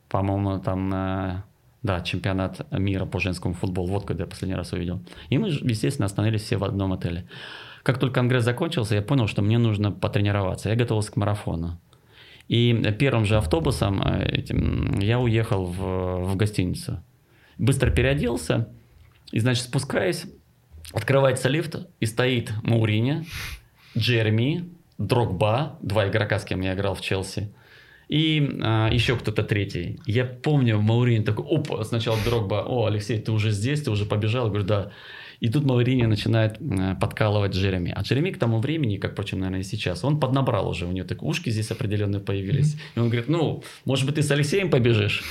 по-моему, 0.09 0.59
там 0.59 0.93
э, 0.93 1.43
да, 1.83 2.01
чемпионат 2.01 2.65
мира 2.71 3.05
по 3.05 3.19
женскому 3.19 3.53
футболу. 3.53 3.87
Вот 3.87 4.05
когда 4.05 4.23
я 4.23 4.29
последний 4.29 4.55
раз 4.55 4.73
увидел. 4.73 5.01
И 5.29 5.37
мы, 5.37 5.49
естественно, 5.49 6.07
остановились 6.07 6.41
все 6.41 6.57
в 6.57 6.63
одном 6.63 6.93
отеле. 6.93 7.27
Как 7.85 7.99
только 7.99 8.15
конгресс 8.15 8.43
закончился, 8.43 8.95
я 8.95 9.03
понял, 9.03 9.27
что 9.27 9.43
мне 9.43 9.59
нужно 9.59 9.91
потренироваться. 9.91 10.69
Я 10.69 10.75
готовился 10.75 11.11
к 11.11 11.17
марафону. 11.17 11.79
И 12.47 12.73
первым 12.97 13.25
же 13.25 13.37
автобусом 13.37 14.01
э, 14.01 14.27
этим, 14.39 14.97
я 14.99 15.19
уехал 15.19 15.65
в, 15.65 16.31
в 16.31 16.35
гостиницу. 16.35 17.03
Быстро 17.59 17.91
переоделся. 17.91 18.69
И, 19.31 19.37
значит, 19.37 19.65
спускаясь, 19.65 20.25
открывается 20.93 21.47
лифт, 21.47 21.75
и 21.99 22.07
стоит 22.07 22.51
Маурини, 22.63 23.23
Джереми, 23.95 24.67
Дрогба, 24.97 25.77
два 25.83 26.07
игрока, 26.09 26.39
с 26.39 26.43
кем 26.43 26.61
я 26.61 26.73
играл 26.73 26.95
в 26.95 27.01
Челси– 27.01 27.53
и 28.07 28.59
а, 28.61 28.89
еще 28.91 29.15
кто-то 29.15 29.43
третий. 29.43 29.99
Я 30.05 30.25
помню, 30.25 30.79
Маурин 30.79 31.23
такой, 31.23 31.45
опа, 31.45 31.83
сначала 31.83 32.17
Дрогба, 32.23 32.63
о, 32.65 32.85
Алексей, 32.85 33.19
ты 33.19 33.31
уже 33.31 33.51
здесь, 33.51 33.81
ты 33.81 33.91
уже 33.91 34.05
побежал? 34.05 34.45
Я 34.45 34.49
говорю, 34.49 34.65
да. 34.65 34.91
И 35.39 35.49
тут 35.49 35.65
Маурини 35.65 36.05
начинает 36.05 36.57
э, 36.59 36.95
подкалывать 36.99 37.53
Джереми. 37.53 37.91
А 37.95 38.01
Джереми 38.01 38.31
к 38.31 38.37
тому 38.37 38.59
времени, 38.59 38.97
как, 38.97 39.11
впрочем, 39.13 39.39
наверное, 39.39 39.61
и 39.61 39.63
сейчас, 39.63 40.03
он 40.03 40.19
поднабрал 40.19 40.69
уже, 40.69 40.85
у 40.85 40.91
него 40.91 41.07
так 41.07 41.23
ушки 41.23 41.49
здесь 41.49 41.71
определенные 41.71 42.21
появились. 42.21 42.75
И 42.95 42.99
он 42.99 43.07
говорит, 43.07 43.27
ну, 43.27 43.63
может 43.85 44.05
быть, 44.05 44.15
ты 44.15 44.23
с 44.23 44.31
Алексеем 44.31 44.69
побежишь? 44.69 45.23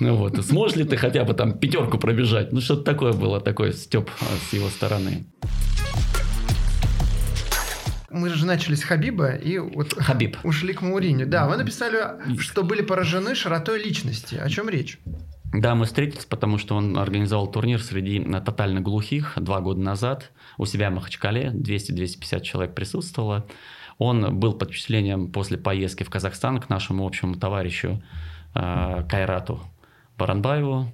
Ну 0.00 0.16
вот, 0.16 0.44
сможешь 0.44 0.76
ли 0.76 0.84
ты 0.84 0.96
хотя 0.96 1.24
бы 1.24 1.34
там 1.34 1.58
пятерку 1.58 1.98
пробежать? 1.98 2.52
Ну, 2.52 2.60
что-то 2.60 2.82
такое 2.82 3.12
было, 3.12 3.40
такой 3.40 3.72
степ 3.72 4.10
а, 4.20 4.24
с 4.50 4.52
его 4.52 4.68
стороны 4.68 5.24
мы 8.14 8.28
же 8.30 8.46
начали 8.46 8.74
с 8.74 8.84
Хабиба 8.84 9.34
и 9.34 9.58
вот 9.58 9.94
Хабиб. 9.94 10.38
ушли 10.44 10.72
к 10.72 10.82
Мауриню. 10.82 11.26
Да, 11.26 11.46
вы 11.46 11.56
написали, 11.56 11.98
что 12.38 12.62
были 12.62 12.80
поражены 12.80 13.34
широтой 13.34 13.82
личности. 13.82 14.36
О 14.36 14.48
чем 14.48 14.68
речь? 14.68 14.98
Да, 15.56 15.76
мы 15.76 15.84
встретились, 15.84 16.24
потому 16.24 16.58
что 16.58 16.74
он 16.74 16.98
организовал 16.98 17.46
турнир 17.46 17.80
среди 17.80 18.18
э, 18.18 18.40
тотально 18.40 18.80
глухих 18.80 19.34
два 19.36 19.60
года 19.60 19.80
назад. 19.80 20.32
У 20.58 20.66
себя 20.66 20.90
в 20.90 20.94
Махачкале 20.94 21.52
200-250 21.54 22.40
человек 22.40 22.74
присутствовало. 22.74 23.46
Он 23.98 24.36
был 24.36 24.54
под 24.54 24.70
впечатлением 24.70 25.30
после 25.30 25.56
поездки 25.56 26.02
в 26.02 26.10
Казахстан 26.10 26.60
к 26.60 26.68
нашему 26.68 27.06
общему 27.06 27.36
товарищу 27.36 28.02
э, 28.56 29.04
Кайрату 29.08 29.60
Баранбаеву. 30.18 30.92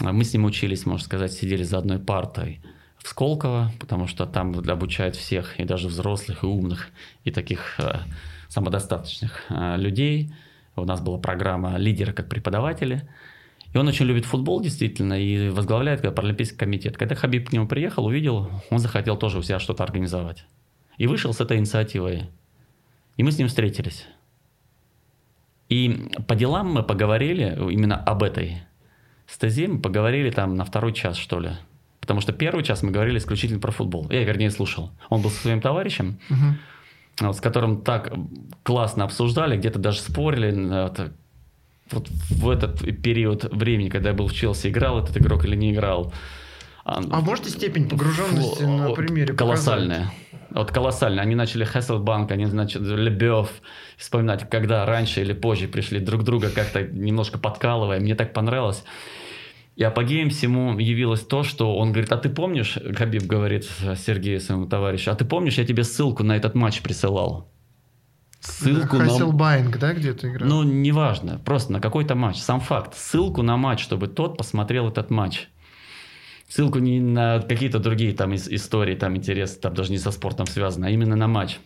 Мы 0.00 0.24
с 0.24 0.32
ним 0.32 0.44
учились, 0.46 0.86
можно 0.86 1.04
сказать, 1.04 1.32
сидели 1.32 1.62
за 1.62 1.78
одной 1.78 2.00
партой 2.00 2.60
в 2.98 3.06
Сколково, 3.06 3.70
потому 3.78 4.08
что 4.08 4.26
там 4.26 4.58
обучают 4.58 5.14
всех, 5.14 5.60
и 5.60 5.64
даже 5.64 5.86
взрослых, 5.86 6.42
и 6.42 6.46
умных, 6.46 6.88
и 7.22 7.30
таких 7.30 7.78
э, 7.78 7.98
самодостаточных 8.48 9.42
э, 9.50 9.76
людей. 9.76 10.34
У 10.74 10.84
нас 10.84 11.00
была 11.00 11.18
программа 11.18 11.76
лидера 11.76 12.12
как 12.12 12.28
преподаватели. 12.28 13.08
И 13.74 13.78
он 13.78 13.88
очень 13.88 14.06
любит 14.06 14.24
футбол, 14.24 14.60
действительно, 14.60 15.20
и 15.20 15.48
возглавляет 15.48 16.02
Паралимпийский 16.14 16.56
комитет. 16.56 16.96
Когда 16.96 17.16
Хабиб 17.16 17.50
к 17.50 17.52
нему 17.52 17.66
приехал, 17.66 18.06
увидел, 18.06 18.48
он 18.70 18.78
захотел 18.78 19.16
тоже 19.16 19.38
у 19.38 19.42
себя 19.42 19.58
что-то 19.58 19.82
организовать. 19.82 20.46
И 20.96 21.08
вышел 21.08 21.32
с 21.32 21.40
этой 21.40 21.58
инициативой. 21.58 22.30
И 23.16 23.24
мы 23.24 23.32
с 23.32 23.38
ним 23.38 23.48
встретились. 23.48 24.06
И 25.68 26.08
по 26.28 26.36
делам 26.36 26.72
мы 26.72 26.84
поговорили 26.84 27.56
именно 27.72 27.96
об 27.96 28.22
этой 28.22 28.62
стезе, 29.26 29.66
мы 29.66 29.80
поговорили 29.80 30.30
там 30.30 30.54
на 30.54 30.64
второй 30.64 30.92
час, 30.92 31.16
что 31.16 31.40
ли. 31.40 31.50
Потому 32.00 32.20
что 32.20 32.32
первый 32.32 32.62
час 32.62 32.84
мы 32.84 32.92
говорили 32.92 33.18
исключительно 33.18 33.58
про 33.58 33.72
футбол. 33.72 34.06
Я, 34.08 34.22
вернее, 34.22 34.50
слушал. 34.50 34.92
Он 35.08 35.20
был 35.20 35.30
со 35.30 35.40
своим 35.40 35.60
товарищем, 35.60 36.20
вот, 37.18 37.36
с 37.36 37.40
которым 37.40 37.82
так 37.82 38.12
классно 38.62 39.02
обсуждали, 39.02 39.56
где-то 39.56 39.80
даже 39.80 39.98
спорили. 39.98 40.52
Вот, 41.90 42.08
в 42.08 42.48
этот 42.48 42.80
период 43.02 43.44
времени, 43.52 43.88
когда 43.88 44.10
я 44.10 44.14
был 44.14 44.26
в 44.26 44.34
Челси, 44.34 44.68
играл 44.68 45.02
этот 45.02 45.16
игрок 45.18 45.44
или 45.44 45.56
не 45.56 45.72
играл. 45.72 46.12
А, 46.84 47.02
а 47.10 47.20
можете 47.20 47.50
степень 47.50 47.88
погруженности 47.88 48.62
Фу, 48.62 48.70
на 48.70 48.90
примере 48.90 49.34
Колоссальная. 49.34 50.04
Показать? 50.04 50.24
Вот 50.50 50.70
колоссальная. 50.70 51.24
Они 51.24 51.34
начали 51.34 51.64
Хесселбанк, 51.64 52.30
они, 52.30 52.46
значит, 52.46 52.80
Лебев 52.82 53.50
вспоминать, 53.96 54.48
когда 54.48 54.86
раньше 54.86 55.20
или 55.20 55.32
позже 55.32 55.66
пришли 55.66 55.98
друг 55.98 56.22
друга 56.22 56.48
как-то 56.48 56.82
немножко 56.82 57.38
подкалывая. 57.38 57.98
Мне 57.98 58.14
так 58.14 58.32
понравилось. 58.32 58.84
И 59.74 59.82
апогеем 59.82 60.30
всему 60.30 60.78
явилось 60.78 61.22
то, 61.22 61.42
что 61.42 61.76
он 61.76 61.90
говорит, 61.90 62.12
а 62.12 62.18
ты 62.18 62.28
помнишь, 62.28 62.78
Хабиб 62.96 63.24
говорит 63.24 63.64
Сергею 63.96 64.40
своему 64.40 64.66
товарищу, 64.66 65.10
а 65.10 65.16
ты 65.16 65.24
помнишь, 65.24 65.58
я 65.58 65.64
тебе 65.64 65.82
ссылку 65.82 66.22
на 66.22 66.36
этот 66.36 66.54
матч 66.54 66.80
присылал? 66.82 67.50
Ссылку 68.44 68.98
на... 68.98 69.04
Хассельбайнк, 69.04 69.78
да, 69.78 69.94
где 69.94 70.12
ты 70.12 70.28
играл? 70.28 70.48
Ну, 70.48 70.62
неважно, 70.62 71.40
просто 71.44 71.72
на 71.72 71.80
какой-то 71.80 72.14
матч. 72.14 72.38
Сам 72.38 72.60
факт. 72.60 72.94
Ссылку 72.94 73.42
на 73.42 73.56
матч, 73.56 73.82
чтобы 73.82 74.06
тот 74.06 74.36
посмотрел 74.36 74.88
этот 74.88 75.10
матч. 75.10 75.48
Ссылку 76.48 76.78
не 76.78 77.00
на 77.00 77.40
какие-то 77.40 77.78
другие 77.78 78.12
там 78.12 78.34
истории, 78.34 78.94
там 78.94 79.16
интересы, 79.16 79.58
там 79.58 79.74
даже 79.74 79.90
не 79.90 79.98
со 79.98 80.10
спортом 80.10 80.46
связаны, 80.46 80.86
а 80.86 80.90
именно 80.90 81.16
на 81.16 81.26
матч. 81.26 81.58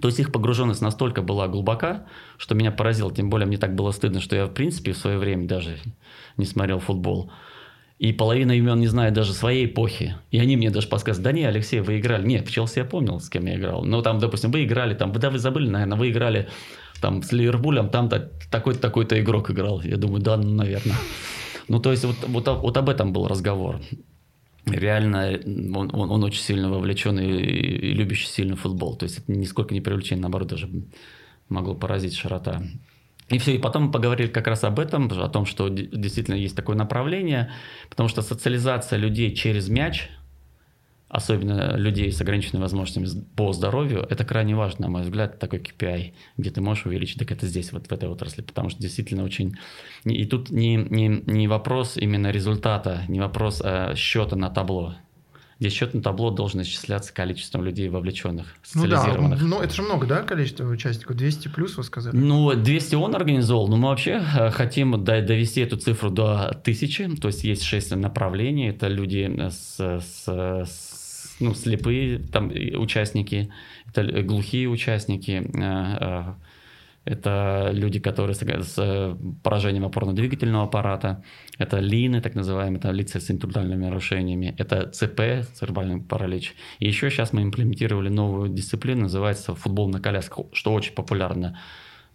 То 0.00 0.08
есть 0.08 0.20
их 0.20 0.32
погруженность 0.32 0.80
настолько 0.80 1.20
была 1.20 1.48
глубока, 1.48 2.06
что 2.38 2.54
меня 2.54 2.70
поразило. 2.70 3.12
Тем 3.12 3.28
более 3.28 3.46
мне 3.46 3.58
так 3.58 3.74
было 3.74 3.90
стыдно, 3.90 4.20
что 4.20 4.36
я, 4.36 4.46
в 4.46 4.54
принципе, 4.54 4.92
в 4.92 4.98
свое 4.98 5.18
время 5.18 5.48
даже 5.48 5.78
не 6.36 6.46
смотрел 6.46 6.78
футбол. 6.78 7.30
И 8.00 8.14
половина 8.14 8.52
имен 8.52 8.80
не 8.80 8.86
знает 8.86 9.12
даже 9.12 9.34
своей 9.34 9.66
эпохи. 9.66 10.16
И 10.30 10.38
они 10.38 10.56
мне 10.56 10.70
даже 10.70 10.88
подсказывают, 10.88 11.22
да 11.22 11.32
не, 11.32 11.44
Алексей, 11.44 11.80
вы 11.80 11.98
играли. 11.98 12.26
Нет, 12.26 12.48
в 12.48 12.50
Челси 12.50 12.78
я 12.78 12.84
помнил, 12.86 13.20
с 13.20 13.28
кем 13.28 13.44
я 13.44 13.56
играл. 13.56 13.84
Но 13.84 14.00
там, 14.00 14.18
допустим, 14.18 14.50
вы 14.50 14.64
играли, 14.64 14.94
там, 14.94 15.12
да 15.12 15.28
вы 15.28 15.38
забыли, 15.38 15.68
наверное, 15.68 15.98
вы 15.98 16.08
играли 16.08 16.48
там 17.02 17.22
с 17.22 17.30
Ливерпулем, 17.30 17.90
там 17.90 18.08
такой-то, 18.50 18.80
такой-то 18.80 19.20
игрок 19.20 19.50
играл. 19.50 19.82
Я 19.82 19.98
думаю, 19.98 20.22
да, 20.22 20.38
ну, 20.38 20.48
наверное. 20.48 20.96
Ну, 21.68 21.78
то 21.78 21.90
есть, 21.90 22.06
вот, 22.06 22.16
вот, 22.26 22.48
вот 22.48 22.76
об 22.78 22.88
этом 22.88 23.12
был 23.12 23.28
разговор. 23.28 23.82
Реально, 24.64 25.38
он, 25.76 25.90
он, 25.92 26.10
он 26.10 26.24
очень 26.24 26.40
сильно 26.40 26.70
вовлечен 26.70 27.18
и, 27.18 27.26
и 27.26 27.92
любящий 27.92 28.28
сильно 28.28 28.56
футбол. 28.56 28.96
То 28.96 29.04
есть, 29.04 29.18
это 29.18 29.30
нисколько 29.30 29.74
не 29.74 29.82
привлечение, 29.82 30.22
наоборот, 30.22 30.48
даже 30.48 30.70
могло 31.50 31.74
поразить 31.74 32.16
широта 32.16 32.62
и 33.30 33.38
все, 33.38 33.54
и 33.54 33.58
потом 33.58 33.84
мы 33.84 33.92
поговорили 33.92 34.28
как 34.28 34.48
раз 34.48 34.64
об 34.64 34.80
этом, 34.80 35.06
о 35.06 35.28
том, 35.28 35.46
что 35.46 35.68
действительно 35.68 36.34
есть 36.34 36.56
такое 36.56 36.76
направление, 36.76 37.52
потому 37.88 38.08
что 38.08 38.22
социализация 38.22 38.98
людей 38.98 39.34
через 39.34 39.68
мяч, 39.68 40.10
особенно 41.08 41.76
людей 41.76 42.10
с 42.10 42.20
ограниченными 42.20 42.62
возможностями 42.62 43.24
по 43.36 43.52
здоровью, 43.52 44.04
это 44.10 44.24
крайне 44.24 44.56
важно, 44.56 44.86
на 44.86 44.92
мой 44.92 45.02
взгляд, 45.02 45.38
такой 45.38 45.60
KPI, 45.60 46.12
где 46.38 46.50
ты 46.50 46.60
можешь 46.60 46.86
увеличить, 46.86 47.18
так 47.18 47.30
это 47.30 47.46
здесь, 47.46 47.72
вот 47.72 47.86
в 47.86 47.92
этой 47.92 48.08
отрасли, 48.08 48.42
потому 48.42 48.68
что 48.68 48.82
действительно 48.82 49.22
очень... 49.22 49.56
И 50.04 50.24
тут 50.24 50.50
не, 50.50 50.76
не, 50.76 51.22
не 51.26 51.46
вопрос 51.46 51.96
именно 51.96 52.32
результата, 52.32 53.04
не 53.08 53.20
вопрос 53.20 53.62
а 53.64 53.94
счета 53.94 54.34
на 54.34 54.50
табло. 54.50 54.96
Где 55.60 55.68
счетное 55.68 56.02
табло 56.02 56.30
должно 56.30 56.62
исчисляться 56.62 57.12
количеством 57.12 57.62
людей 57.64 57.90
вовлеченных, 57.90 58.46
Ну 58.74 58.86
да, 58.86 58.96
социализированных. 58.96 59.42
ну 59.42 59.60
это 59.60 59.74
же 59.74 59.82
много, 59.82 60.06
да, 60.06 60.22
количество 60.22 60.64
участников? 60.66 61.16
200 61.16 61.48
плюс, 61.48 61.76
вы 61.76 61.84
сказали? 61.84 62.16
Ну, 62.16 62.54
200 62.54 62.94
он 62.94 63.14
организовал, 63.14 63.68
но 63.68 63.76
мы 63.76 63.88
вообще 63.88 64.22
э, 64.38 64.50
хотим 64.50 65.04
до- 65.04 65.20
довести 65.20 65.60
эту 65.60 65.76
цифру 65.76 66.10
до 66.10 66.48
1000, 66.48 67.16
то 67.20 67.28
есть 67.28 67.44
есть 67.44 67.62
6 67.62 67.94
направлений, 67.96 68.68
это 68.70 68.88
люди 68.88 69.30
с, 69.50 69.76
с- 69.78 70.28
с- 70.66 71.36
ну, 71.40 71.52
слепые 71.54 72.18
там, 72.20 72.50
участники, 72.78 73.50
это 73.86 74.00
л- 74.00 74.22
глухие 74.24 74.66
участники, 74.66 75.32
э, 75.32 75.96
э, 76.00 76.34
это 77.04 77.70
люди, 77.72 77.98
которые 77.98 78.34
с, 78.34 78.40
с 78.40 79.18
поражением 79.42 79.84
опорно-двигательного 79.84 80.64
аппарата, 80.64 81.22
это 81.58 81.78
лины, 81.78 82.20
так 82.20 82.34
называемые, 82.34 82.78
это 82.78 82.90
лица 82.90 83.20
с 83.20 83.30
интеллектуальными 83.30 83.84
нарушениями, 83.84 84.54
это 84.58 84.88
ЦП, 84.88 85.46
церебральный 85.54 86.00
паралич. 86.00 86.54
И 86.78 86.86
еще 86.86 87.10
сейчас 87.10 87.32
мы 87.32 87.42
имплементировали 87.42 88.08
новую 88.08 88.50
дисциплину, 88.50 89.02
называется 89.02 89.54
футбол 89.54 89.88
на 89.88 90.00
колясках, 90.00 90.46
что 90.52 90.72
очень 90.72 90.94
популярно 90.94 91.58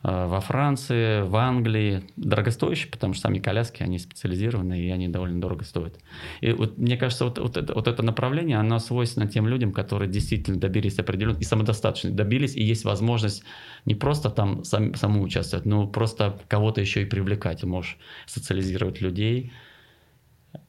во 0.05 0.39
Франции, 0.39 1.23
в 1.23 1.35
Англии. 1.35 2.03
Дорогостоящие, 2.15 2.91
потому 2.91 3.13
что 3.13 3.23
сами 3.23 3.39
коляски, 3.39 3.81
они 3.81 3.97
специализированные, 3.97 4.87
и 4.87 4.91
они 4.91 5.07
довольно 5.07 5.41
дорого 5.41 5.63
стоят. 5.63 5.97
И 6.41 6.51
вот 6.51 6.77
мне 6.77 6.95
кажется, 6.95 7.25
вот, 7.25 7.39
вот, 7.39 7.57
это, 7.57 7.73
вот 7.73 7.87
это 7.87 8.03
направление, 8.03 8.57
оно 8.57 8.77
свойственно 8.77 9.27
тем 9.27 9.47
людям, 9.47 9.71
которые 9.71 10.09
действительно 10.09 10.59
добились 10.59 10.99
определенного, 10.99 11.41
и 11.41 11.43
самодостаточно 11.43 12.11
добились, 12.11 12.55
и 12.55 12.63
есть 12.63 12.85
возможность 12.85 13.43
не 13.85 13.95
просто 13.95 14.29
там 14.29 14.63
сам, 14.63 14.93
саму 14.93 15.23
участвовать, 15.23 15.65
но 15.65 15.87
просто 15.87 16.39
кого-то 16.47 16.81
еще 16.81 17.01
и 17.01 17.05
привлекать. 17.05 17.63
Можешь 17.63 17.97
социализировать 18.27 19.01
людей 19.01 19.51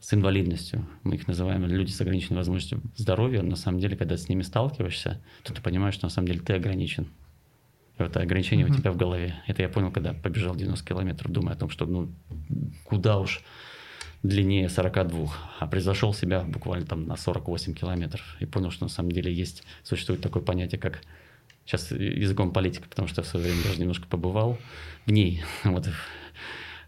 с 0.01 0.14
инвалидностью. 0.14 0.87
Мы 1.03 1.16
их 1.16 1.28
называем 1.28 1.66
люди 1.66 1.91
с 1.91 2.01
ограниченной 2.01 2.39
возможностью 2.39 2.80
здоровья. 2.97 3.43
На 3.43 3.57
самом 3.57 3.80
деле, 3.80 3.97
когда 3.97 4.16
с 4.16 4.30
ними 4.30 4.41
сталкиваешься, 4.43 5.20
то 5.43 5.53
ты 5.53 5.61
понимаешь, 5.61 5.95
что 5.95 6.07
на 6.07 6.11
самом 6.11 6.28
деле 6.28 6.41
ты 6.41 6.55
ограничен. 6.55 7.09
Это 7.99 8.20
ограничение 8.20 8.66
у 8.66 8.68
Мгм. 8.68 8.78
тебя 8.78 8.92
в 8.92 8.97
голове. 8.97 9.42
Это 9.47 9.62
я 9.62 9.68
понял, 9.68 9.90
когда 9.90 10.12
побежал 10.12 10.55
90 10.55 10.84
километров, 10.86 11.32
думая 11.32 11.55
о 11.55 11.59
том, 11.59 11.70
что 11.70 11.86
ну 11.86 12.11
куда 12.84 13.18
уж 13.18 13.40
длиннее 14.22 14.68
42, 14.68 15.32
а 15.61 15.66
произошел 15.66 16.12
себя 16.12 16.40
буквально 16.42 16.86
там 16.86 17.07
на 17.07 17.16
48 17.16 17.74
километров 17.74 18.36
и 18.40 18.47
понял, 18.47 18.70
что 18.70 18.84
на 18.84 18.90
самом 18.90 19.12
деле 19.12 19.32
есть, 19.32 19.62
существует 19.82 20.20
такое 20.20 20.42
понятие, 20.42 20.78
как 20.80 21.01
сейчас 21.64 21.90
языком 21.90 22.53
политика, 22.53 22.86
потому 22.88 23.09
что 23.09 23.20
я 23.20 23.24
в 23.24 23.28
свое 23.28 23.47
время 23.47 23.62
даже 23.64 23.80
немножко 23.80 24.07
побывал 24.07 24.59
в 25.07 25.11
ней, 25.12 25.42
вот 25.64 25.88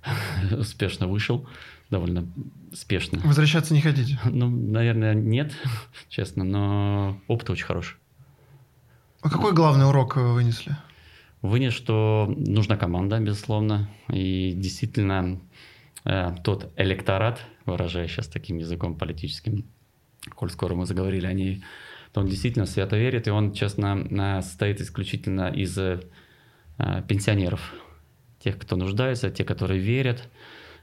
успешно 0.52 1.06
вышел, 1.06 1.48
довольно 1.90 2.26
спешно. 2.74 3.20
Возвращаться 3.24 3.72
не 3.72 3.80
хотите? 3.80 4.18
Ну, 4.24 4.50
наверное, 4.50 5.14
нет, 5.14 5.52
честно, 6.08 6.44
но 6.44 7.18
опыт 7.28 7.48
очень 7.50 7.64
хороший. 7.66 7.96
А 9.22 9.30
какой 9.30 9.52
главный 9.52 9.86
урок 9.86 10.16
вы 10.16 10.34
вынесли? 10.34 10.76
Вынес, 11.42 11.72
что 11.72 12.32
нужна 12.36 12.76
команда, 12.76 13.20
безусловно, 13.20 13.88
и 14.12 14.52
действительно 14.56 15.40
э, 16.04 16.34
тот 16.42 16.72
электорат, 16.76 17.40
выражая 17.64 18.08
сейчас 18.08 18.26
таким 18.26 18.58
языком 18.58 18.96
политическим, 18.96 19.64
коль 20.34 20.50
скоро 20.50 20.74
мы 20.74 20.84
заговорили 20.84 21.26
о 21.26 21.32
ней, 21.32 21.62
то 22.12 22.20
он 22.20 22.26
действительно 22.26 22.66
свято 22.66 22.96
верит, 22.96 23.28
и 23.28 23.30
он, 23.30 23.52
честно, 23.52 23.94
на- 23.94 24.42
состоит 24.42 24.80
исключительно 24.80 25.48
из 25.48 25.78
э, 25.78 26.00
пенсионеров, 27.06 27.72
тех, 28.40 28.58
кто 28.58 28.74
нуждается, 28.76 29.30
те, 29.30 29.44
которые 29.44 29.80
верят. 29.80 30.28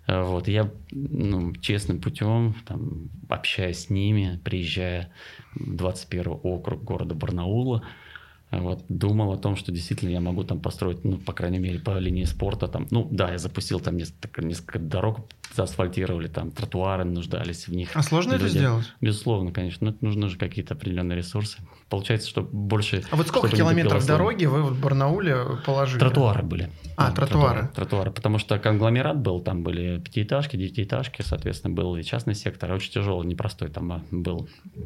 Э, 0.07 0.21
Вот, 0.21 0.47
я 0.47 0.71
ну, 0.91 1.53
честным 1.55 1.99
путем, 1.99 2.55
там, 2.65 3.09
общаясь 3.27 3.79
с 3.85 3.89
ними, 3.89 4.39
приезжая 4.45 5.11
в 5.53 5.75
21 5.75 6.39
округ 6.43 6.81
города 6.81 7.13
Барнаула, 7.13 7.83
э, 7.83 8.04
вот, 8.51 8.85
думал 8.89 9.33
о 9.33 9.37
том, 9.37 9.55
что 9.55 9.71
действительно 9.71 10.09
я 10.09 10.21
могу 10.21 10.43
там 10.43 10.59
построить, 10.59 11.03
ну, 11.03 11.17
по 11.17 11.33
крайней 11.33 11.59
мере, 11.59 11.79
по 11.79 11.97
линии 11.97 12.25
спорта. 12.25 12.67
Там, 12.67 12.87
ну, 12.91 13.07
да, 13.11 13.31
я 13.31 13.37
запустил 13.37 13.79
там 13.79 13.97
несколько, 13.97 14.41
несколько 14.41 14.79
дорог, 14.79 15.27
заасфальтировали, 15.53 16.27
там 16.27 16.51
тротуары 16.51 17.05
нуждались 17.05 17.67
в 17.67 17.73
них. 17.75 17.89
А 17.93 18.03
сложно 18.03 18.33
это 18.33 18.43
Люди. 18.43 18.57
сделать? 18.57 18.85
Безусловно, 19.01 19.51
конечно. 19.51 19.85
Но 19.85 19.91
это 19.91 20.05
нужны 20.05 20.29
же 20.29 20.37
какие-то 20.37 20.75
определенные 20.75 21.17
ресурсы. 21.17 21.57
Получается, 21.89 22.29
что 22.29 22.41
больше... 22.41 23.03
А 23.11 23.15
вот 23.15 23.27
сколько 23.27 23.49
километров 23.55 24.05
дороги 24.05 24.45
вы 24.45 24.63
в 24.63 24.79
Барнауле 24.79 25.37
положили? 25.65 25.99
Тротуары 25.99 26.43
были. 26.43 26.69
А, 26.97 27.09
Да, 27.09 27.15
тротуары. 27.15 27.69
Тротуары, 27.75 28.11
потому 28.11 28.37
что 28.37 28.57
конгломерат 28.59 29.19
был, 29.19 29.41
там 29.41 29.63
были 29.63 29.99
пятиэтажки, 29.99 30.55
девятиэтажки, 30.55 31.21
соответственно, 31.23 31.73
был 31.73 31.95
и 31.95 32.03
частный 32.03 32.35
сектор, 32.35 32.71
очень 32.71 32.91
тяжелый, 32.91 33.27
непростой 33.27 33.69
там 33.69 33.91
а, 33.91 34.01
был 34.11 34.47
а, 34.75 34.79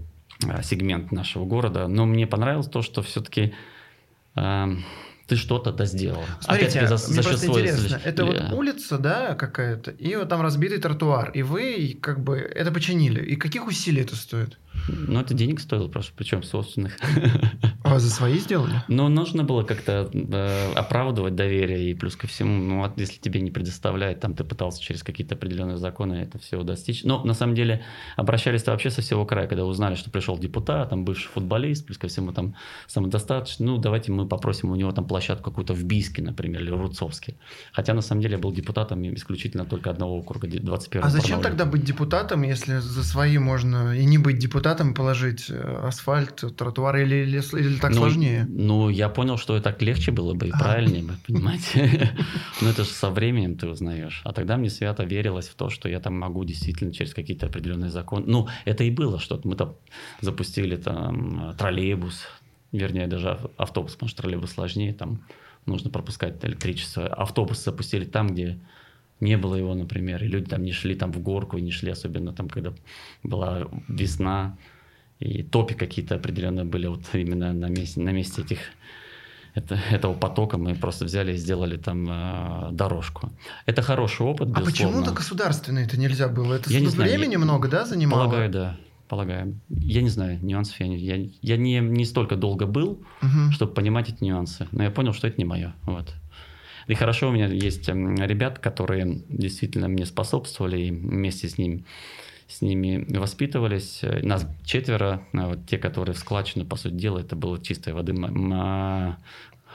сегмент 0.63 1.11
нашего 1.11 1.45
города. 1.45 1.87
Но 1.87 2.05
мне 2.05 2.27
понравилось 2.27 2.67
то, 2.67 2.81
что 2.81 3.01
все-таки 3.01 3.53
ты 4.35 5.35
что-то 5.35 5.71
да 5.71 5.85
сделал. 5.85 6.23
Смотрите, 6.41 6.79
Опять-таки 6.79 6.97
за- 6.97 7.11
мне 7.13 7.21
за 7.21 7.29
счет 7.29 7.39
своего 7.39 7.59
интересно, 7.61 8.01
это 8.03 8.25
вот 8.25 8.35
э, 8.35 8.55
улица, 8.55 8.97
да, 8.97 9.35
какая-то, 9.35 9.91
и 9.91 10.15
вот 10.15 10.27
там 10.27 10.41
разбитый 10.41 10.79
тротуар, 10.79 11.29
и 11.31 11.43
вы 11.43 11.97
как 12.01 12.23
бы 12.23 12.37
это 12.37 12.71
починили. 12.71 13.23
И 13.23 13.35
каких 13.35 13.67
усилий 13.67 14.01
это 14.01 14.15
стоит? 14.15 14.57
Ну, 15.07 15.19
это 15.19 15.33
денег 15.33 15.59
стоило 15.59 15.87
просто, 15.87 16.13
причем 16.15 16.43
собственных. 16.43 16.97
А 17.81 17.97
за 17.97 18.09
свои 18.09 18.37
сделали? 18.39 18.83
Но 18.89 19.07
нужно 19.07 19.43
было 19.43 19.63
как-то 19.63 20.09
э, 20.13 20.73
оправдывать 20.73 21.35
доверие, 21.35 21.91
и 21.91 21.93
плюс 21.93 22.15
ко 22.17 22.27
всему, 22.27 22.61
ну, 22.61 22.79
вот 22.79 22.99
если 22.99 23.19
тебе 23.19 23.39
не 23.39 23.51
предоставляют, 23.51 24.19
там 24.19 24.35
ты 24.35 24.43
пытался 24.43 24.81
через 24.81 25.01
какие-то 25.01 25.35
определенные 25.35 25.77
законы 25.77 26.15
это 26.15 26.37
все 26.39 26.61
достичь. 26.63 27.03
Но 27.03 27.23
на 27.23 27.33
самом 27.33 27.55
деле 27.55 27.81
обращались-то 28.17 28.71
вообще 28.71 28.89
со 28.89 29.01
всего 29.01 29.25
края, 29.25 29.47
когда 29.47 29.65
узнали, 29.65 29.95
что 29.95 30.11
пришел 30.11 30.37
депутат, 30.37 30.89
там 30.89 31.05
бывший 31.05 31.29
футболист, 31.29 31.85
плюс 31.85 31.97
ко 31.97 32.07
всему 32.07 32.31
там 32.31 32.55
самодостаточный, 32.87 33.65
ну, 33.65 33.77
давайте 33.77 34.11
мы 34.11 34.27
попросим 34.27 34.71
у 34.71 34.75
него 34.75 34.91
там 34.91 35.05
площадку 35.05 35.49
какую-то 35.49 35.73
в 35.73 35.83
Бийске, 35.83 36.21
например, 36.21 36.61
или 36.61 36.71
в 36.71 36.81
Рубцовске. 36.81 37.35
Хотя 37.71 37.93
на 37.93 38.01
самом 38.01 38.21
деле 38.21 38.33
я 38.33 38.39
был 38.39 38.51
депутатом 38.51 39.01
исключительно 39.13 39.65
только 39.65 39.89
одного 39.89 40.17
округа, 40.17 40.47
21 40.47 41.03
А 41.03 41.09
зачем 41.09 41.41
тогда 41.41 41.65
быть 41.65 41.83
депутатом, 41.83 42.43
если 42.43 42.77
за 42.77 43.03
свои 43.03 43.37
можно 43.37 43.97
и 43.97 44.05
не 44.05 44.17
быть 44.17 44.37
депутатом, 44.37 44.78
положить 44.93 45.49
э, 45.49 45.81
асфальт, 45.83 46.43
тротуар 46.55 46.97
или, 46.97 47.15
или, 47.15 47.37
или 47.59 47.77
так 47.77 47.91
ну, 47.91 47.97
сложнее? 47.97 48.45
Ну, 48.49 48.89
я 48.89 49.09
понял, 49.09 49.37
что 49.37 49.59
так 49.61 49.81
легче 49.81 50.11
было 50.11 50.33
бы 50.33 50.47
и 50.47 50.51
А. 50.51 50.57
правильнее 50.57 51.03
бы, 51.03 51.13
понимаете. 51.27 52.11
Но 52.61 52.69
это 52.69 52.83
же 52.83 52.89
со 52.89 53.09
временем 53.09 53.55
ты 53.57 53.67
узнаешь. 53.67 54.21
А 54.23 54.33
тогда 54.33 54.57
мне 54.57 54.69
свято 54.69 55.03
верилось 55.03 55.47
в 55.47 55.55
то, 55.55 55.69
что 55.69 55.89
я 55.89 55.99
там 55.99 56.17
могу 56.19 56.43
действительно 56.45 56.93
через 56.93 57.13
какие-то 57.13 57.45
определенные 57.45 57.89
законы. 57.89 58.25
Ну, 58.27 58.47
это 58.65 58.83
и 58.83 58.91
было 58.91 59.19
что-то. 59.19 59.47
Мы 59.47 59.55
там 59.55 59.75
запустили 60.21 60.75
там 60.75 61.55
троллейбус, 61.57 62.25
вернее, 62.71 63.07
даже 63.07 63.31
ав- 63.31 63.51
автобус, 63.57 63.93
потому 63.93 64.09
что 64.09 64.21
троллейбус 64.21 64.51
сложнее, 64.51 64.93
там 64.93 65.23
нужно 65.65 65.89
пропускать 65.89 66.43
электричество. 66.43 67.07
Автобус 67.07 67.63
запустили 67.63 68.05
там, 68.05 68.27
где 68.29 68.59
не 69.19 69.37
было 69.37 69.55
его, 69.55 69.73
например, 69.75 70.23
и 70.23 70.27
люди 70.27 70.45
там 70.49 70.63
не 70.63 70.71
шли 70.71 70.95
там 70.95 71.11
в 71.11 71.19
горку, 71.19 71.57
и 71.57 71.61
не 71.61 71.71
шли, 71.71 71.91
особенно 71.91 72.33
там, 72.33 72.49
когда 72.49 72.73
была 73.23 73.67
весна, 73.87 74.57
и 75.19 75.43
топи 75.43 75.73
какие-то 75.75 76.15
определенные 76.15 76.65
были 76.65 76.87
вот 76.87 77.01
именно 77.13 77.53
на 77.53 77.67
месте, 77.69 77.99
на 78.01 78.11
месте 78.11 78.41
этих 78.41 78.59
это, 79.55 79.77
этого 79.91 80.13
потока 80.13 80.57
мы 80.57 80.75
просто 80.75 81.05
взяли 81.05 81.33
и 81.33 81.37
сделали 81.37 81.75
там 81.77 82.07
э, 82.09 82.69
дорожку. 82.71 83.29
Это 83.65 83.81
хороший 83.81 84.25
опыт, 84.25 84.49
А 84.55 84.59
безусловно. 84.61 84.71
почему-то 85.01 85.11
государственное 85.11 85.85
это 85.85 85.99
нельзя 85.99 86.27
было? 86.29 86.53
Это 86.55 86.71
Я 86.71 86.79
не 86.79 86.87
знаю, 86.87 87.09
времени 87.11 87.33
я- 87.33 87.39
много, 87.39 87.67
да, 87.67 87.85
занимало? 87.85 88.23
Полагаю, 88.25 88.49
да. 88.51 88.77
Полагаю. 89.07 89.59
Я 89.69 90.03
не 90.03 90.09
знаю 90.09 90.37
нюансов. 90.43 90.79
Я, 90.79 90.87
не, 90.87 90.97
я, 90.97 91.15
я 91.41 91.57
не, 91.57 91.79
не 91.79 92.05
столько 92.05 92.35
долго 92.35 92.67
был, 92.67 92.99
Мгм. 93.21 93.51
чтобы 93.51 93.73
понимать 93.73 94.07
эти 94.09 94.23
нюансы. 94.23 94.67
Но 94.71 94.83
я 94.83 94.91
понял, 94.91 95.13
что 95.13 95.27
это 95.27 95.37
не 95.39 95.45
мое. 95.45 95.73
Вот. 95.85 96.13
И 96.89 96.95
хорошо, 96.95 97.29
у 97.29 97.31
меня 97.31 97.45
есть 97.45 97.87
м, 97.87 98.15
ребят, 98.15 98.57
которые 98.57 99.21
действительно 99.29 99.87
мне 99.87 100.05
способствовали, 100.05 100.79
и 100.81 100.91
вместе 100.91 101.47
с 101.47 101.59
ними, 101.59 101.85
с 102.47 102.61
ними 102.61 103.05
воспитывались. 103.15 104.01
Нас 104.23 104.47
четверо, 104.65 105.21
а 105.33 105.49
вот 105.49 105.67
те, 105.67 105.77
которые 105.77 106.15
в 106.15 106.17
складчину, 106.17 106.65
по 106.65 106.75
сути 106.75 106.95
дела, 106.95 107.19
это 107.19 107.35
было 107.35 107.61
чистой 107.63 107.93
воды 107.93 108.13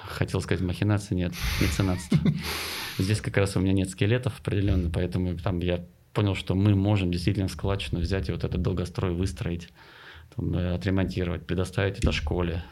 хотел 0.07 0.41
сказать 0.41 0.63
махинация, 0.63 1.15
нет, 1.15 1.33
меценатство. 1.61 2.19
Здесь 2.99 3.21
как 3.21 3.37
раз 3.37 3.57
у 3.57 3.61
меня 3.61 3.73
нет 3.73 3.91
скелетов 3.91 4.41
определенно, 4.41 4.91
поэтому 4.91 5.39
там 5.39 5.61
я 5.61 5.85
понял, 6.13 6.35
что 6.35 6.57
мы 6.57 6.75
можем 6.75 7.13
действительно 7.13 7.49
складчину 7.49 8.01
взять 8.01 8.29
и 8.29 8.33
вот 8.33 8.43
этот 8.43 8.61
долгострой 8.61 9.13
выстроить, 9.13 9.69
там, 10.35 10.55
э, 10.55 10.75
отремонтировать, 10.75 11.47
предоставить 11.47 11.99
это 11.99 12.13
школе. 12.13 12.65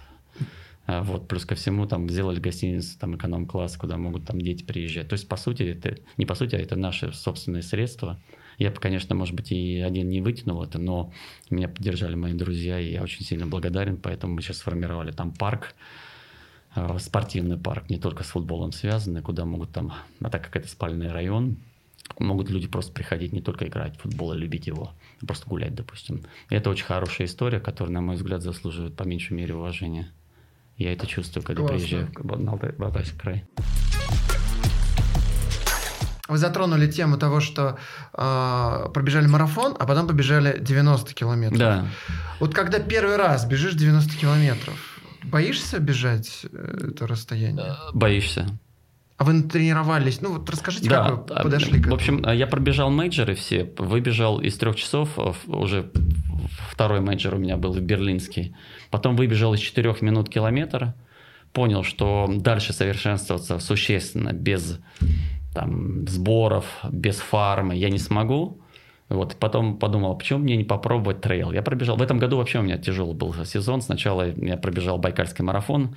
А, 0.87 1.03
Вот, 1.03 1.28
плюс 1.28 1.45
ко 1.45 1.55
всему, 1.55 1.87
там 1.87 2.09
сделали 2.09 2.41
гостиницу, 2.41 2.99
там 2.99 3.16
эконом-класс, 3.16 3.76
куда 3.76 3.97
могут 3.97 4.26
там 4.26 4.41
дети 4.41 4.64
приезжать. 4.64 5.09
То 5.09 5.14
есть, 5.14 5.28
по 5.28 5.37
сути, 5.37 5.62
это 5.62 5.97
не 6.16 6.26
по 6.26 6.35
сути, 6.35 6.57
а 6.57 6.59
это 6.59 6.76
наши 6.76 7.12
собственные 7.12 7.62
средства. 7.62 8.20
Я 8.59 8.70
бы, 8.70 8.76
конечно, 8.76 9.14
может 9.14 9.35
быть, 9.35 9.53
и 9.53 9.80
один 9.80 10.09
не 10.09 10.20
вытянул 10.20 10.62
это, 10.62 10.78
но 10.78 11.12
меня 11.51 11.68
поддержали 11.68 12.14
мои 12.14 12.35
друзья, 12.35 12.78
и 12.78 12.93
я 12.93 13.03
очень 13.03 13.24
сильно 13.24 13.47
благодарен, 13.47 13.97
поэтому 13.97 14.35
мы 14.35 14.43
сейчас 14.43 14.59
сформировали 14.59 15.12
там 15.12 15.33
парк, 15.33 15.74
э, 16.74 16.99
спортивный 16.99 17.57
парк, 17.57 17.89
не 17.89 17.99
только 17.99 18.24
с 18.24 18.28
футболом 18.28 18.72
связанный, 18.72 19.22
куда 19.22 19.45
могут 19.45 19.72
там, 19.72 19.95
а 20.20 20.30
так 20.30 20.45
как 20.45 20.57
это 20.57 20.68
спальный 20.68 21.11
район, 21.11 21.57
могут 22.18 22.51
люди 22.51 22.68
просто 22.68 22.93
приходить 22.93 23.33
не 23.33 23.41
только 23.41 23.66
играть 23.66 23.97
в 23.97 24.03
футбол, 24.03 24.33
а 24.33 24.37
любить 24.37 24.66
его, 24.66 24.93
а 25.20 25.26
просто 25.26 25.49
гулять, 25.49 25.74
допустим. 25.74 26.22
И 26.51 26.55
это 26.55 26.70
очень 26.70 26.85
хорошая 26.85 27.26
история, 27.26 27.61
которая, 27.61 27.95
на 27.95 28.01
мой 28.01 28.16
взгляд, 28.16 28.43
заслуживает 28.43 28.97
по 28.97 29.05
меньшей 29.05 29.35
мере 29.35 29.55
уважения. 29.55 30.12
Я 30.83 30.93
это 30.95 31.07
чувствую, 31.07 31.45
когда 31.45 31.61
Классно. 31.62 31.78
приезжаю 31.78 32.09
в 32.12 32.33
Алтай- 32.33 32.74
в 32.76 32.83
Алтайский 32.83 33.16
край. 33.18 33.45
Вы 36.28 36.39
затронули 36.39 36.91
тему 36.91 37.18
того, 37.18 37.41
что 37.41 37.76
э, 38.14 38.89
пробежали 38.93 39.26
марафон, 39.28 39.76
а 39.78 39.87
потом 39.87 40.09
побежали 40.09 40.59
90 40.59 41.14
километров. 41.14 41.59
Да. 41.59 41.87
Вот 42.41 42.55
когда 42.55 42.78
первый 42.80 43.16
раз 43.16 43.45
бежишь 43.45 43.74
90 43.74 44.16
километров, 44.16 44.99
боишься 45.24 45.78
бежать 45.78 46.47
э, 46.51 46.89
это 46.93 47.07
расстояние? 47.07 47.76
Боишься? 47.93 48.47
А 49.18 49.24
вы 49.24 49.43
тренировались? 49.43 50.20
Ну 50.20 50.33
вот 50.33 50.51
расскажите, 50.51 50.89
Да, 50.89 51.05
как 51.11 51.28
вы 51.28 51.35
а, 51.37 51.43
подошли 51.45 51.80
к 51.80 51.87
В 51.87 51.95
общем, 51.95 52.18
этому? 52.20 52.35
я 52.35 52.47
пробежал 52.49 52.91
мейджоры 52.91 53.35
все, 53.37 53.72
выбежал 53.78 54.41
из 54.41 54.57
трех 54.57 54.74
часов, 54.74 55.11
а, 55.16 55.33
уже 55.47 55.93
второй 56.73 57.01
мейджор 57.01 57.35
у 57.35 57.39
меня 57.39 57.57
был 57.57 57.75
берлинский. 57.75 58.57
Потом 58.91 59.14
выбежал 59.14 59.53
из 59.53 59.61
четырех 59.61 60.01
минут 60.01 60.31
километра, 60.31 60.95
понял, 61.53 61.85
что 61.85 62.29
дальше 62.29 62.73
совершенствоваться 62.73 63.59
существенно 63.59 64.33
без 64.33 64.81
там, 65.55 66.09
сборов, 66.09 66.64
без 66.91 67.16
фармы 67.16 67.77
я 67.77 67.91
не 67.91 67.99
смогу. 67.99 68.59
Вот, 69.11 69.37
потом 69.37 69.79
подумал, 69.79 70.16
почему 70.16 70.39
мне 70.39 70.57
не 70.57 70.64
попробовать 70.64 71.20
трейл? 71.20 71.53
Я 71.53 71.61
пробежал. 71.61 71.97
В 71.97 72.03
этом 72.03 72.18
году 72.18 72.39
вообще 72.39 72.61
у 72.61 72.62
меня 72.62 72.79
тяжелый 72.79 73.14
был 73.14 73.35
сезон. 73.45 73.83
Сначала 73.83 74.31
я 74.35 74.57
пробежал 74.57 74.97
Байкальский 74.97 75.45
марафон, 75.45 75.95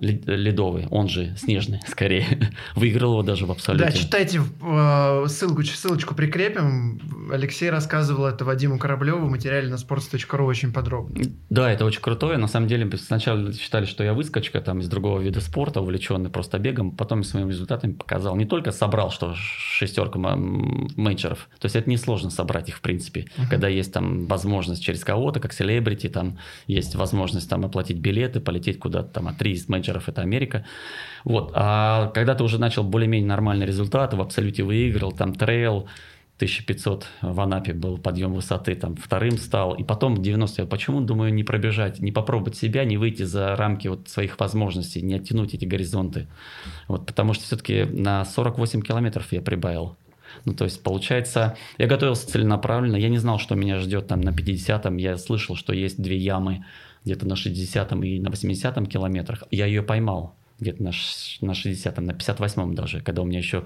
ледовый, 0.00 0.86
он 0.90 1.08
же 1.08 1.34
снежный, 1.36 1.80
скорее. 1.86 2.50
Выиграл 2.74 3.12
его 3.12 3.22
даже 3.22 3.46
в 3.46 3.50
абсолюте. 3.50 3.84
Да, 3.84 3.92
читайте 3.92 4.40
э, 4.62 5.24
ссылку, 5.28 5.62
ссылочку 5.62 6.14
прикрепим. 6.14 7.00
Алексей 7.32 7.70
рассказывал 7.70 8.26
это 8.26 8.44
Вадиму 8.44 8.78
Кораблеву 8.78 9.26
в 9.26 9.30
материале 9.30 9.68
на 9.68 9.74
sports.ru 9.74 10.44
очень 10.44 10.72
подробно. 10.72 11.22
Да, 11.50 11.70
это 11.70 11.84
очень 11.84 12.00
крутое. 12.00 12.38
На 12.38 12.48
самом 12.48 12.68
деле, 12.68 12.90
сначала 12.96 13.52
считали, 13.52 13.84
что 13.84 14.04
я 14.04 14.14
выскочка 14.14 14.60
там 14.60 14.80
из 14.80 14.88
другого 14.88 15.20
вида 15.20 15.40
спорта, 15.40 15.80
увлеченный 15.80 16.30
просто 16.30 16.58
бегом. 16.58 16.92
Потом 16.92 17.22
своими 17.24 17.50
результатами 17.50 17.92
показал. 17.92 18.36
Не 18.36 18.44
только 18.46 18.72
собрал, 18.72 19.10
что 19.10 19.34
шестерку 19.36 20.18
м- 20.18 20.88
мейджоров. 20.96 21.48
То 21.58 21.66
есть 21.66 21.76
это 21.76 21.88
несложно 21.90 22.30
собрать 22.30 22.68
их, 22.68 22.76
в 22.76 22.80
принципе. 22.80 23.26
Когда 23.50 23.68
есть 23.68 23.92
там 23.92 24.26
возможность 24.26 24.82
через 24.82 25.04
кого-то, 25.04 25.40
как 25.40 25.52
селебрити, 25.52 26.08
там 26.08 26.38
есть 26.66 26.94
возможность 26.94 27.48
там 27.48 27.64
оплатить 27.64 27.98
билеты, 27.98 28.40
полететь 28.40 28.61
куда-то 28.70 29.08
там. 29.08 29.28
А 29.28 29.32
три 29.32 29.52
из 29.52 29.68
мейджоров 29.68 30.08
это 30.08 30.22
Америка. 30.22 30.64
Вот. 31.24 31.52
А 31.54 32.10
когда 32.14 32.34
ты 32.34 32.44
уже 32.44 32.58
начал 32.58 32.84
более-менее 32.84 33.28
нормальные 33.28 33.66
результаты, 33.66 34.16
в 34.16 34.20
абсолюте 34.20 34.62
выиграл, 34.62 35.12
там 35.12 35.34
трейл, 35.34 35.88
1500 36.36 37.06
в 37.22 37.40
Анапе 37.40 37.72
был 37.72 37.98
подъем 37.98 38.32
высоты, 38.32 38.74
там 38.74 38.96
вторым 38.96 39.38
стал, 39.38 39.74
и 39.74 39.84
потом 39.84 40.20
90 40.20 40.62
я 40.62 40.66
почему, 40.66 41.00
думаю, 41.00 41.32
не 41.32 41.44
пробежать, 41.44 42.00
не 42.00 42.10
попробовать 42.10 42.56
себя, 42.56 42.84
не 42.84 42.96
выйти 42.96 43.22
за 43.22 43.54
рамки 43.54 43.86
вот 43.86 44.08
своих 44.08 44.40
возможностей, 44.40 45.02
не 45.02 45.14
оттянуть 45.14 45.54
эти 45.54 45.64
горизонты. 45.64 46.26
Вот, 46.88 47.06
потому 47.06 47.32
что 47.34 47.44
все-таки 47.44 47.84
на 47.84 48.24
48 48.24 48.82
километров 48.82 49.32
я 49.32 49.40
прибавил. 49.40 49.96
Ну, 50.44 50.54
то 50.54 50.64
есть, 50.64 50.82
получается, 50.82 51.56
я 51.78 51.86
готовился 51.86 52.26
целенаправленно, 52.26 52.96
я 52.96 53.08
не 53.08 53.18
знал, 53.18 53.38
что 53.38 53.54
меня 53.54 53.78
ждет 53.78 54.08
там 54.08 54.20
на 54.20 54.30
50-м, 54.30 54.96
я 54.96 55.18
слышал, 55.18 55.54
что 55.54 55.72
есть 55.72 56.02
две 56.02 56.16
ямы 56.16 56.64
где-то 57.04 57.26
на 57.26 57.34
60-м 57.34 58.02
и 58.02 58.20
на 58.20 58.28
80-м 58.28 58.86
километрах, 58.86 59.44
я 59.50 59.66
ее 59.66 59.82
поймал 59.82 60.36
где-то 60.60 60.82
на, 60.82 60.90
на 61.40 61.52
60-м, 61.52 62.04
на 62.04 62.12
58-м 62.12 62.74
даже, 62.74 63.00
когда 63.00 63.22
у 63.22 63.24
меня 63.24 63.38
еще 63.38 63.64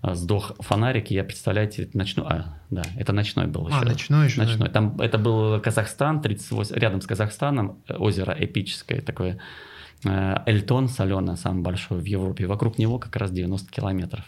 а, 0.00 0.14
сдох 0.14 0.56
фонарик, 0.58 1.10
и 1.10 1.14
я, 1.14 1.24
представляете, 1.24 1.88
ночной, 1.94 2.26
а, 2.28 2.58
да, 2.70 2.82
это 2.96 3.12
ночной 3.12 3.46
был 3.46 3.68
еще. 3.68 3.78
А, 3.78 3.84
ночной 3.84 4.26
еще. 4.26 4.38
да. 4.38 4.46
Ночной. 4.46 4.68
Там 4.68 5.00
это 5.00 5.18
был 5.18 5.60
Казахстан, 5.60 6.20
38, 6.20 6.76
рядом 6.76 7.00
с 7.00 7.06
Казахстаном, 7.06 7.82
озеро 7.88 8.36
эпическое 8.38 9.00
такое. 9.00 9.38
Э, 10.04 10.38
Эльтон 10.46 10.88
соленое, 10.88 11.36
самый 11.36 11.62
большой 11.62 12.00
в 12.00 12.04
Европе. 12.04 12.46
Вокруг 12.46 12.78
него 12.78 12.98
как 12.98 13.14
раз 13.14 13.30
90 13.30 13.70
километров. 13.70 14.24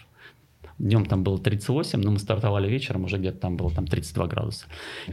Днем 0.78 1.06
там 1.06 1.22
было 1.22 1.38
38, 1.38 2.00
но 2.00 2.10
мы 2.10 2.18
стартовали 2.18 2.68
вечером, 2.68 3.04
уже 3.04 3.18
где-то 3.18 3.38
там 3.38 3.56
было 3.56 3.70
там 3.70 3.86
32 3.86 4.26
градуса. 4.26 4.66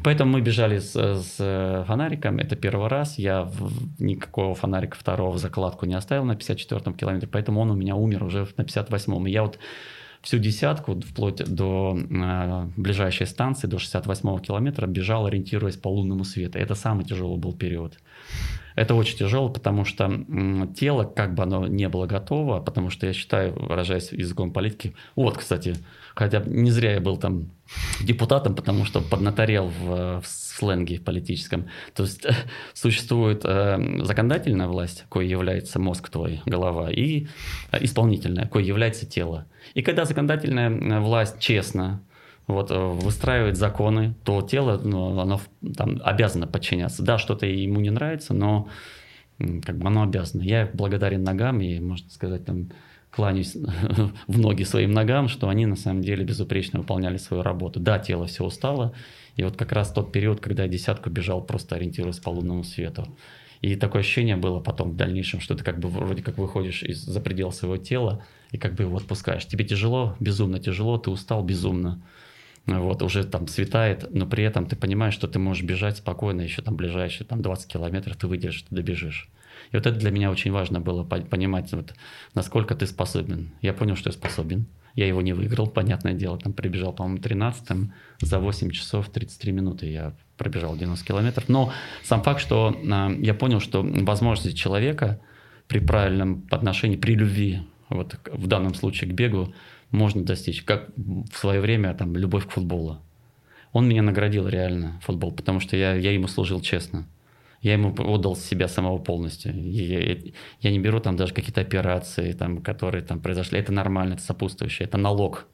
Поэтому 0.04 0.32
мы 0.32 0.42
бежали 0.42 0.80
с, 0.80 0.94
с 0.96 1.86
фонариком, 1.88 2.40
это 2.40 2.56
первый 2.56 2.88
раз. 2.88 3.20
Я 3.20 3.44
в- 3.44 4.02
никакого 4.02 4.56
фонарика 4.56 4.98
второго 4.98 5.32
в 5.32 5.38
закладку 5.38 5.86
не 5.86 5.94
оставил 5.94 6.26
на 6.26 6.34
54-м 6.34 6.94
километре, 6.96 7.28
поэтому 7.28 7.62
он 7.62 7.72
у 7.72 7.76
меня 7.76 7.96
умер 7.96 8.24
уже 8.24 8.48
на 8.58 8.64
58-м. 8.64 9.28
И 9.28 9.32
я 9.32 9.44
вот 9.44 9.60
всю 10.22 10.38
десятку, 10.40 11.00
вплоть 11.00 11.44
до 11.44 11.98
э, 11.98 12.68
ближайшей 12.78 13.28
станции, 13.28 13.68
до 13.68 13.78
68-го 13.78 14.40
километра, 14.40 14.88
бежал, 14.88 15.26
ориентируясь 15.26 15.78
по 15.78 15.90
лунному 15.90 16.24
свету. 16.24 16.60
Это 16.60 16.76
самый 16.76 17.06
тяжелый 17.06 17.38
был 17.40 17.54
период. 17.54 17.98
Это 18.76 18.96
очень 18.96 19.18
тяжело, 19.18 19.50
потому 19.50 19.86
что 19.86 20.10
тело, 20.76 21.04
как 21.04 21.34
бы 21.34 21.44
оно 21.44 21.68
не 21.68 21.90
было 21.90 22.06
готово, 22.06 22.60
потому 22.60 22.90
что 22.90 23.08
я 23.08 23.14
считаю, 23.14 23.54
выражаясь 23.54 24.12
языком 24.12 24.52
политики, 24.54 24.96
вот, 25.16 25.38
кстати, 25.38 25.76
хотя 26.16 26.42
не 26.46 26.72
зря 26.72 26.94
я 26.94 27.02
был 27.02 27.18
там 27.18 27.52
депутатом, 28.02 28.56
потому 28.56 28.86
что 28.86 29.02
поднаторел 29.02 29.68
в, 29.68 30.22
в 30.22 30.28
сленге 30.28 31.00
политическом. 31.00 31.68
То 31.94 32.04
есть 32.04 32.26
существует 32.74 33.42
э, 33.44 34.04
законодательная 34.04 34.68
власть, 34.68 35.06
кое 35.10 35.26
является 35.26 35.80
мозг 35.80 36.10
твой, 36.10 36.42
голова, 36.46 36.92
и 36.92 37.28
э, 37.72 37.78
исполнительная, 37.82 38.48
кое 38.48 38.64
является 38.64 39.06
тело. 39.06 39.48
И 39.74 39.82
когда 39.82 40.06
законодательная 40.06 40.70
э, 40.70 41.00
власть 41.00 41.40
честно 41.40 42.02
вот, 42.48 42.72
э, 42.72 42.76
выстраивает 42.76 43.58
законы, 43.58 44.16
то 44.24 44.42
тело, 44.42 44.80
ну, 44.84 45.20
оно 45.20 45.40
там 45.76 46.02
обязано 46.04 46.48
подчиняться. 46.48 47.04
Да, 47.04 47.18
что-то 47.18 47.46
ему 47.46 47.80
не 47.80 47.90
нравится, 47.90 48.34
но 48.34 48.68
как 49.38 49.78
бы 49.78 49.88
оно 49.88 50.04
обязано. 50.04 50.42
Я 50.42 50.70
благодарен 50.74 51.24
ногам 51.24 51.62
и, 51.62 51.80
можно 51.80 52.10
сказать, 52.10 52.46
там 52.46 52.70
кланяюсь 53.10 53.56
в 54.28 54.40
ноги 54.40 54.64
своим 54.64 54.92
ногам, 54.92 55.28
что 55.28 55.50
они 55.50 55.66
на 55.66 55.76
самом 55.76 56.02
деле 56.02 56.24
безупречно 56.24 56.80
выполняли 56.80 57.18
свою 57.18 57.44
работу. 57.44 57.80
Да, 57.80 58.00
тело 58.00 58.26
все 58.26 58.44
устало, 58.44 58.94
и 59.36 59.44
вот 59.44 59.58
как 59.58 59.72
раз 59.72 59.92
тот 59.92 60.12
период, 60.12 60.40
когда 60.40 60.64
я 60.64 60.70
десятку 60.70 61.10
бежал, 61.10 61.42
просто 61.42 61.76
ориентируясь 61.76 62.20
по 62.20 62.30
лунному 62.30 62.64
свету. 62.64 63.08
И 63.62 63.76
такое 63.76 64.02
ощущение 64.02 64.38
было 64.38 64.60
потом 64.60 64.92
в 64.92 64.96
дальнейшем, 64.96 65.40
что 65.40 65.54
ты 65.56 65.64
как 65.64 65.80
бы 65.80 65.88
вроде 65.88 66.24
как 66.24 66.38
выходишь 66.40 66.82
из 66.82 67.04
за 67.04 67.22
предел 67.22 67.52
своего 67.52 67.78
тела 67.78 68.24
и 68.52 68.58
как 68.58 68.74
бы 68.74 68.84
его 68.84 68.98
отпускаешь. 68.98 69.46
Тебе 69.46 69.66
тяжело, 69.66 70.16
безумно 70.20 70.60
тяжело, 70.60 70.98
ты 70.98 71.12
устал 71.12 71.44
безумно. 71.44 72.02
Вот, 72.68 73.02
уже 73.02 73.24
там 73.24 73.48
светает, 73.48 74.14
но 74.14 74.28
при 74.28 74.44
этом 74.44 74.68
ты 74.68 74.76
понимаешь, 74.76 75.16
что 75.16 75.28
ты 75.28 75.40
можешь 75.40 75.64
бежать 75.64 75.98
спокойно, 75.98 76.42
еще 76.42 76.62
там 76.62 76.76
ближайшие 76.76 77.26
там 77.26 77.42
20 77.42 77.72
километров 77.72 78.18
ты 78.18 78.28
выдержишь, 78.28 78.64
ты 78.64 78.76
добежишь. 78.76 79.30
И 79.72 79.76
вот 79.76 79.86
это 79.86 79.98
для 79.98 80.12
меня 80.12 80.32
очень 80.32 80.52
важно 80.52 80.80
было 80.80 81.04
по- 81.04 81.22
понимать, 81.22 81.72
вот, 81.74 81.94
насколько 82.34 82.76
ты 82.76 82.86
способен. 82.86 83.52
Я 83.62 83.74
понял, 83.74 83.96
что 83.96 84.10
я 84.10 84.14
способен. 84.14 84.68
Я 84.94 85.08
его 85.08 85.22
не 85.22 85.34
выиграл, 85.34 85.68
понятное 85.68 86.14
дело. 86.14 86.38
Там 86.38 86.54
прибежал, 86.54 86.94
по-моему, 86.94 87.20
13-м. 87.20 87.94
За 88.20 88.40
8 88.40 88.72
часов 88.72 89.10
33 89.10 89.52
минуты 89.54 89.90
я 89.90 90.14
пробежал 90.38 90.76
90 90.76 91.06
километров. 91.06 91.48
Но 91.48 91.72
сам 92.04 92.22
факт, 92.24 92.42
что 92.42 92.76
а, 92.92 93.10
я 93.10 93.34
понял, 93.34 93.62
что 93.62 93.84
возможности 93.84 94.56
человека 94.56 95.22
при 95.68 95.80
правильном 95.80 96.46
отношении, 96.52 96.98
при 96.98 97.14
любви, 97.14 97.62
вот 97.88 98.18
в 98.26 98.48
данном 98.48 98.74
случае 98.74 99.10
к 99.10 99.14
бегу, 99.14 99.54
можно 99.92 100.24
достичь. 100.24 100.64
Как 100.64 100.90
в 100.96 101.38
свое 101.38 101.60
время 101.62 101.94
там 101.94 102.16
любовь 102.16 102.48
к 102.48 102.52
футболу. 102.52 103.02
Он 103.74 103.88
меня 103.88 104.02
наградил 104.02 104.48
реально, 104.48 105.00
футбол, 105.04 105.32
потому 105.32 105.60
что 105.60 105.78
я, 105.78 105.94
я 105.94 106.12
ему 106.12 106.28
служил 106.28 106.62
честно. 106.62 107.08
Я 107.62 107.74
ему 107.74 107.94
отдал 107.94 108.36
себя 108.36 108.68
самого 108.68 108.98
полностью. 108.98 109.54
Я, 109.56 110.18
я 110.62 110.72
не 110.72 110.80
беру 110.80 111.00
там 111.00 111.16
даже 111.16 111.34
какие-то 111.34 111.62
операции, 111.62 112.34
там, 112.34 112.62
которые 112.62 113.04
там 113.04 113.20
произошли. 113.20 113.60
Это 113.60 113.72
нормально, 113.72 114.16
это 114.16 114.24
сопутствующее. 114.24 114.88
Это 114.88 114.98
налог 114.98 115.46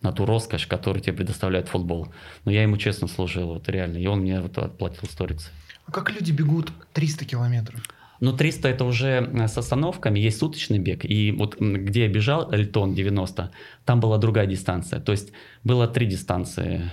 на 0.00 0.12
ту 0.12 0.26
роскошь, 0.26 0.66
которую 0.66 1.02
тебе 1.02 1.16
предоставляет 1.16 1.68
футбол. 1.68 2.08
Но 2.44 2.52
я 2.52 2.62
ему 2.62 2.76
честно 2.76 3.08
служил, 3.08 3.48
вот 3.48 3.68
реально. 3.68 3.98
И 3.98 4.06
он 4.06 4.20
мне 4.20 4.40
вот 4.40 4.56
отплатил 4.58 5.08
сторицей. 5.08 5.50
А 5.86 5.92
как 5.92 6.12
люди 6.12 6.30
бегут 6.30 6.70
300 6.92 7.24
километров? 7.24 7.82
Ну, 8.20 8.32
300 8.32 8.68
это 8.68 8.84
уже 8.84 9.30
э, 9.32 9.48
с 9.48 9.58
остановками, 9.58 10.20
есть 10.20 10.38
суточный 10.38 10.78
бег. 10.78 11.04
И 11.04 11.32
вот 11.32 11.58
где 11.58 12.02
я 12.02 12.08
бежал, 12.08 12.52
Эльтон 12.52 12.94
90, 12.94 13.50
там 13.84 14.00
была 14.00 14.18
другая 14.18 14.46
дистанция. 14.46 15.00
То 15.00 15.12
есть 15.12 15.32
было 15.64 15.88
три 15.88 16.06
дистанции. 16.06 16.90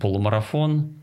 Полумарафон, 0.00 0.94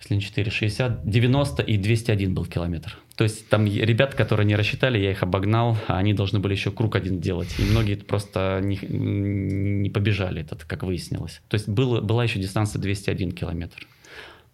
если 0.00 0.14
не 0.14 0.20
4, 0.20 0.50
60, 0.50 1.08
90 1.08 1.62
и 1.62 1.76
201 1.76 2.34
был 2.34 2.44
километр. 2.44 2.98
То 3.16 3.24
есть 3.24 3.48
там 3.48 3.66
ребята, 3.66 4.16
которые 4.16 4.46
не 4.46 4.56
рассчитали, 4.56 4.98
я 4.98 5.12
их 5.12 5.22
обогнал, 5.22 5.76
а 5.86 5.98
они 5.98 6.14
должны 6.14 6.40
были 6.40 6.54
еще 6.54 6.70
круг 6.70 6.96
один 6.96 7.20
делать. 7.20 7.54
И 7.58 7.62
многие 7.62 7.96
просто 7.96 8.60
не, 8.62 8.76
не 8.76 9.90
побежали, 9.90 10.42
это 10.42 10.56
как 10.66 10.82
выяснилось. 10.82 11.40
То 11.48 11.54
есть 11.54 11.68
было, 11.68 12.00
была 12.00 12.24
еще 12.24 12.40
дистанция 12.40 12.80
201 12.80 13.32
километр. 13.32 13.86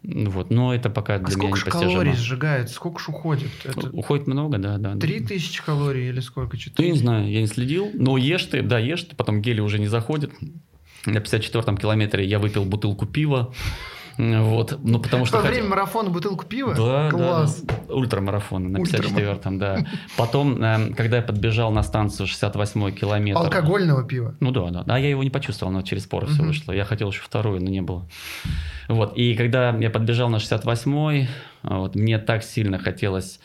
Вот, 0.03 0.51
но 0.51 0.75
это 0.75 0.89
пока 0.89 1.17
А 1.17 1.19
для 1.19 1.37
меня 1.37 1.49
сколько 1.49 1.57
ж 1.57 1.61
непостижимо. 1.67 1.93
калорий 1.93 2.13
сжигает? 2.15 2.71
Сколько 2.71 3.01
ж 3.01 3.09
уходит? 3.09 3.51
Это 3.65 3.91
Уходит 3.91 4.27
много, 4.27 4.59
да, 4.59 4.79
да. 4.79 4.97
три 4.97 5.21
тысячи 5.21 5.63
калорий 5.63 6.09
или 6.09 6.21
сколько? 6.21 6.57
Ну, 6.57 6.59
я 6.59 6.65
Четыре? 6.65 6.91
не 6.93 6.99
знаю, 6.99 7.31
я 7.31 7.41
не 7.43 7.47
следил. 7.47 7.91
Но 7.93 8.17
ешь 8.17 8.45
ты, 8.47 8.63
да, 8.63 8.79
ешь 8.79 9.03
ты, 9.03 9.15
потом 9.15 9.43
гели 9.43 9.61
уже 9.61 9.79
не 9.79 9.89
заходит. 9.89 10.33
На 11.07 11.19
54-м 11.19 11.77
километре 11.77 12.25
я 12.27 12.39
выпил 12.39 12.65
бутылку 12.65 13.07
пива. 13.07 13.55
Вот, 14.21 14.79
ну 14.83 15.01
потому 15.01 15.25
что... 15.25 15.37
Во 15.37 15.43
хотел- 15.43 15.55
время 15.55 15.71
марафона 15.71 16.11
бутылку 16.11 16.45
пива? 16.45 16.75
Да, 16.75 17.11
Класс. 17.11 17.63
да, 17.63 17.75
да. 17.89 17.95
Ультрамарафон 17.95 18.71
на 18.71 18.81
Ультрамарафон. 18.81 19.19
54-м, 19.19 19.59
да. 19.59 19.87
Потом, 20.17 20.63
эм, 20.63 20.95
когда 20.95 21.17
я 21.17 21.23
подбежал 21.23 21.73
на 21.73 21.83
станцию 21.83 22.27
68-й 22.27 22.93
километр... 22.93 23.39
Алкогольного 23.39 24.05
пива. 24.05 24.35
Ну 24.41 24.51
да, 24.51 24.69
да. 24.71 24.85
А 24.87 24.99
я 24.99 25.09
его 25.09 25.23
не 25.23 25.31
почувствовал, 25.31 25.73
но 25.73 25.83
через 25.83 26.07
поры 26.07 26.27
все 26.27 26.43
вышло. 26.43 26.73
Я 26.73 26.85
хотел 26.85 27.11
еще 27.11 27.23
вторую, 27.23 27.63
но 27.63 27.71
не 27.71 27.81
было. 27.81 28.07
Вот. 28.89 29.17
И 29.17 29.35
когда 29.35 29.71
я 29.71 29.91
подбежал 29.91 30.29
на 30.29 30.37
68-й, 30.37 31.29
а, 31.63 31.79
вот, 31.79 31.95
мне 31.95 32.19
так 32.19 32.43
сильно 32.43 32.79
хотелось 32.79 33.41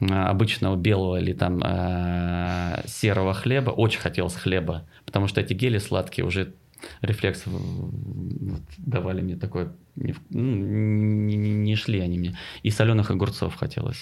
а, 0.00 0.28
обычного 0.30 0.76
белого 0.76 1.20
или 1.20 1.32
там 1.32 1.60
а, 1.62 2.82
серого 2.86 3.32
хлеба. 3.32 3.70
Очень 3.70 4.00
хотелось 4.00 4.34
хлеба, 4.34 4.82
потому 5.04 5.28
что 5.28 5.40
эти 5.40 5.52
гели 5.52 5.78
сладкие 5.78 6.26
уже 6.26 6.54
рефлекс 7.00 7.44
давали 8.78 9.22
мне 9.22 9.36
такой... 9.36 9.68
Не, 9.96 10.12
в- 10.12 10.20
ну, 10.30 10.42
не, 10.42 11.36
не- 11.36 11.54
не 11.54 11.76
шли 11.76 12.00
они 12.00 12.18
мне. 12.18 12.38
И 12.62 12.70
соленых 12.70 13.10
огурцов 13.10 13.54
хотелось. 13.54 13.98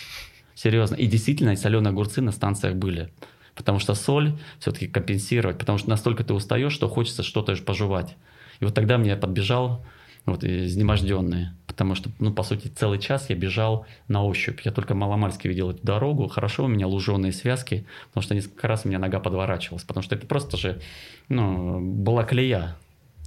Серьезно. 0.54 0.94
И 0.96 1.06
действительно, 1.06 1.56
соленые 1.56 1.90
огурцы 1.90 2.20
на 2.20 2.32
станциях 2.32 2.76
были. 2.76 3.12
Потому 3.54 3.78
что 3.78 3.94
соль 3.94 4.36
все-таки 4.58 4.88
компенсировать, 4.88 5.58
потому 5.58 5.78
что 5.78 5.88
настолько 5.90 6.24
ты 6.24 6.34
устаешь, 6.34 6.72
что 6.72 6.88
хочется 6.88 7.22
что-то 7.22 7.54
пожевать. 7.56 8.16
И 8.60 8.64
вот 8.64 8.74
тогда 8.74 8.98
мне 8.98 9.16
подбежал 9.16 9.84
вот, 10.26 10.44
изнеможденный, 10.44 11.48
потому 11.66 11.94
что, 11.94 12.10
ну, 12.18 12.32
по 12.32 12.42
сути, 12.42 12.68
целый 12.68 12.98
час 12.98 13.28
я 13.28 13.36
бежал 13.36 13.86
на 14.08 14.24
ощупь. 14.24 14.60
Я 14.64 14.72
только 14.72 14.94
маломальски 14.94 15.48
видел 15.48 15.70
эту 15.70 15.84
дорогу. 15.84 16.28
Хорошо 16.28 16.64
у 16.64 16.68
меня 16.68 16.86
луженые 16.86 17.32
связки, 17.32 17.86
потому 18.08 18.22
что 18.22 18.34
несколько 18.34 18.66
раз 18.66 18.84
у 18.84 18.88
меня 18.88 18.98
нога 18.98 19.20
подворачивалась, 19.20 19.84
потому 19.84 20.02
что 20.02 20.14
это 20.14 20.26
просто 20.26 20.56
же, 20.56 20.80
ну, 21.28 21.80
была 21.80 22.24
колея, 22.24 22.76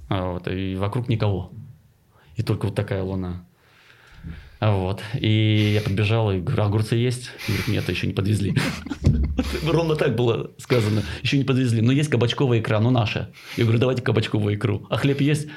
а, 0.08 0.32
вот, 0.32 0.48
и 0.48 0.74
вокруг 0.74 1.08
никого. 1.08 1.52
И 2.36 2.42
только 2.42 2.66
вот 2.66 2.74
такая 2.74 3.02
луна. 3.02 3.44
А 4.60 4.72
Вот. 4.72 5.02
И 5.14 5.72
я 5.74 5.80
подбежал 5.80 6.32
и 6.32 6.40
говорю, 6.40 6.64
огурцы 6.64 6.96
есть? 6.96 7.30
Говорит, 7.46 7.68
нет, 7.68 7.88
еще 7.88 8.06
не 8.08 8.12
подвезли. 8.12 8.56
Ровно 9.64 9.94
так 9.94 10.16
было 10.16 10.50
сказано. 10.58 11.04
Еще 11.22 11.38
не 11.38 11.44
подвезли. 11.44 11.80
Но 11.80 11.92
есть 11.92 12.10
кабачковая 12.10 12.58
икра, 12.58 12.80
ну 12.80 12.90
наша. 12.90 13.30
Я 13.56 13.64
говорю, 13.64 13.78
давайте 13.78 14.02
кабачковую 14.02 14.56
икру. 14.56 14.84
А 14.90 14.96
хлеб 14.96 15.20
есть? 15.20 15.48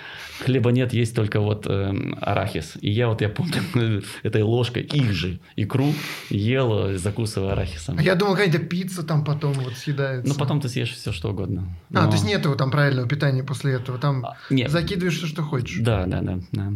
Хлеба 0.44 0.72
нет, 0.72 0.92
есть 0.94 1.16
только 1.16 1.40
вот 1.40 1.68
эм, 1.68 2.18
арахис. 2.20 2.78
И 2.82 2.90
я 2.90 3.08
вот, 3.08 3.22
я 3.22 3.30
помню, 3.30 4.04
этой 4.24 4.42
ложкой 4.42 4.84
их 4.84 5.12
же 5.12 5.40
икру 5.56 5.94
ел, 6.30 6.88
э, 6.90 6.98
закусывая 6.98 7.52
арахисом. 7.54 7.98
А 8.00 8.02
Я 8.02 8.16
думал, 8.16 8.34
какая-то 8.34 8.60
пицца 8.60 9.04
там 9.04 9.24
потом 9.24 9.54
вот 9.54 9.74
съедается. 9.74 10.28
Ну, 10.34 10.40
потом 10.40 10.60
ты 10.60 10.68
съешь 10.70 10.92
все, 10.94 11.12
что 11.12 11.30
угодно. 11.30 11.68
А, 11.94 12.04
Но- 12.04 12.08
то 12.08 12.14
есть 12.14 12.26
нету 12.26 12.56
там 12.56 12.72
правильного 12.72 13.08
питания 13.08 13.44
после 13.44 13.74
этого. 13.74 13.98
Там 14.00 14.26
А, 14.26 14.38
Нет. 14.50 14.72
закидываешь 14.72 15.18
все, 15.18 15.28
что 15.28 15.44
хочешь. 15.44 15.80
Да, 15.82 16.06
да, 16.06 16.22
да. 16.22 16.40
да. 16.52 16.74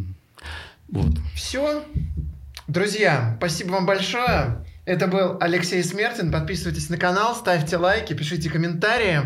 Вот. 0.88 1.12
Все. 1.34 1.82
Друзья, 2.68 3.34
спасибо 3.38 3.72
вам 3.72 3.86
большое. 3.86 4.64
Это 4.84 5.08
был 5.08 5.36
Алексей 5.40 5.82
Смертин. 5.82 6.30
Подписывайтесь 6.30 6.88
на 6.90 6.96
канал, 6.98 7.34
ставьте 7.34 7.76
лайки, 7.76 8.12
пишите 8.12 8.48
комментарии. 8.48 9.22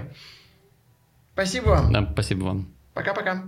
Спасибо 1.34 1.68
вам. 1.68 1.92
Да, 1.92 2.08
спасибо 2.12 2.44
вам. 2.44 2.68
Пока-пока. 2.94 3.44